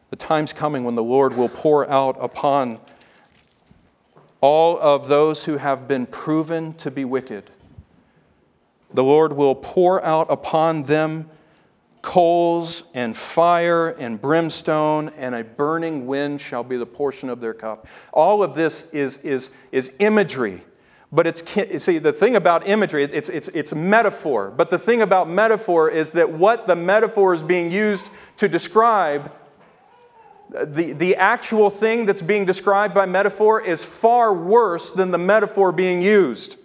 The 0.09 0.15
time's 0.15 0.53
coming 0.53 0.83
when 0.83 0.95
the 0.95 1.03
Lord 1.03 1.37
will 1.37 1.49
pour 1.49 1.89
out 1.89 2.17
upon 2.19 2.79
all 4.41 4.79
of 4.79 5.07
those 5.07 5.45
who 5.45 5.57
have 5.57 5.87
been 5.87 6.05
proven 6.05 6.73
to 6.75 6.89
be 6.89 7.05
wicked 7.05 7.51
the 8.93 9.03
Lord 9.03 9.33
will 9.33 9.55
pour 9.55 10.03
out 10.03 10.27
upon 10.29 10.83
them 10.83 11.29
coals 12.01 12.89
and 12.95 13.15
fire 13.15 13.89
and 13.89 14.21
brimstone, 14.21 15.09
and 15.09 15.35
a 15.35 15.43
burning 15.43 16.07
wind 16.07 16.39
shall 16.41 16.63
be 16.63 16.77
the 16.77 16.85
portion 16.85 17.29
of 17.29 17.41
their 17.41 17.53
cup. 17.53 17.87
All 18.13 18.41
of 18.41 18.55
this 18.55 18.91
is, 18.93 19.17
is, 19.19 19.55
is 19.71 19.95
imagery. 19.99 20.61
But 21.11 21.27
it's, 21.27 21.83
see, 21.83 21.97
the 21.97 22.13
thing 22.13 22.35
about 22.35 22.67
imagery, 22.67 23.03
it's, 23.03 23.29
it's, 23.29 23.49
it's 23.49 23.75
metaphor. 23.75 24.51
But 24.55 24.69
the 24.69 24.79
thing 24.79 25.01
about 25.01 25.29
metaphor 25.29 25.89
is 25.89 26.11
that 26.11 26.31
what 26.31 26.67
the 26.67 26.75
metaphor 26.75 27.33
is 27.33 27.43
being 27.43 27.69
used 27.71 28.11
to 28.37 28.47
describe, 28.47 29.31
the, 30.49 30.93
the 30.93 31.15
actual 31.15 31.69
thing 31.69 32.05
that's 32.05 32.21
being 32.21 32.45
described 32.45 32.93
by 32.93 33.05
metaphor 33.05 33.61
is 33.61 33.83
far 33.83 34.33
worse 34.33 34.91
than 34.91 35.11
the 35.11 35.17
metaphor 35.17 35.71
being 35.71 36.01
used. 36.01 36.59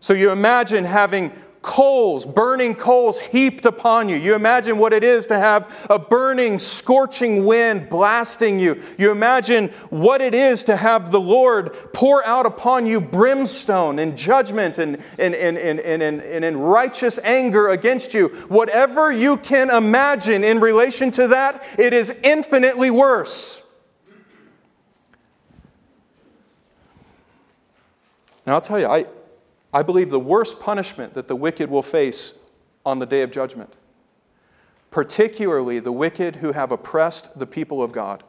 So 0.00 0.12
you 0.12 0.30
imagine 0.30 0.84
having 0.84 1.32
coals, 1.62 2.24
burning 2.24 2.74
coals 2.74 3.20
heaped 3.20 3.66
upon 3.66 4.08
you. 4.08 4.16
You 4.16 4.34
imagine 4.34 4.78
what 4.78 4.92
it 4.92 5.04
is 5.04 5.26
to 5.26 5.38
have 5.38 5.86
a 5.90 5.98
burning, 5.98 6.58
scorching 6.58 7.44
wind 7.44 7.88
blasting 7.88 8.58
you. 8.58 8.82
You 8.96 9.10
imagine 9.10 9.68
what 9.90 10.20
it 10.20 10.34
is 10.34 10.64
to 10.64 10.76
have 10.76 11.10
the 11.10 11.20
Lord 11.20 11.74
pour 11.92 12.24
out 12.24 12.46
upon 12.46 12.86
you 12.86 13.00
brimstone 13.00 13.98
and 13.98 14.16
judgment 14.16 14.78
and, 14.78 15.02
and, 15.18 15.34
and, 15.34 15.58
and, 15.58 15.80
and, 15.80 16.02
and, 16.02 16.44
and 16.44 16.70
righteous 16.70 17.18
anger 17.24 17.68
against 17.68 18.14
you. 18.14 18.28
Whatever 18.48 19.10
you 19.10 19.36
can 19.36 19.70
imagine 19.70 20.44
in 20.44 20.60
relation 20.60 21.10
to 21.12 21.28
that, 21.28 21.64
it 21.78 21.92
is 21.92 22.18
infinitely 22.22 22.90
worse. 22.90 23.62
Now, 28.46 28.54
I'll 28.54 28.60
tell 28.62 28.80
you, 28.80 28.86
I, 28.86 29.04
I 29.72 29.82
believe 29.82 30.10
the 30.10 30.20
worst 30.20 30.60
punishment 30.60 31.14
that 31.14 31.28
the 31.28 31.36
wicked 31.36 31.70
will 31.70 31.82
face 31.82 32.38
on 32.86 32.98
the 32.98 33.06
day 33.06 33.22
of 33.22 33.30
judgment, 33.30 33.74
particularly 34.90 35.78
the 35.78 35.92
wicked 35.92 36.36
who 36.36 36.52
have 36.52 36.72
oppressed 36.72 37.38
the 37.38 37.46
people 37.46 37.82
of 37.82 37.92
God. 37.92 38.22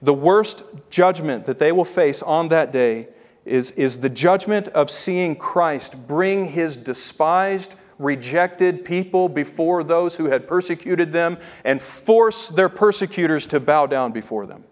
The 0.00 0.14
worst 0.14 0.64
judgment 0.88 1.44
that 1.44 1.58
they 1.58 1.72
will 1.72 1.84
face 1.84 2.22
on 2.22 2.48
that 2.48 2.72
day 2.72 3.08
is, 3.44 3.72
is 3.72 4.00
the 4.00 4.08
judgment 4.08 4.68
of 4.68 4.90
seeing 4.90 5.36
Christ 5.36 6.08
bring 6.08 6.46
his 6.46 6.78
despised, 6.78 7.76
rejected 7.98 8.86
people 8.86 9.28
before 9.28 9.84
those 9.84 10.16
who 10.16 10.26
had 10.26 10.48
persecuted 10.48 11.12
them 11.12 11.36
and 11.64 11.82
force 11.82 12.48
their 12.48 12.70
persecutors 12.70 13.44
to 13.46 13.60
bow 13.60 13.84
down 13.84 14.12
before 14.12 14.46
them. 14.46 14.64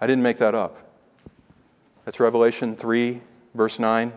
I 0.00 0.06
didn't 0.06 0.22
make 0.22 0.38
that 0.38 0.54
up. 0.54 0.83
That's 2.04 2.20
Revelation 2.20 2.76
3, 2.76 3.20
verse 3.54 3.78
9. 3.78 4.12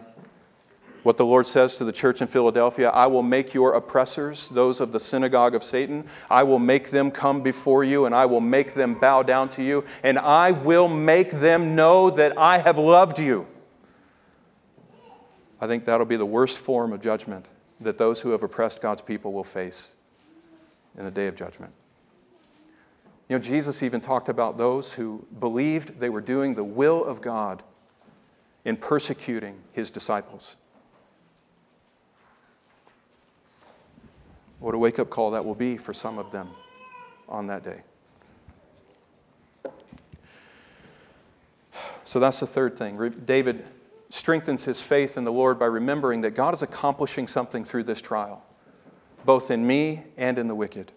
What 1.03 1.15
the 1.15 1.25
Lord 1.25 1.47
says 1.47 1.77
to 1.77 1.85
the 1.85 1.93
church 1.93 2.21
in 2.21 2.27
Philadelphia 2.27 2.89
I 2.89 3.07
will 3.07 3.23
make 3.23 3.53
your 3.53 3.73
oppressors, 3.73 4.49
those 4.49 4.81
of 4.81 4.91
the 4.91 4.99
synagogue 4.99 5.55
of 5.55 5.63
Satan, 5.63 6.05
I 6.29 6.43
will 6.43 6.59
make 6.59 6.89
them 6.89 7.11
come 7.11 7.41
before 7.41 7.85
you, 7.85 8.05
and 8.05 8.13
I 8.13 8.25
will 8.25 8.41
make 8.41 8.73
them 8.73 8.95
bow 8.95 9.23
down 9.23 9.47
to 9.49 9.63
you, 9.63 9.85
and 10.03 10.19
I 10.19 10.51
will 10.51 10.89
make 10.89 11.31
them 11.31 11.75
know 11.75 12.09
that 12.09 12.37
I 12.37 12.57
have 12.57 12.77
loved 12.77 13.19
you. 13.19 13.47
I 15.61 15.67
think 15.67 15.85
that'll 15.85 16.05
be 16.05 16.17
the 16.17 16.25
worst 16.25 16.57
form 16.57 16.91
of 16.91 17.01
judgment 17.01 17.47
that 17.79 17.97
those 17.97 18.21
who 18.21 18.31
have 18.31 18.43
oppressed 18.43 18.81
God's 18.81 19.01
people 19.01 19.31
will 19.31 19.43
face 19.43 19.95
in 20.97 21.05
the 21.05 21.11
day 21.11 21.27
of 21.27 21.35
judgment. 21.35 21.71
You 23.29 23.37
know, 23.37 23.41
Jesus 23.41 23.83
even 23.83 24.01
talked 24.01 24.29
about 24.29 24.57
those 24.57 24.93
who 24.93 25.25
believed 25.39 25.99
they 25.99 26.09
were 26.09 26.21
doing 26.21 26.55
the 26.55 26.63
will 26.63 27.03
of 27.03 27.21
God 27.21 27.63
in 28.65 28.77
persecuting 28.77 29.59
his 29.73 29.91
disciples. 29.91 30.57
What 34.59 34.73
a 34.73 34.77
wake 34.77 34.99
up 34.99 35.09
call 35.09 35.31
that 35.31 35.45
will 35.45 35.55
be 35.55 35.77
for 35.77 35.93
some 35.93 36.17
of 36.17 36.31
them 36.31 36.49
on 37.29 37.47
that 37.47 37.63
day. 37.63 37.81
So 42.03 42.19
that's 42.19 42.39
the 42.39 42.47
third 42.47 42.77
thing. 42.77 43.09
David 43.25 43.69
strengthens 44.09 44.63
his 44.63 44.81
faith 44.81 45.17
in 45.17 45.25
the 45.25 45.31
Lord 45.31 45.59
by 45.59 45.65
remembering 45.65 46.21
that 46.21 46.31
God 46.31 46.53
is 46.53 46.61
accomplishing 46.61 47.27
something 47.27 47.65
through 47.65 47.83
this 47.83 48.01
trial, 48.01 48.43
both 49.25 49.51
in 49.51 49.67
me 49.67 50.03
and 50.15 50.39
in 50.39 50.47
the 50.47 50.55
wicked. 50.55 50.91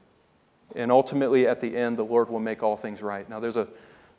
And 0.77 0.93
ultimately, 0.93 1.49
at 1.49 1.61
the 1.61 1.77
end, 1.77 1.99
the 1.99 2.05
Lord 2.05 2.31
will 2.31 2.39
make 2.39 2.63
all 2.63 2.77
things 2.77 3.03
right. 3.03 3.29
Now, 3.29 3.41
there's 3.41 3.57
a, 3.57 3.67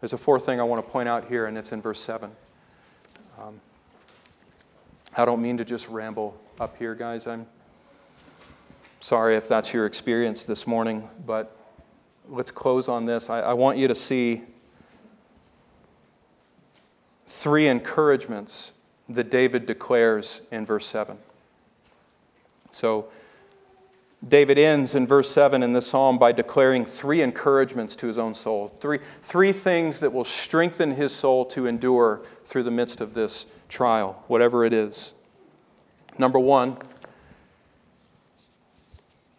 there's 0.02 0.12
a 0.12 0.18
fourth 0.18 0.46
thing 0.46 0.60
I 0.60 0.64
want 0.64 0.86
to 0.86 0.92
point 0.92 1.08
out 1.08 1.30
here, 1.30 1.46
and 1.46 1.58
it's 1.58 1.72
in 1.72 1.82
verse 1.82 2.02
7. 2.02 2.30
Um, 3.42 3.60
I 5.18 5.26
don't 5.26 5.42
mean 5.42 5.58
to 5.58 5.66
just 5.66 5.90
ramble 5.90 6.40
up 6.60 6.78
here, 6.78 6.94
guys. 6.94 7.26
I'm 7.26 7.48
sorry 9.00 9.36
if 9.36 9.48
that's 9.48 9.74
your 9.74 9.88
experience 9.88 10.46
this 10.46 10.68
morning, 10.68 11.10
but 11.26 11.56
let's 12.30 12.52
close 12.52 12.88
on 12.88 13.08
this. 13.08 13.32
I, 13.32 13.40
I 13.40 13.54
want 13.54 13.80
you 13.80 13.88
to 13.88 13.96
see 13.96 14.44
three 17.26 17.68
encouragements 17.68 18.74
that 19.10 19.32
David 19.32 19.66
declares 19.66 20.42
in 20.52 20.64
verse 20.64 20.86
7. 20.86 21.18
So, 22.70 23.08
David 24.28 24.60
ends 24.60 24.94
in 24.94 25.08
verse 25.08 25.32
7 25.32 25.64
in 25.64 25.74
this 25.74 25.88
psalm 25.88 26.20
by 26.20 26.32
declaring 26.32 26.86
three 26.86 27.24
encouragements 27.24 27.96
to 27.98 28.08
his 28.08 28.20
own 28.20 28.36
soul. 28.36 28.68
Three, 28.68 29.00
three 29.24 29.52
things 29.52 30.00
that 30.00 30.14
will 30.14 30.24
strengthen 30.24 30.92
his 30.92 31.14
soul 31.14 31.44
to 31.46 31.66
endure 31.66 32.22
through 32.46 32.64
the 32.64 32.72
midst 32.72 33.02
of 33.02 33.16
this 33.16 33.52
trial, 33.68 34.24
whatever 34.28 34.64
it 34.64 34.74
is. 34.74 35.14
Number 36.20 36.38
one, 36.38 36.78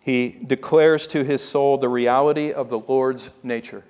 he 0.01 0.37
declares 0.45 1.07
to 1.09 1.22
his 1.22 1.49
soul 1.49 1.78
the 1.78 1.89
reality 1.89 2.53
of 2.53 2.68
the 2.68 2.80
Lord's 2.80 3.30
nature, 3.45 3.85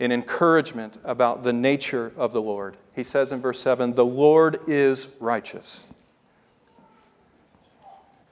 an 0.00 0.10
encouragement 0.10 0.98
about 1.04 1.44
the 1.44 1.52
nature 1.52 2.12
of 2.16 2.32
the 2.32 2.42
Lord. 2.42 2.76
He 2.96 3.04
says 3.04 3.30
in 3.30 3.40
verse 3.40 3.60
7 3.60 3.94
The 3.94 4.04
Lord 4.04 4.58
is 4.66 5.14
righteous. 5.20 5.94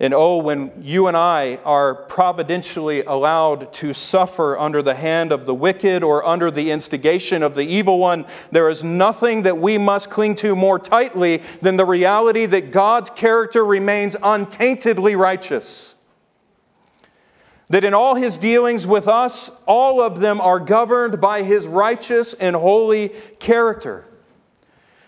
And 0.01 0.13
oh, 0.13 0.39
when 0.39 0.73
you 0.83 1.07
and 1.07 1.17
I 1.17 1.57
are 1.65 1.95
providentially 1.95 3.05
allowed 3.05 3.73
to 3.75 3.95
suffer 3.95 4.59
under 4.59 4.83
the 4.83 4.97
hand 4.97 5.31
of 5.31 5.47
the 5.47 5.55
wicked 5.55 6.03
or 6.03 6.27
under 6.27 6.51
the 6.51 6.73
instigation 6.73 7.45
of 7.45 7.55
the 7.55 7.63
evil 7.63 8.01
one, 8.01 8.27
there 8.51 8.69
is 8.69 8.83
nothing 8.83 9.43
that 9.43 9.59
we 9.59 9.79
must 9.79 10.11
cling 10.11 10.35
to 10.37 10.57
more 10.57 10.81
tightly 10.81 11.39
than 11.63 11.77
the 11.77 11.85
reality 11.85 12.45
that 12.47 12.73
God's 12.73 13.09
character 13.09 13.65
remains 13.65 14.17
untaintedly 14.21 15.15
righteous. 15.15 15.95
That 17.69 17.85
in 17.85 17.95
all 17.95 18.17
his 18.17 18.37
dealings 18.37 18.89
with 18.89 19.07
us, 19.07 19.63
all 19.65 20.03
of 20.03 20.19
them 20.19 20.41
are 20.41 20.59
governed 20.59 21.21
by 21.21 21.45
his 21.45 21.69
righteous 21.69 22.35
and 22.35 22.57
holy 22.57 23.11
character. 23.39 24.05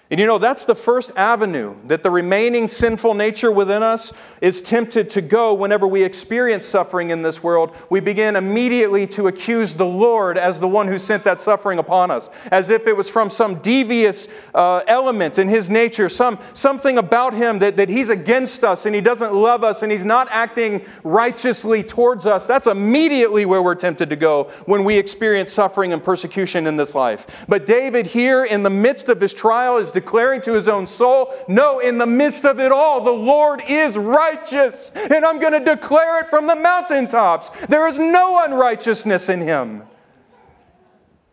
And 0.09 0.20
you 0.20 0.26
know, 0.26 0.38
that's 0.38 0.64
the 0.64 0.76
first 0.76 1.11
avenue 1.16 1.74
that 1.86 2.04
the 2.04 2.11
remaining 2.11 2.68
sinful 2.68 3.14
nature 3.14 3.50
within 3.50 3.82
us 3.82 4.12
is 4.40 4.62
tempted 4.62 5.11
to 5.11 5.20
go 5.20 5.52
whenever 5.52 5.84
we 5.84 6.04
experience 6.04 6.64
suffering 6.64 7.11
in 7.11 7.22
this 7.22 7.42
world. 7.42 7.74
We 7.90 7.98
begin 7.98 8.36
immediately 8.36 9.09
to 9.09 9.26
accuse 9.26 9.74
the 9.74 9.86
Lord 9.86 10.38
as 10.38 10.61
the 10.61 10.68
one 10.68 10.86
who 10.86 11.00
sent 11.00 11.24
that 11.24 11.40
suffering 11.40 11.80
upon 11.80 12.12
us, 12.12 12.30
as 12.52 12.70
if 12.70 12.86
it 12.86 12.96
was 12.96 13.11
from 13.11 13.30
some 13.30 13.57
devious 13.57 14.28
uh, 14.54 14.82
element 14.86 15.40
in 15.40 15.48
his 15.48 15.70
nature, 15.70 16.09
some, 16.09 16.38
something 16.52 16.98
about 16.98 17.34
him 17.34 17.59
that, 17.59 17.76
that 17.76 17.88
he's 17.88 18.09
against 18.09 18.62
us 18.62 18.86
and 18.86 18.94
he 18.94 19.00
doesn't 19.00 19.34
love 19.34 19.64
us 19.64 19.82
and 19.82 19.90
he's 19.90 20.04
not 20.04 20.28
acting 20.30 20.86
righteously 21.02 21.82
towards 21.82 22.26
us. 22.26 22.46
That's 22.46 22.68
immediately 22.68 23.44
where 23.44 23.61
we're 23.61 23.74
tempted 23.74 24.11
to 24.11 24.16
go 24.16 24.44
when 24.66 24.84
we 24.84 24.98
experience 24.98 25.50
suffering 25.50 25.92
and 25.92 26.00
persecution 26.00 26.68
in 26.68 26.76
this 26.76 26.94
life. 26.94 27.44
But 27.48 27.66
David, 27.66 28.07
here 28.07 28.44
in 28.44 28.62
the 28.62 28.70
midst 28.70 29.09
of 29.09 29.20
his 29.20 29.34
trial, 29.34 29.78
is 29.78 29.95
declaring 29.97 30.42
to 30.42 30.53
his 30.53 30.68
own 30.68 30.86
soul, 30.86 31.32
No, 31.49 31.80
in 31.80 31.97
the 31.97 32.07
midst 32.07 32.44
of 32.44 32.61
it 32.61 32.70
all, 32.70 33.01
the 33.01 33.11
Lord 33.11 33.62
is 33.66 33.97
righteous, 33.97 34.92
and 34.94 35.24
I'm 35.24 35.40
going 35.40 35.55
to 35.55 35.74
declare 35.74 36.20
it 36.20 36.28
from 36.28 36.47
the 36.47 36.55
mountaintops. 36.55 37.49
There 37.66 37.86
is 37.86 37.99
no 37.99 38.44
unrighteousness 38.44 39.30
in 39.30 39.40
him. 39.40 39.82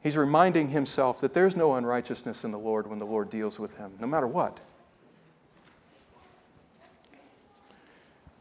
He's 0.01 0.17
reminding 0.17 0.69
himself 0.69 1.19
that 1.21 1.33
there's 1.33 1.55
no 1.55 1.75
unrighteousness 1.75 2.43
in 2.45 2.51
the 2.51 2.59
Lord 2.59 2.87
when 2.87 2.99
the 2.99 3.05
Lord 3.05 3.29
deals 3.29 3.59
with 3.59 3.75
him, 3.77 3.91
no 3.99 4.07
matter 4.07 4.27
what. 4.27 4.59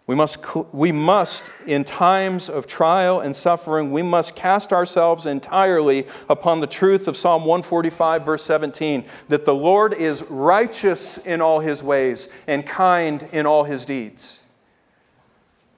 We 0.07 0.17
must, 0.17 0.45
we 0.75 0.91
must, 0.91 1.53
in 1.65 1.85
times 1.85 2.49
of 2.49 2.67
trial 2.67 3.21
and 3.21 3.37
suffering, 3.37 3.93
we 3.93 4.03
must 4.03 4.35
cast 4.35 4.73
ourselves 4.73 5.27
entirely 5.27 6.07
upon 6.29 6.61
the 6.61 6.67
truth 6.67 7.07
of 7.07 7.17
Psalm 7.17 7.45
145, 7.45 8.25
verse 8.25 8.43
17, 8.43 9.05
that 9.29 9.45
the 9.45 9.55
Lord 9.55 9.95
is 9.95 10.25
righteous 10.29 11.19
in 11.19 11.41
all 11.41 11.61
his 11.61 11.85
ways 11.85 12.29
and 12.49 12.67
kind 12.67 13.25
in 13.33 13.47
all 13.47 13.63
his 13.63 13.85
deeds. 13.85 14.43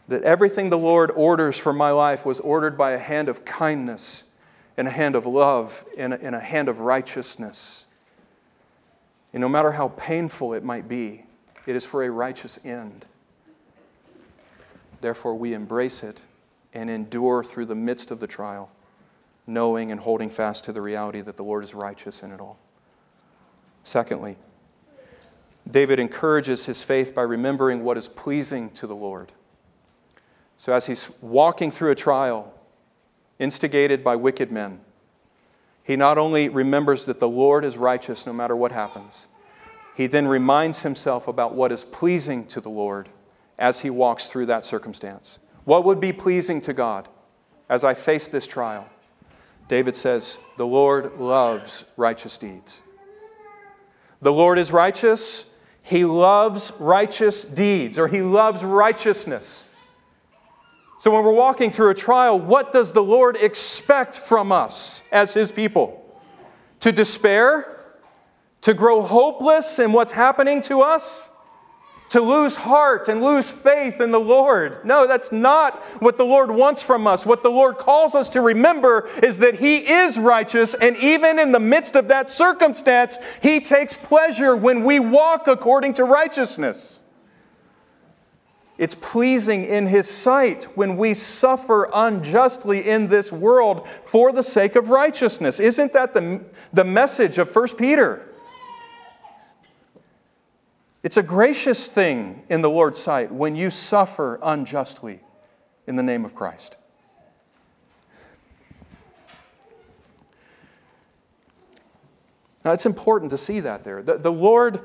That 0.08 0.22
everything 0.22 0.70
the 0.70 0.78
Lord 0.78 1.10
orders 1.14 1.58
for 1.58 1.74
my 1.74 1.90
life 1.90 2.24
was 2.24 2.40
ordered 2.40 2.78
by 2.78 2.92
a 2.92 2.98
hand 2.98 3.28
of 3.28 3.44
kindness 3.44 4.24
and 4.76 4.88
a 4.88 4.90
hand 4.90 5.16
of 5.16 5.26
love 5.26 5.84
and 5.98 6.14
a, 6.14 6.20
and 6.22 6.34
a 6.34 6.40
hand 6.40 6.70
of 6.70 6.80
righteousness. 6.80 7.86
And 9.34 9.42
no 9.42 9.48
matter 9.50 9.72
how 9.72 9.88
painful 9.88 10.54
it 10.54 10.64
might 10.64 10.88
be, 10.88 11.24
it 11.66 11.76
is 11.76 11.84
for 11.84 12.02
a 12.02 12.10
righteous 12.10 12.58
end. 12.64 13.04
Therefore, 15.04 15.34
we 15.34 15.52
embrace 15.52 16.02
it 16.02 16.24
and 16.72 16.88
endure 16.88 17.44
through 17.44 17.66
the 17.66 17.74
midst 17.74 18.10
of 18.10 18.20
the 18.20 18.26
trial, 18.26 18.70
knowing 19.46 19.92
and 19.92 20.00
holding 20.00 20.30
fast 20.30 20.64
to 20.64 20.72
the 20.72 20.80
reality 20.80 21.20
that 21.20 21.36
the 21.36 21.42
Lord 21.42 21.62
is 21.62 21.74
righteous 21.74 22.22
in 22.22 22.32
it 22.32 22.40
all. 22.40 22.58
Secondly, 23.82 24.36
David 25.70 26.00
encourages 26.00 26.64
his 26.64 26.82
faith 26.82 27.14
by 27.14 27.20
remembering 27.20 27.84
what 27.84 27.98
is 27.98 28.08
pleasing 28.08 28.70
to 28.70 28.86
the 28.86 28.96
Lord. 28.96 29.32
So, 30.56 30.72
as 30.72 30.86
he's 30.86 31.12
walking 31.20 31.70
through 31.70 31.90
a 31.90 31.94
trial 31.94 32.54
instigated 33.38 34.02
by 34.02 34.16
wicked 34.16 34.50
men, 34.50 34.80
he 35.82 35.96
not 35.96 36.16
only 36.16 36.48
remembers 36.48 37.04
that 37.04 37.20
the 37.20 37.28
Lord 37.28 37.66
is 37.66 37.76
righteous 37.76 38.24
no 38.24 38.32
matter 38.32 38.56
what 38.56 38.72
happens, 38.72 39.26
he 39.94 40.06
then 40.06 40.26
reminds 40.26 40.82
himself 40.82 41.28
about 41.28 41.54
what 41.54 41.72
is 41.72 41.84
pleasing 41.84 42.46
to 42.46 42.58
the 42.58 42.70
Lord 42.70 43.10
as 43.58 43.80
he 43.80 43.90
walks 43.90 44.28
through 44.28 44.46
that 44.46 44.64
circumstance. 44.64 45.38
What 45.64 45.84
would 45.84 46.00
be 46.00 46.12
pleasing 46.12 46.60
to 46.62 46.72
God 46.72 47.08
as 47.68 47.84
I 47.84 47.94
face 47.94 48.28
this 48.28 48.46
trial? 48.46 48.88
David 49.68 49.96
says, 49.96 50.38
The 50.56 50.66
Lord 50.66 51.18
loves 51.18 51.84
righteous 51.96 52.36
deeds. 52.36 52.82
The 54.20 54.32
Lord 54.32 54.58
is 54.58 54.72
righteous. 54.72 55.50
He 55.82 56.04
loves 56.04 56.72
righteous 56.78 57.44
deeds, 57.44 57.98
or 57.98 58.08
he 58.08 58.22
loves 58.22 58.64
righteousness. 58.64 59.70
So 60.98 61.10
when 61.10 61.22
we're 61.24 61.32
walking 61.32 61.70
through 61.70 61.90
a 61.90 61.94
trial, 61.94 62.40
what 62.40 62.72
does 62.72 62.92
the 62.92 63.02
Lord 63.02 63.36
expect 63.36 64.18
from 64.18 64.50
us 64.50 65.02
as 65.12 65.34
his 65.34 65.52
people? 65.52 66.00
To 66.80 66.92
despair? 66.92 67.70
To 68.62 68.72
grow 68.72 69.02
hopeless 69.02 69.78
in 69.78 69.92
what's 69.92 70.12
happening 70.12 70.62
to 70.62 70.80
us? 70.80 71.28
To 72.14 72.20
lose 72.20 72.54
heart 72.54 73.08
and 73.08 73.20
lose 73.20 73.50
faith 73.50 74.00
in 74.00 74.12
the 74.12 74.20
Lord. 74.20 74.84
No, 74.84 75.04
that's 75.04 75.32
not 75.32 75.78
what 75.98 76.16
the 76.16 76.24
Lord 76.24 76.48
wants 76.48 76.80
from 76.80 77.08
us. 77.08 77.26
What 77.26 77.42
the 77.42 77.50
Lord 77.50 77.76
calls 77.76 78.14
us 78.14 78.28
to 78.30 78.40
remember 78.40 79.08
is 79.20 79.40
that 79.40 79.56
He 79.56 79.78
is 79.78 80.16
righteous, 80.16 80.74
and 80.74 80.96
even 80.98 81.40
in 81.40 81.50
the 81.50 81.58
midst 81.58 81.96
of 81.96 82.06
that 82.08 82.30
circumstance, 82.30 83.18
He 83.42 83.58
takes 83.58 83.96
pleasure 83.96 84.54
when 84.54 84.84
we 84.84 85.00
walk 85.00 85.48
according 85.48 85.94
to 85.94 86.04
righteousness. 86.04 87.02
It's 88.78 88.94
pleasing 88.94 89.64
in 89.64 89.88
His 89.88 90.08
sight 90.08 90.68
when 90.76 90.96
we 90.96 91.14
suffer 91.14 91.90
unjustly 91.92 92.88
in 92.88 93.08
this 93.08 93.32
world 93.32 93.88
for 93.88 94.30
the 94.30 94.44
sake 94.44 94.76
of 94.76 94.90
righteousness. 94.90 95.58
Isn't 95.58 95.92
that 95.94 96.14
the, 96.14 96.44
the 96.72 96.84
message 96.84 97.38
of 97.38 97.52
1 97.52 97.70
Peter? 97.76 98.28
It's 101.04 101.18
a 101.18 101.22
gracious 101.22 101.86
thing 101.86 102.44
in 102.48 102.62
the 102.62 102.70
Lord's 102.70 102.98
sight 102.98 103.30
when 103.30 103.54
you 103.54 103.68
suffer 103.68 104.38
unjustly 104.42 105.20
in 105.86 105.96
the 105.96 106.02
name 106.02 106.24
of 106.24 106.34
Christ. 106.34 106.78
Now, 112.64 112.72
it's 112.72 112.86
important 112.86 113.30
to 113.32 113.36
see 113.36 113.60
that 113.60 113.84
there. 113.84 114.02
The, 114.02 114.16
the 114.16 114.32
Lord 114.32 114.80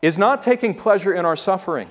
is 0.00 0.16
not 0.16 0.40
taking 0.40 0.74
pleasure 0.74 1.12
in 1.12 1.26
our 1.26 1.36
suffering. 1.36 1.90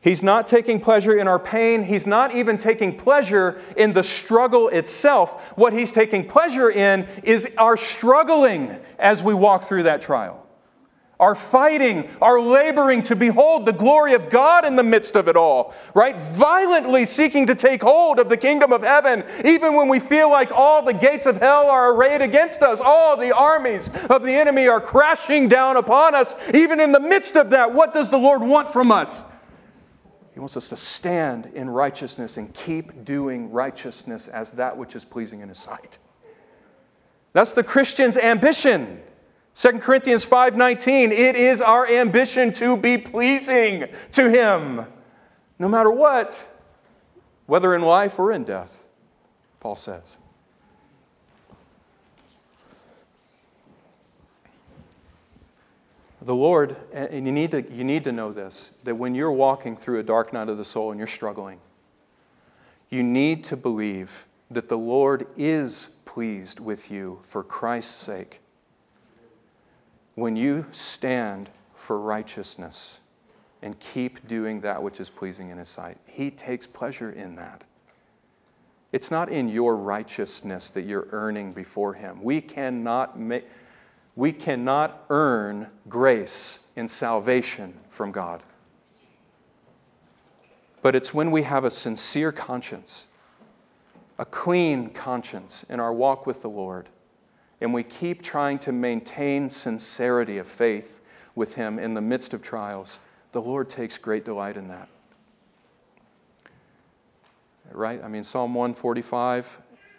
He's 0.00 0.24
not 0.24 0.48
taking 0.48 0.80
pleasure 0.80 1.16
in 1.16 1.28
our 1.28 1.38
pain. 1.38 1.84
He's 1.84 2.08
not 2.08 2.34
even 2.34 2.58
taking 2.58 2.98
pleasure 2.98 3.60
in 3.76 3.92
the 3.92 4.02
struggle 4.02 4.66
itself. 4.66 5.56
What 5.56 5.72
He's 5.72 5.92
taking 5.92 6.26
pleasure 6.26 6.68
in 6.68 7.06
is 7.22 7.54
our 7.56 7.76
struggling 7.76 8.76
as 8.98 9.22
we 9.22 9.34
walk 9.34 9.62
through 9.62 9.84
that 9.84 10.00
trial 10.00 10.42
are 11.22 11.36
fighting, 11.36 12.10
are 12.20 12.40
laboring 12.40 13.00
to 13.00 13.14
behold 13.14 13.64
the 13.64 13.72
glory 13.72 14.12
of 14.12 14.28
God 14.28 14.64
in 14.64 14.74
the 14.74 14.82
midst 14.82 15.14
of 15.14 15.28
it 15.28 15.36
all, 15.36 15.72
right? 15.94 16.20
Violently 16.20 17.04
seeking 17.04 17.46
to 17.46 17.54
take 17.54 17.80
hold 17.80 18.18
of 18.18 18.28
the 18.28 18.36
kingdom 18.36 18.72
of 18.72 18.82
heaven, 18.82 19.22
even 19.44 19.76
when 19.76 19.88
we 19.88 20.00
feel 20.00 20.28
like 20.28 20.50
all 20.50 20.84
the 20.84 20.92
gates 20.92 21.24
of 21.26 21.36
hell 21.36 21.70
are 21.70 21.94
arrayed 21.94 22.22
against 22.22 22.60
us, 22.62 22.80
all 22.84 23.16
the 23.16 23.30
armies 23.30 23.88
of 24.06 24.24
the 24.24 24.32
enemy 24.32 24.66
are 24.66 24.80
crashing 24.80 25.46
down 25.46 25.76
upon 25.76 26.12
us. 26.16 26.34
Even 26.52 26.80
in 26.80 26.90
the 26.90 26.98
midst 26.98 27.36
of 27.36 27.50
that, 27.50 27.72
what 27.72 27.94
does 27.94 28.10
the 28.10 28.18
Lord 28.18 28.42
want 28.42 28.68
from 28.68 28.90
us? 28.90 29.24
He 30.34 30.40
wants 30.40 30.56
us 30.56 30.70
to 30.70 30.76
stand 30.76 31.46
in 31.54 31.70
righteousness 31.70 32.36
and 32.36 32.52
keep 32.52 33.04
doing 33.04 33.52
righteousness 33.52 34.26
as 34.26 34.52
that 34.52 34.76
which 34.76 34.96
is 34.96 35.04
pleasing 35.04 35.38
in 35.38 35.50
His 35.50 35.58
sight. 35.58 35.98
That's 37.32 37.54
the 37.54 37.62
Christian's 37.62 38.16
ambition. 38.16 39.00
2 39.54 39.80
Corinthians 39.80 40.26
5:19 40.26 41.10
it 41.12 41.36
is 41.36 41.60
our 41.60 41.86
ambition 41.86 42.52
to 42.54 42.76
be 42.76 42.96
pleasing 42.98 43.86
to 44.12 44.30
him 44.30 44.86
no 45.58 45.68
matter 45.68 45.90
what 45.90 46.48
whether 47.46 47.74
in 47.74 47.82
life 47.82 48.18
or 48.18 48.32
in 48.32 48.44
death 48.44 48.84
Paul 49.60 49.76
says 49.76 50.18
The 56.24 56.34
Lord, 56.34 56.76
and 56.92 57.26
you 57.26 57.32
need, 57.32 57.50
to, 57.50 57.68
you 57.72 57.82
need 57.82 58.04
to 58.04 58.12
know 58.12 58.32
this, 58.32 58.74
that 58.84 58.94
when 58.94 59.14
you're 59.14 59.32
walking 59.32 59.76
through 59.76 59.98
a 59.98 60.04
dark 60.04 60.32
night 60.32 60.48
of 60.48 60.56
the 60.56 60.64
soul 60.64 60.92
and 60.92 60.98
you're 60.98 61.08
struggling, 61.08 61.58
you 62.90 63.02
need 63.02 63.42
to 63.44 63.56
believe 63.56 64.26
that 64.48 64.68
the 64.68 64.78
Lord 64.78 65.26
is 65.36 65.96
pleased 66.04 66.60
with 66.60 66.92
you 66.92 67.18
for 67.22 67.42
Christ's 67.42 67.94
sake. 67.94 68.41
When 70.14 70.36
you 70.36 70.66
stand 70.72 71.50
for 71.74 71.98
righteousness 71.98 73.00
and 73.62 73.78
keep 73.78 74.26
doing 74.28 74.60
that 74.60 74.82
which 74.82 75.00
is 75.00 75.08
pleasing 75.08 75.50
in 75.50 75.58
His 75.58 75.68
sight, 75.68 75.98
He 76.06 76.30
takes 76.30 76.66
pleasure 76.66 77.10
in 77.10 77.36
that. 77.36 77.64
It's 78.92 79.10
not 79.10 79.30
in 79.30 79.48
your 79.48 79.76
righteousness 79.76 80.68
that 80.70 80.82
you're 80.82 81.08
earning 81.12 81.52
before 81.52 81.94
Him. 81.94 82.22
We 82.22 82.42
cannot, 82.42 83.18
make, 83.18 83.46
we 84.14 84.32
cannot 84.32 85.04
earn 85.08 85.68
grace 85.88 86.66
and 86.76 86.90
salvation 86.90 87.74
from 87.88 88.12
God. 88.12 88.42
But 90.82 90.94
it's 90.94 91.14
when 91.14 91.30
we 91.30 91.42
have 91.42 91.64
a 91.64 91.70
sincere 91.70 92.32
conscience, 92.32 93.06
a 94.18 94.26
clean 94.26 94.90
conscience 94.90 95.64
in 95.64 95.80
our 95.80 95.92
walk 95.92 96.26
with 96.26 96.42
the 96.42 96.50
Lord, 96.50 96.88
and 97.62 97.72
we 97.72 97.82
keep 97.82 98.20
trying 98.20 98.58
to 98.58 98.72
maintain 98.72 99.48
sincerity 99.48 100.36
of 100.38 100.46
faith 100.46 101.00
with 101.34 101.54
Him 101.54 101.78
in 101.78 101.94
the 101.94 102.02
midst 102.02 102.34
of 102.34 102.42
trials, 102.42 103.00
the 103.32 103.40
Lord 103.40 103.70
takes 103.70 103.96
great 103.96 104.24
delight 104.24 104.56
in 104.56 104.68
that 104.68 104.88
right? 107.74 108.02
I 108.02 108.08
mean, 108.08 108.24
Psalm 108.24 108.54
145. 108.54 109.58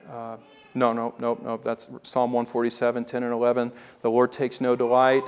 Uh, 0.09 0.38
no, 0.74 0.93
no, 0.93 1.14
no, 1.20 1.39
no. 1.41 1.57
That's 1.57 1.89
Psalm 2.03 2.32
147, 2.32 3.05
10 3.05 3.24
and 3.24 3.34
11. 3.34 3.72
The 4.01 4.11
Lord 4.11 4.32
takes 4.32 4.59
no 4.59 4.76
delight 4.76 5.24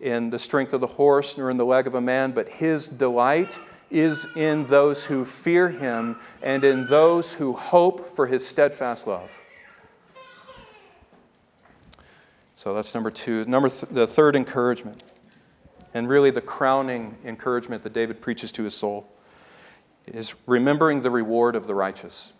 in 0.00 0.30
the 0.30 0.38
strength 0.38 0.72
of 0.72 0.80
the 0.80 0.86
horse 0.86 1.36
nor 1.38 1.50
in 1.50 1.56
the 1.56 1.64
leg 1.64 1.86
of 1.86 1.94
a 1.94 2.00
man, 2.00 2.32
but 2.32 2.48
his 2.48 2.88
delight 2.88 3.58
is 3.90 4.26
in 4.36 4.66
those 4.66 5.06
who 5.06 5.24
fear 5.24 5.70
him 5.70 6.16
and 6.42 6.64
in 6.64 6.86
those 6.86 7.34
who 7.34 7.52
hope 7.52 8.06
for 8.06 8.26
his 8.26 8.46
steadfast 8.46 9.06
love. 9.06 9.40
So 12.56 12.74
that's 12.74 12.94
number 12.94 13.10
two. 13.10 13.44
Number 13.44 13.68
th- 13.68 13.90
the 13.90 14.06
third 14.06 14.36
encouragement, 14.36 15.02
and 15.92 16.08
really 16.08 16.30
the 16.30 16.40
crowning 16.40 17.16
encouragement 17.24 17.82
that 17.82 17.92
David 17.92 18.20
preaches 18.20 18.52
to 18.52 18.64
his 18.64 18.74
soul 18.74 19.08
is 20.06 20.34
remembering 20.46 21.02
the 21.02 21.10
reward 21.10 21.56
of 21.56 21.66
the 21.66 21.74
righteous. 21.74 22.32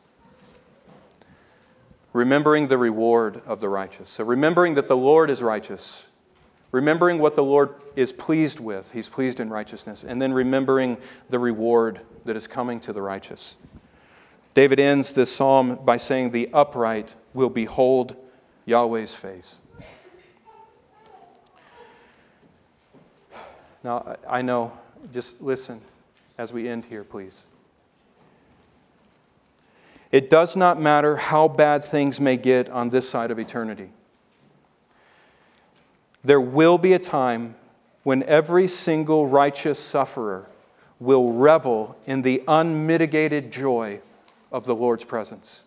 Remembering 2.12 2.68
the 2.68 2.78
reward 2.78 3.42
of 3.46 3.60
the 3.60 3.68
righteous. 3.68 4.10
So, 4.10 4.24
remembering 4.24 4.74
that 4.74 4.86
the 4.86 4.96
Lord 4.96 5.30
is 5.30 5.42
righteous, 5.42 6.08
remembering 6.70 7.18
what 7.18 7.34
the 7.34 7.42
Lord 7.42 7.74
is 7.96 8.12
pleased 8.12 8.60
with, 8.60 8.92
He's 8.92 9.08
pleased 9.08 9.40
in 9.40 9.50
righteousness, 9.50 10.04
and 10.04 10.22
then 10.22 10.32
remembering 10.32 10.98
the 11.28 11.40
reward 11.40 12.00
that 12.24 12.36
is 12.36 12.46
coming 12.46 12.78
to 12.80 12.92
the 12.92 13.02
righteous. 13.02 13.56
David 14.54 14.78
ends 14.78 15.12
this 15.12 15.34
psalm 15.34 15.80
by 15.84 15.96
saying, 15.96 16.30
The 16.30 16.48
upright 16.52 17.16
will 17.32 17.50
behold 17.50 18.14
Yahweh's 18.64 19.16
face. 19.16 19.60
Now, 23.84 24.16
I 24.26 24.40
know, 24.40 24.72
just 25.12 25.42
listen 25.42 25.80
as 26.38 26.52
we 26.52 26.68
end 26.68 26.86
here, 26.86 27.04
please. 27.04 27.44
It 30.10 30.30
does 30.30 30.56
not 30.56 30.80
matter 30.80 31.16
how 31.16 31.48
bad 31.48 31.84
things 31.84 32.18
may 32.18 32.38
get 32.38 32.70
on 32.70 32.88
this 32.88 33.08
side 33.08 33.30
of 33.30 33.38
eternity. 33.38 33.90
There 36.24 36.40
will 36.40 36.78
be 36.78 36.94
a 36.94 36.98
time 36.98 37.56
when 38.04 38.22
every 38.22 38.68
single 38.68 39.26
righteous 39.26 39.78
sufferer 39.78 40.46
will 40.98 41.32
revel 41.32 41.98
in 42.06 42.22
the 42.22 42.42
unmitigated 42.48 43.52
joy 43.52 44.00
of 44.50 44.64
the 44.64 44.74
Lord's 44.74 45.04
presence. 45.04 45.63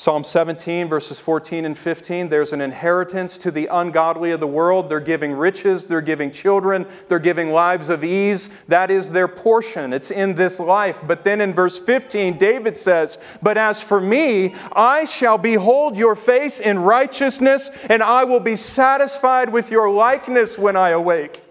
Psalm 0.00 0.24
17, 0.24 0.88
verses 0.88 1.20
14 1.20 1.66
and 1.66 1.76
15, 1.76 2.30
there's 2.30 2.54
an 2.54 2.62
inheritance 2.62 3.36
to 3.36 3.50
the 3.50 3.66
ungodly 3.66 4.30
of 4.30 4.40
the 4.40 4.46
world. 4.46 4.88
They're 4.88 4.98
giving 4.98 5.34
riches, 5.34 5.84
they're 5.84 6.00
giving 6.00 6.30
children, 6.30 6.86
they're 7.08 7.18
giving 7.18 7.50
lives 7.50 7.90
of 7.90 8.02
ease. 8.02 8.48
That 8.64 8.90
is 8.90 9.12
their 9.12 9.28
portion. 9.28 9.92
It's 9.92 10.10
in 10.10 10.36
this 10.36 10.58
life. 10.58 11.02
But 11.06 11.22
then 11.24 11.42
in 11.42 11.52
verse 11.52 11.78
15, 11.78 12.38
David 12.38 12.78
says, 12.78 13.18
But 13.42 13.58
as 13.58 13.82
for 13.82 14.00
me, 14.00 14.54
I 14.72 15.04
shall 15.04 15.36
behold 15.36 15.98
your 15.98 16.16
face 16.16 16.60
in 16.60 16.78
righteousness, 16.78 17.70
and 17.90 18.02
I 18.02 18.24
will 18.24 18.40
be 18.40 18.56
satisfied 18.56 19.52
with 19.52 19.70
your 19.70 19.90
likeness 19.90 20.58
when 20.58 20.76
I 20.76 20.88
awake. 20.88 21.42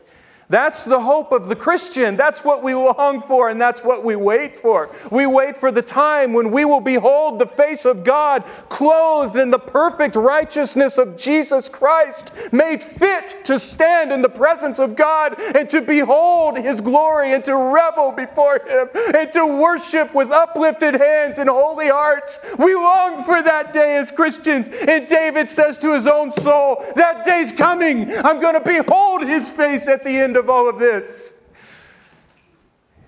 That's 0.49 0.83
the 0.83 0.99
hope 0.99 1.31
of 1.31 1.47
the 1.47 1.55
Christian. 1.55 2.17
That's 2.17 2.43
what 2.43 2.63
we 2.63 2.73
long 2.73 3.21
for, 3.21 3.49
and 3.49 3.61
that's 3.61 3.83
what 3.83 4.03
we 4.03 4.15
wait 4.15 4.55
for. 4.55 4.89
We 5.11 5.27
wait 5.27 5.55
for 5.55 5.71
the 5.71 5.83
time 5.83 6.33
when 6.33 6.49
we 6.49 6.65
will 6.65 6.81
behold 6.81 7.37
the 7.37 7.45
face 7.45 7.85
of 7.85 8.03
God, 8.03 8.43
clothed 8.67 9.37
in 9.37 9.51
the 9.51 9.59
perfect 9.59 10.15
righteousness 10.15 10.97
of 10.97 11.15
Jesus 11.15 11.69
Christ, 11.69 12.51
made 12.51 12.81
fit 12.81 13.45
to 13.45 13.59
stand 13.59 14.11
in 14.11 14.23
the 14.23 14.29
presence 14.29 14.79
of 14.79 14.95
God 14.95 15.39
and 15.55 15.69
to 15.69 15.83
behold 15.83 16.57
His 16.57 16.81
glory 16.81 17.33
and 17.33 17.45
to 17.45 17.55
revel 17.55 18.11
before 18.11 18.59
Him 18.67 18.89
and 19.15 19.31
to 19.33 19.45
worship 19.45 20.15
with 20.15 20.31
uplifted 20.31 20.95
hands 20.95 21.37
and 21.37 21.47
holy 21.47 21.89
hearts. 21.89 22.39
We 22.57 22.73
long 22.73 23.23
for 23.23 23.43
that 23.43 23.71
day 23.71 23.97
as 23.97 24.09
Christians. 24.09 24.67
And 24.87 25.07
David 25.07 25.47
says 25.47 25.77
to 25.79 25.93
his 25.93 26.07
own 26.07 26.31
soul, 26.31 26.83
That 26.95 27.23
day's 27.23 27.51
coming. 27.51 28.11
I'm 28.25 28.39
going 28.39 28.55
to 28.55 28.61
behold 28.61 29.27
His 29.27 29.49
face 29.49 29.87
at 29.87 30.03
the 30.03 30.17
end 30.17 30.37
of 30.39 30.49
all 30.49 30.67
of 30.67 30.79
this. 30.79 31.39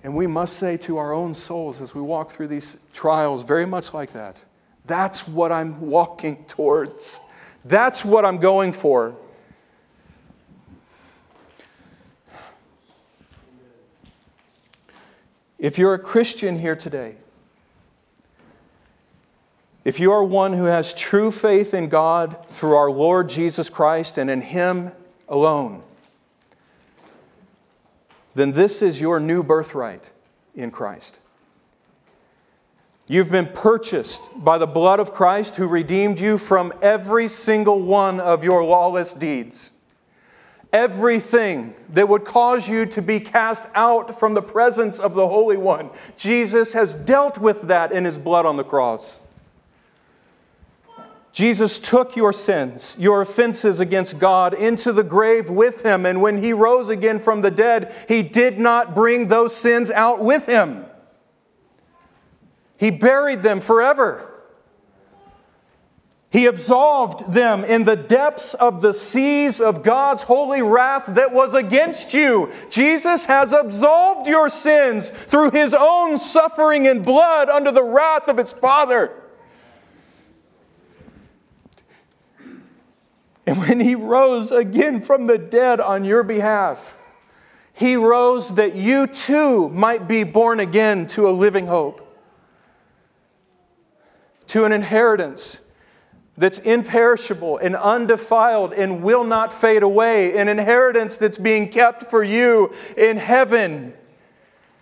And 0.03 0.15
we 0.15 0.27
must 0.27 0.57
say 0.57 0.77
to 0.77 0.97
our 0.97 1.13
own 1.13 1.33
souls 1.33 1.81
as 1.81 1.93
we 1.93 2.01
walk 2.01 2.29
through 2.29 2.47
these 2.47 2.83
trials, 2.93 3.43
very 3.43 3.65
much 3.65 3.93
like 3.93 4.13
that, 4.13 4.43
that's 4.85 5.27
what 5.27 5.51
I'm 5.51 5.79
walking 5.81 6.43
towards. 6.45 7.19
That's 7.63 8.03
what 8.03 8.25
I'm 8.25 8.37
going 8.37 8.73
for. 8.73 9.15
If 15.59 15.77
you're 15.77 15.93
a 15.93 15.99
Christian 15.99 16.57
here 16.57 16.75
today, 16.75 17.15
if 19.85 19.99
you 19.99 20.11
are 20.11 20.23
one 20.23 20.53
who 20.53 20.65
has 20.65 20.93
true 20.93 21.31
faith 21.31 21.75
in 21.75 21.87
God 21.87 22.47
through 22.47 22.75
our 22.75 22.89
Lord 22.89 23.29
Jesus 23.29 23.69
Christ 23.69 24.17
and 24.17 24.29
in 24.29 24.41
Him 24.41 24.91
alone, 25.29 25.83
then 28.33 28.51
this 28.51 28.81
is 28.81 29.01
your 29.01 29.19
new 29.19 29.43
birthright 29.43 30.09
in 30.55 30.71
Christ. 30.71 31.19
You've 33.07 33.31
been 33.31 33.47
purchased 33.47 34.23
by 34.37 34.57
the 34.57 34.67
blood 34.67 35.01
of 35.01 35.11
Christ 35.11 35.57
who 35.57 35.67
redeemed 35.67 36.21
you 36.21 36.37
from 36.37 36.71
every 36.81 37.27
single 37.27 37.81
one 37.81 38.19
of 38.21 38.43
your 38.43 38.63
lawless 38.63 39.13
deeds. 39.13 39.73
Everything 40.71 41.73
that 41.89 42.07
would 42.07 42.23
cause 42.23 42.69
you 42.69 42.85
to 42.85 43.01
be 43.01 43.19
cast 43.19 43.67
out 43.75 44.17
from 44.17 44.33
the 44.33 44.41
presence 44.41 44.97
of 44.97 45.13
the 45.13 45.27
Holy 45.27 45.57
One. 45.57 45.89
Jesus 46.15 46.71
has 46.71 46.95
dealt 46.95 47.37
with 47.37 47.63
that 47.63 47.91
in 47.91 48.05
his 48.05 48.17
blood 48.17 48.45
on 48.45 48.55
the 48.55 48.63
cross. 48.63 49.19
Jesus 51.31 51.79
took 51.79 52.15
your 52.15 52.33
sins, 52.33 52.97
your 52.99 53.21
offenses 53.21 53.79
against 53.79 54.19
God, 54.19 54.53
into 54.53 54.91
the 54.91 55.03
grave 55.03 55.49
with 55.49 55.85
him. 55.85 56.05
And 56.05 56.21
when 56.21 56.43
he 56.43 56.51
rose 56.51 56.89
again 56.89 57.19
from 57.19 57.41
the 57.41 57.51
dead, 57.51 57.95
he 58.07 58.21
did 58.21 58.59
not 58.59 58.93
bring 58.93 59.27
those 59.27 59.55
sins 59.55 59.89
out 59.89 60.21
with 60.21 60.45
him. 60.45 60.85
He 62.77 62.91
buried 62.91 63.43
them 63.43 63.61
forever. 63.61 64.27
He 66.31 66.45
absolved 66.45 67.33
them 67.33 67.63
in 67.65 67.83
the 67.83 67.97
depths 67.97 68.53
of 68.53 68.81
the 68.81 68.93
seas 68.93 69.59
of 69.59 69.83
God's 69.83 70.23
holy 70.23 70.61
wrath 70.61 71.05
that 71.07 71.33
was 71.33 71.53
against 71.53 72.13
you. 72.13 72.51
Jesus 72.69 73.25
has 73.25 73.51
absolved 73.51 74.27
your 74.27 74.49
sins 74.49 75.09
through 75.09 75.51
his 75.51 75.75
own 75.77 76.17
suffering 76.17 76.87
and 76.87 77.03
blood 77.03 77.49
under 77.49 77.71
the 77.71 77.83
wrath 77.83 78.29
of 78.29 78.37
his 78.37 78.53
Father. 78.53 79.20
And 83.45 83.57
when 83.57 83.79
he 83.79 83.95
rose 83.95 84.51
again 84.51 85.01
from 85.01 85.27
the 85.27 85.37
dead 85.37 85.79
on 85.79 86.03
your 86.03 86.23
behalf, 86.23 86.97
he 87.73 87.95
rose 87.95 88.55
that 88.55 88.75
you 88.75 89.07
too 89.07 89.69
might 89.69 90.07
be 90.07 90.23
born 90.23 90.59
again 90.59 91.07
to 91.07 91.27
a 91.27 91.31
living 91.31 91.67
hope, 91.67 92.07
to 94.47 94.65
an 94.65 94.71
inheritance 94.71 95.65
that's 96.37 96.59
imperishable 96.59 97.57
and 97.57 97.75
undefiled 97.75 98.73
and 98.73 99.01
will 99.01 99.23
not 99.23 99.51
fade 99.51 99.83
away, 99.83 100.37
an 100.37 100.47
inheritance 100.47 101.17
that's 101.17 101.37
being 101.37 101.69
kept 101.69 102.03
for 102.03 102.23
you 102.23 102.73
in 102.95 103.17
heaven. 103.17 103.93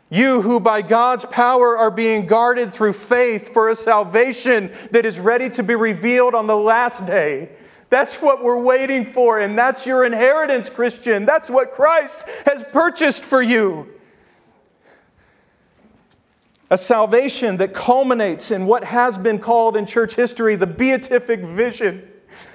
You 0.09 0.41
who 0.41 0.59
by 0.59 0.81
God's 0.81 1.25
power 1.25 1.77
are 1.77 1.91
being 1.91 2.25
guarded 2.25 2.73
through 2.73 2.93
faith 2.93 3.53
for 3.53 3.69
a 3.69 3.75
salvation 3.75 4.71
that 4.91 5.05
is 5.05 5.19
ready 5.19 5.49
to 5.51 5.63
be 5.63 5.75
revealed 5.75 6.33
on 6.33 6.47
the 6.47 6.57
last 6.57 7.05
day 7.05 7.49
That's 7.89 8.21
what 8.21 8.43
we're 8.43 8.61
waiting 8.61 9.03
for, 9.03 9.39
and 9.39 9.57
that's 9.57 9.87
your 9.87 10.05
inheritance, 10.05 10.69
Christian. 10.69 11.25
That's 11.25 11.49
what 11.49 11.71
Christ 11.71 12.25
has 12.45 12.63
purchased 12.63 13.23
for 13.25 13.41
you. 13.41 13.87
A 16.69 16.77
salvation 16.77 17.57
that 17.57 17.73
culminates 17.73 18.51
in 18.51 18.67
what 18.67 18.83
has 18.83 19.17
been 19.17 19.39
called 19.39 19.75
in 19.75 19.87
church 19.87 20.15
history 20.15 20.55
the 20.55 20.67
beatific 20.67 21.39
vision, 21.39 22.07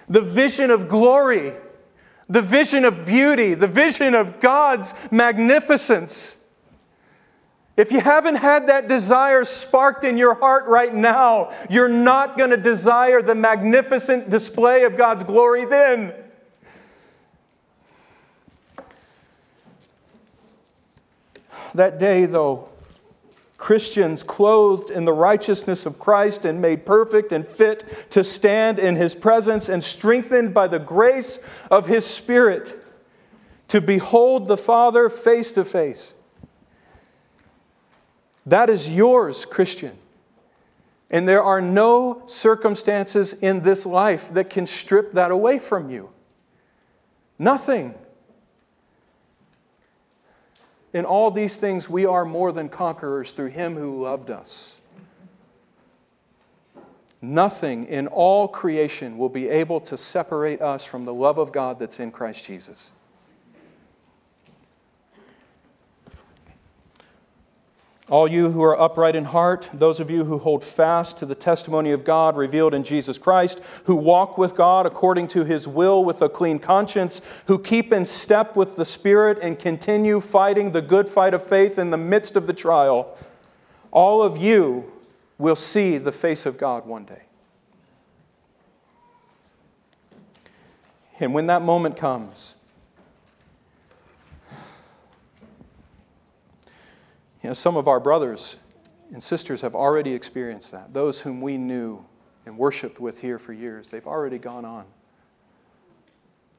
the 0.09 0.21
vision 0.21 0.71
of 0.71 0.87
glory, 0.87 1.53
the 2.29 2.43
vision 2.43 2.85
of 2.85 3.05
beauty, 3.05 3.55
the 3.55 3.67
vision 3.67 4.15
of 4.15 4.39
God's 4.41 4.95
magnificence. 5.11 6.44
If 7.77 7.91
you 7.91 8.01
haven't 8.01 8.37
had 8.37 8.69
that 8.69 8.87
desire 8.87 9.45
sparked 9.45 10.05
in 10.05 10.17
your 10.17 10.35
heart 10.35 10.67
right 10.67 10.95
now, 10.95 11.51
you're 11.69 11.89
not 11.89 12.39
going 12.39 12.51
to 12.51 12.57
desire 12.57 13.21
the 13.21 13.35
magnificent 13.35 14.31
display 14.31 14.85
of 14.85 14.97
God's 14.97 15.25
glory 15.25 15.65
then. 15.65 16.13
That 21.75 21.99
day, 21.99 22.27
though, 22.27 22.71
Christians 23.57 24.23
clothed 24.23 24.91
in 24.91 25.05
the 25.05 25.13
righteousness 25.13 25.87
of 25.87 25.99
Christ 25.99 26.45
and 26.45 26.63
made 26.63 26.87
perfect 26.87 27.33
and 27.33 27.45
fit 27.45 28.07
to 28.11 28.23
stand 28.23 28.79
in 28.79 28.95
his 28.95 29.17
presence 29.17 29.69
and 29.69 29.83
strengthened 29.83 30.55
by 30.55 30.69
the 30.69 30.79
grace 30.79 31.45
of 31.73 31.89
his 31.89 32.07
Spirit 32.07 32.81
to 33.69 33.81
behold 33.81 34.47
the 34.47 34.57
Father 34.57 35.09
face 35.09 35.51
to 35.53 35.65
face. 35.65 36.15
That 38.47 38.69
is 38.71 38.91
yours, 38.91 39.45
Christian. 39.45 39.97
And 41.11 41.29
there 41.29 41.43
are 41.43 41.61
no 41.61 42.23
circumstances 42.27 43.35
in 43.35 43.61
this 43.61 43.87
life 43.87 44.31
that 44.33 44.51
can 44.51 44.67
strip 44.67 45.13
that 45.13 45.31
away 45.31 45.59
from 45.59 45.91
you. 45.91 46.11
Nothing. 47.39 47.95
In 50.93 51.05
all 51.05 51.31
these 51.31 51.57
things, 51.57 51.89
we 51.89 52.07
are 52.07 52.25
more 52.25 52.53
than 52.53 52.69
conquerors 52.69 53.33
through 53.33 53.51
Him 53.51 53.75
who 53.75 54.03
loved 54.03 54.31
us. 54.31 54.81
Nothing 57.21 57.87
in 57.87 58.07
all 58.07 58.49
creation 58.49 59.17
will 59.17 59.29
be 59.29 59.49
able 59.49 59.81
to 59.83 59.97
separate 59.97 60.61
us 60.61 60.85
from 60.85 61.05
the 61.05 61.15
love 61.15 61.39
of 61.39 61.53
God 61.53 61.79
that's 61.79 62.01
in 62.01 62.11
Christ 62.11 62.47
Jesus. 62.47 62.93
All 68.11 68.29
you 68.29 68.51
who 68.51 68.63
are 68.63 68.79
upright 68.79 69.17
in 69.17 69.25
heart, 69.25 69.71
those 69.73 69.99
of 69.99 70.11
you 70.11 70.25
who 70.25 70.39
hold 70.39 70.63
fast 70.63 71.17
to 71.19 71.27
the 71.27 71.35
testimony 71.35 71.91
of 71.91 72.05
God 72.05 72.37
revealed 72.37 72.75
in 72.75 72.85
Jesus 72.85 73.17
Christ, 73.17 73.63
who 73.85 73.95
walk 73.95 74.37
with 74.37 74.55
God 74.55 74.85
according 74.85 75.29
to 75.29 75.45
his 75.45 75.67
will 75.67 76.05
with 76.05 76.21
a 76.21 76.29
clean 76.29 76.59
conscience, 76.59 77.23
who 77.47 77.59
keep 77.59 77.95
in 77.95 78.05
step 78.05 78.57
with 78.57 78.77
the 78.77 78.85
Spirit 78.85 79.39
and 79.41 79.59
continue 79.59 80.21
fighting 80.21 80.73
the 80.73 80.83
good 80.83 81.09
fight 81.09 81.33
of 81.33 81.43
faith 81.43 81.79
in 81.79 81.91
the 81.91 81.97
midst 81.97 82.37
of 82.37 82.47
the 82.47 82.53
trial, 82.53 83.17
all 83.91 84.23
of 84.23 84.37
you 84.37 84.93
will 85.39 85.57
see 85.57 85.97
the 85.97 86.13
face 86.13 86.45
of 86.45 86.59
God 86.59 86.87
one 86.87 87.07
day. 87.07 87.23
And 91.21 91.33
when 91.33 91.47
that 91.47 91.63
moment 91.63 91.97
comes, 91.97 92.57
You 97.45 97.51
know, 97.51 97.55
some 97.55 97.77
of 97.77 97.89
our 97.89 98.01
brothers 98.01 98.57
and 99.13 99.23
sisters 99.23 99.61
have 99.61 99.75
already 99.75 100.15
experienced 100.15 100.73
that. 100.73 100.95
Those 100.95 101.21
whom 101.21 101.43
we 101.43 101.59
knew 101.59 102.03
and 102.47 102.57
worshiped 102.57 102.99
with 102.99 103.21
here 103.21 103.39
for 103.39 103.53
years, 103.53 103.91
they've 103.91 104.07
already 104.07 104.39
gone 104.39 104.65
on 104.65 104.87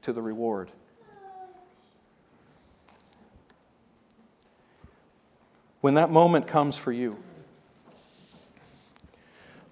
to 0.02 0.12
the 0.12 0.22
reward. 0.22 0.70
When 5.80 5.94
that 5.94 6.08
moment 6.08 6.46
comes 6.46 6.78
for 6.78 6.92
you, 6.92 7.18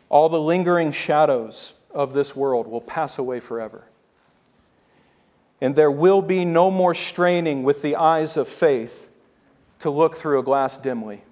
all 0.09 0.29
the 0.29 0.41
lingering 0.41 0.91
shadows 0.91 1.75
of 1.93 2.13
this 2.13 2.35
world 2.35 2.67
will 2.67 2.81
pass 2.81 3.19
away 3.19 3.39
forever. 3.39 3.85
And 5.61 5.77
there 5.77 5.93
will 5.93 6.23
be 6.23 6.45
no 6.45 6.73
more 6.73 6.93
straining 6.93 7.63
with 7.63 7.83
the 7.83 7.95
eyes 7.95 8.37
of 8.37 8.49
faith 8.49 9.13
to 9.85 9.91
look 9.91 10.17
through 10.17 10.39
a 10.39 10.43
glass 10.43 10.79
dimly. 10.79 11.23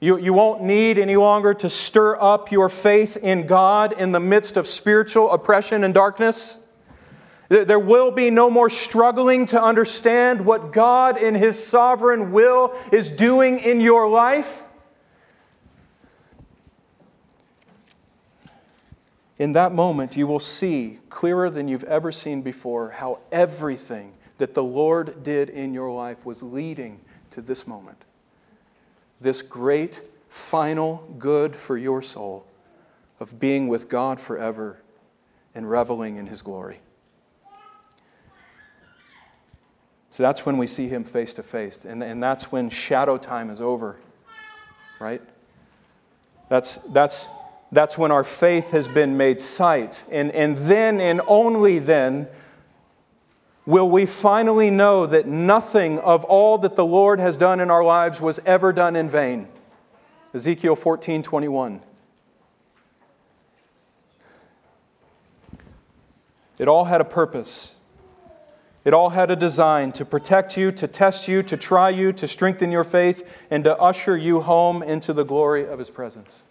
You, 0.00 0.18
you 0.18 0.32
won't 0.32 0.64
need 0.64 0.98
any 0.98 1.14
longer 1.14 1.54
to 1.54 1.70
stir 1.70 2.20
up 2.20 2.50
your 2.50 2.68
faith 2.68 3.16
in 3.16 3.46
God 3.46 3.92
in 3.92 4.10
the 4.10 4.18
midst 4.18 4.56
of 4.56 4.66
spiritual 4.66 5.30
oppression 5.30 5.84
and 5.84 5.94
darkness. 5.94 6.66
There 7.48 7.78
will 7.78 8.10
be 8.10 8.30
no 8.30 8.50
more 8.50 8.68
struggling 8.68 9.46
to 9.46 9.62
understand 9.62 10.44
what 10.44 10.72
God 10.72 11.22
in 11.22 11.36
His 11.36 11.64
sovereign 11.64 12.32
will 12.32 12.76
is 12.90 13.12
doing 13.12 13.60
in 13.60 13.80
your 13.80 14.08
life. 14.08 14.64
In 19.38 19.52
that 19.52 19.72
moment, 19.72 20.16
you 20.16 20.26
will 20.26 20.40
see 20.40 20.98
clearer 21.10 21.48
than 21.48 21.68
you've 21.68 21.84
ever 21.84 22.10
seen 22.10 22.42
before 22.42 22.90
how 22.90 23.20
everything 23.30 24.15
that 24.38 24.54
the 24.54 24.62
Lord 24.62 25.22
did 25.22 25.48
in 25.48 25.72
your 25.72 25.90
life 25.90 26.26
was 26.26 26.42
leading 26.42 27.00
to 27.30 27.40
this 27.40 27.66
moment. 27.66 28.04
This 29.20 29.42
great 29.42 30.02
final 30.28 31.08
good 31.18 31.56
for 31.56 31.76
your 31.76 32.02
soul 32.02 32.46
of 33.18 33.40
being 33.40 33.68
with 33.68 33.88
God 33.88 34.20
forever 34.20 34.78
and 35.54 35.68
reveling 35.70 36.16
in 36.16 36.26
His 36.26 36.42
glory. 36.42 36.80
So 40.10 40.22
that's 40.22 40.46
when 40.46 40.58
we 40.58 40.66
see 40.66 40.88
Him 40.88 41.04
face 41.04 41.34
to 41.34 41.42
face, 41.42 41.84
and, 41.84 42.02
and 42.02 42.22
that's 42.22 42.50
when 42.52 42.70
shadow 42.70 43.18
time 43.18 43.50
is 43.50 43.60
over, 43.60 43.96
right? 44.98 45.22
That's, 46.48 46.76
that's, 46.76 47.28
that's 47.72 47.98
when 47.98 48.10
our 48.12 48.24
faith 48.24 48.70
has 48.70 48.88
been 48.88 49.16
made 49.16 49.40
sight. 49.40 50.04
And, 50.10 50.30
and 50.32 50.56
then 50.56 51.00
and 51.00 51.20
only 51.26 51.78
then 51.78 52.28
will 53.66 53.90
we 53.90 54.06
finally 54.06 54.70
know 54.70 55.06
that 55.06 55.26
nothing 55.26 55.98
of 55.98 56.24
all 56.24 56.56
that 56.58 56.76
the 56.76 56.86
Lord 56.86 57.18
has 57.20 57.36
done 57.36 57.60
in 57.60 57.70
our 57.70 57.84
lives 57.84 58.20
was 58.20 58.38
ever 58.46 58.72
done 58.72 58.96
in 58.96 59.10
vain. 59.10 59.48
Ezekiel 60.32 60.76
14 60.76 61.22
21. 61.22 61.82
It 66.58 66.68
all 66.68 66.84
had 66.84 67.00
a 67.00 67.04
purpose. 67.04 67.74
It 68.84 68.94
all 68.94 69.10
had 69.10 69.30
a 69.32 69.36
design 69.36 69.90
to 69.92 70.04
protect 70.04 70.56
you, 70.56 70.70
to 70.72 70.86
test 70.86 71.26
you, 71.26 71.42
to 71.42 71.56
try 71.56 71.90
you, 71.90 72.12
to 72.12 72.28
strengthen 72.28 72.70
your 72.70 72.84
faith, 72.84 73.44
and 73.50 73.64
to 73.64 73.76
usher 73.78 74.16
you 74.16 74.42
home 74.42 74.80
into 74.82 75.12
the 75.12 75.24
glory 75.24 75.66
of 75.66 75.80
His 75.80 75.90
presence. 75.90 76.44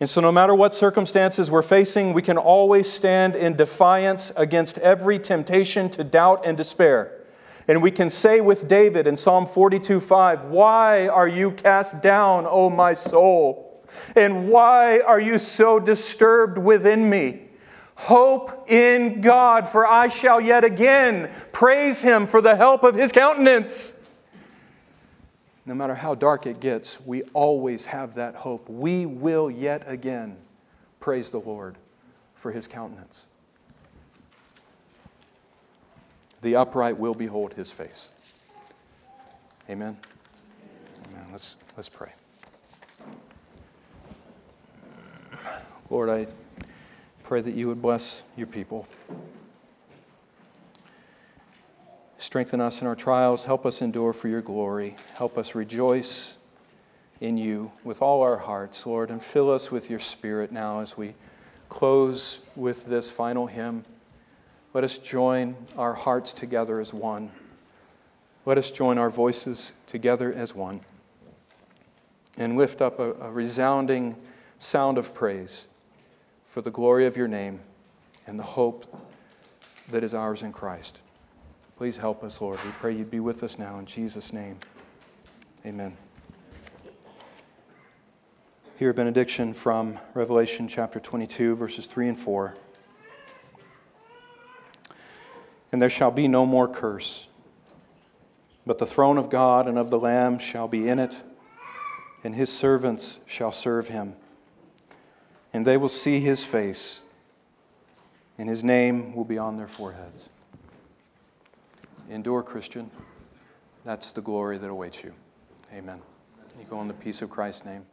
And 0.00 0.08
so, 0.08 0.20
no 0.20 0.30
matter 0.30 0.54
what 0.54 0.72
circumstances 0.72 1.50
we're 1.50 1.62
facing, 1.62 2.12
we 2.12 2.22
can 2.22 2.38
always 2.38 2.90
stand 2.90 3.34
in 3.34 3.56
defiance 3.56 4.32
against 4.36 4.78
every 4.78 5.18
temptation 5.18 5.90
to 5.90 6.04
doubt 6.04 6.42
and 6.46 6.56
despair. 6.56 7.24
And 7.66 7.82
we 7.82 7.90
can 7.90 8.08
say 8.08 8.40
with 8.40 8.68
David 8.68 9.06
in 9.08 9.16
Psalm 9.16 9.44
42 9.46 10.00
5, 10.00 10.44
Why 10.44 11.08
are 11.08 11.26
you 11.26 11.50
cast 11.50 12.00
down, 12.00 12.46
O 12.48 12.70
my 12.70 12.94
soul? 12.94 13.84
And 14.14 14.48
why 14.48 15.00
are 15.00 15.20
you 15.20 15.38
so 15.38 15.80
disturbed 15.80 16.58
within 16.58 17.10
me? 17.10 17.48
Hope 17.96 18.70
in 18.70 19.20
God, 19.20 19.68
for 19.68 19.84
I 19.84 20.06
shall 20.06 20.40
yet 20.40 20.62
again 20.62 21.34
praise 21.50 22.02
him 22.02 22.28
for 22.28 22.40
the 22.40 22.54
help 22.54 22.84
of 22.84 22.94
his 22.94 23.10
countenance 23.10 23.97
no 25.68 25.74
matter 25.74 25.94
how 25.94 26.14
dark 26.14 26.46
it 26.46 26.60
gets, 26.60 26.98
we 26.98 27.22
always 27.34 27.84
have 27.86 28.14
that 28.14 28.34
hope. 28.34 28.70
We 28.70 29.04
will 29.04 29.50
yet 29.50 29.84
again 29.86 30.38
praise 30.98 31.30
the 31.30 31.40
Lord 31.40 31.76
for 32.34 32.52
his 32.52 32.66
countenance. 32.66 33.26
The 36.40 36.56
upright 36.56 36.96
will 36.96 37.12
behold 37.12 37.52
his 37.52 37.70
face. 37.70 38.10
Amen. 39.68 39.98
Amen. 41.10 41.26
Let's, 41.30 41.56
let's 41.76 41.90
pray. 41.90 42.12
Lord, 45.90 46.08
I 46.08 46.28
pray 47.24 47.42
that 47.42 47.52
you 47.52 47.68
would 47.68 47.82
bless 47.82 48.22
your 48.38 48.46
people. 48.46 48.86
Strengthen 52.18 52.60
us 52.60 52.82
in 52.82 52.88
our 52.88 52.96
trials. 52.96 53.44
Help 53.44 53.64
us 53.64 53.80
endure 53.80 54.12
for 54.12 54.26
your 54.26 54.42
glory. 54.42 54.96
Help 55.14 55.38
us 55.38 55.54
rejoice 55.54 56.36
in 57.20 57.36
you 57.36 57.70
with 57.84 58.02
all 58.02 58.22
our 58.22 58.38
hearts, 58.38 58.84
Lord, 58.84 59.10
and 59.10 59.22
fill 59.22 59.52
us 59.52 59.70
with 59.70 59.88
your 59.88 60.00
spirit 60.00 60.50
now 60.50 60.80
as 60.80 60.96
we 60.96 61.14
close 61.68 62.44
with 62.56 62.86
this 62.86 63.10
final 63.10 63.46
hymn. 63.46 63.84
Let 64.74 64.82
us 64.82 64.98
join 64.98 65.56
our 65.76 65.94
hearts 65.94 66.32
together 66.32 66.80
as 66.80 66.92
one. 66.92 67.30
Let 68.44 68.58
us 68.58 68.72
join 68.72 68.98
our 68.98 69.10
voices 69.10 69.74
together 69.86 70.32
as 70.32 70.54
one 70.54 70.80
and 72.36 72.56
lift 72.56 72.80
up 72.82 72.98
a, 72.98 73.12
a 73.14 73.30
resounding 73.30 74.16
sound 74.58 74.98
of 74.98 75.14
praise 75.14 75.68
for 76.44 76.62
the 76.62 76.70
glory 76.70 77.06
of 77.06 77.16
your 77.16 77.28
name 77.28 77.60
and 78.26 78.38
the 78.38 78.44
hope 78.44 79.06
that 79.88 80.02
is 80.02 80.14
ours 80.14 80.42
in 80.42 80.52
Christ. 80.52 81.00
Please 81.78 81.98
help 81.98 82.24
us, 82.24 82.40
Lord. 82.40 82.58
We 82.64 82.72
pray 82.72 82.92
you'd 82.92 83.08
be 83.08 83.20
with 83.20 83.44
us 83.44 83.56
now 83.56 83.78
in 83.78 83.86
Jesus' 83.86 84.32
name. 84.32 84.58
Amen. 85.64 85.96
Hear 88.80 88.90
a 88.90 88.94
benediction 88.94 89.54
from 89.54 89.96
Revelation 90.12 90.66
chapter 90.66 90.98
22, 90.98 91.54
verses 91.54 91.86
3 91.86 92.08
and 92.08 92.18
4. 92.18 92.56
And 95.70 95.80
there 95.80 95.88
shall 95.88 96.10
be 96.10 96.26
no 96.26 96.44
more 96.44 96.66
curse, 96.66 97.28
but 98.66 98.78
the 98.78 98.86
throne 98.86 99.16
of 99.16 99.30
God 99.30 99.68
and 99.68 99.78
of 99.78 99.88
the 99.88 100.00
Lamb 100.00 100.40
shall 100.40 100.66
be 100.66 100.88
in 100.88 100.98
it, 100.98 101.22
and 102.24 102.34
his 102.34 102.52
servants 102.52 103.24
shall 103.28 103.52
serve 103.52 103.86
him. 103.86 104.16
And 105.52 105.64
they 105.64 105.76
will 105.76 105.88
see 105.88 106.18
his 106.18 106.44
face, 106.44 107.04
and 108.36 108.48
his 108.48 108.64
name 108.64 109.14
will 109.14 109.24
be 109.24 109.38
on 109.38 109.58
their 109.58 109.68
foreheads. 109.68 110.30
Endure, 112.10 112.42
Christian. 112.42 112.90
That's 113.84 114.12
the 114.12 114.22
glory 114.22 114.56
that 114.58 114.70
awaits 114.70 115.04
you. 115.04 115.12
Amen. 115.74 116.00
You 116.58 116.64
go 116.68 116.80
in 116.80 116.88
the 116.88 116.94
peace 116.94 117.20
of 117.20 117.28
Christ's 117.28 117.66
name. 117.66 117.84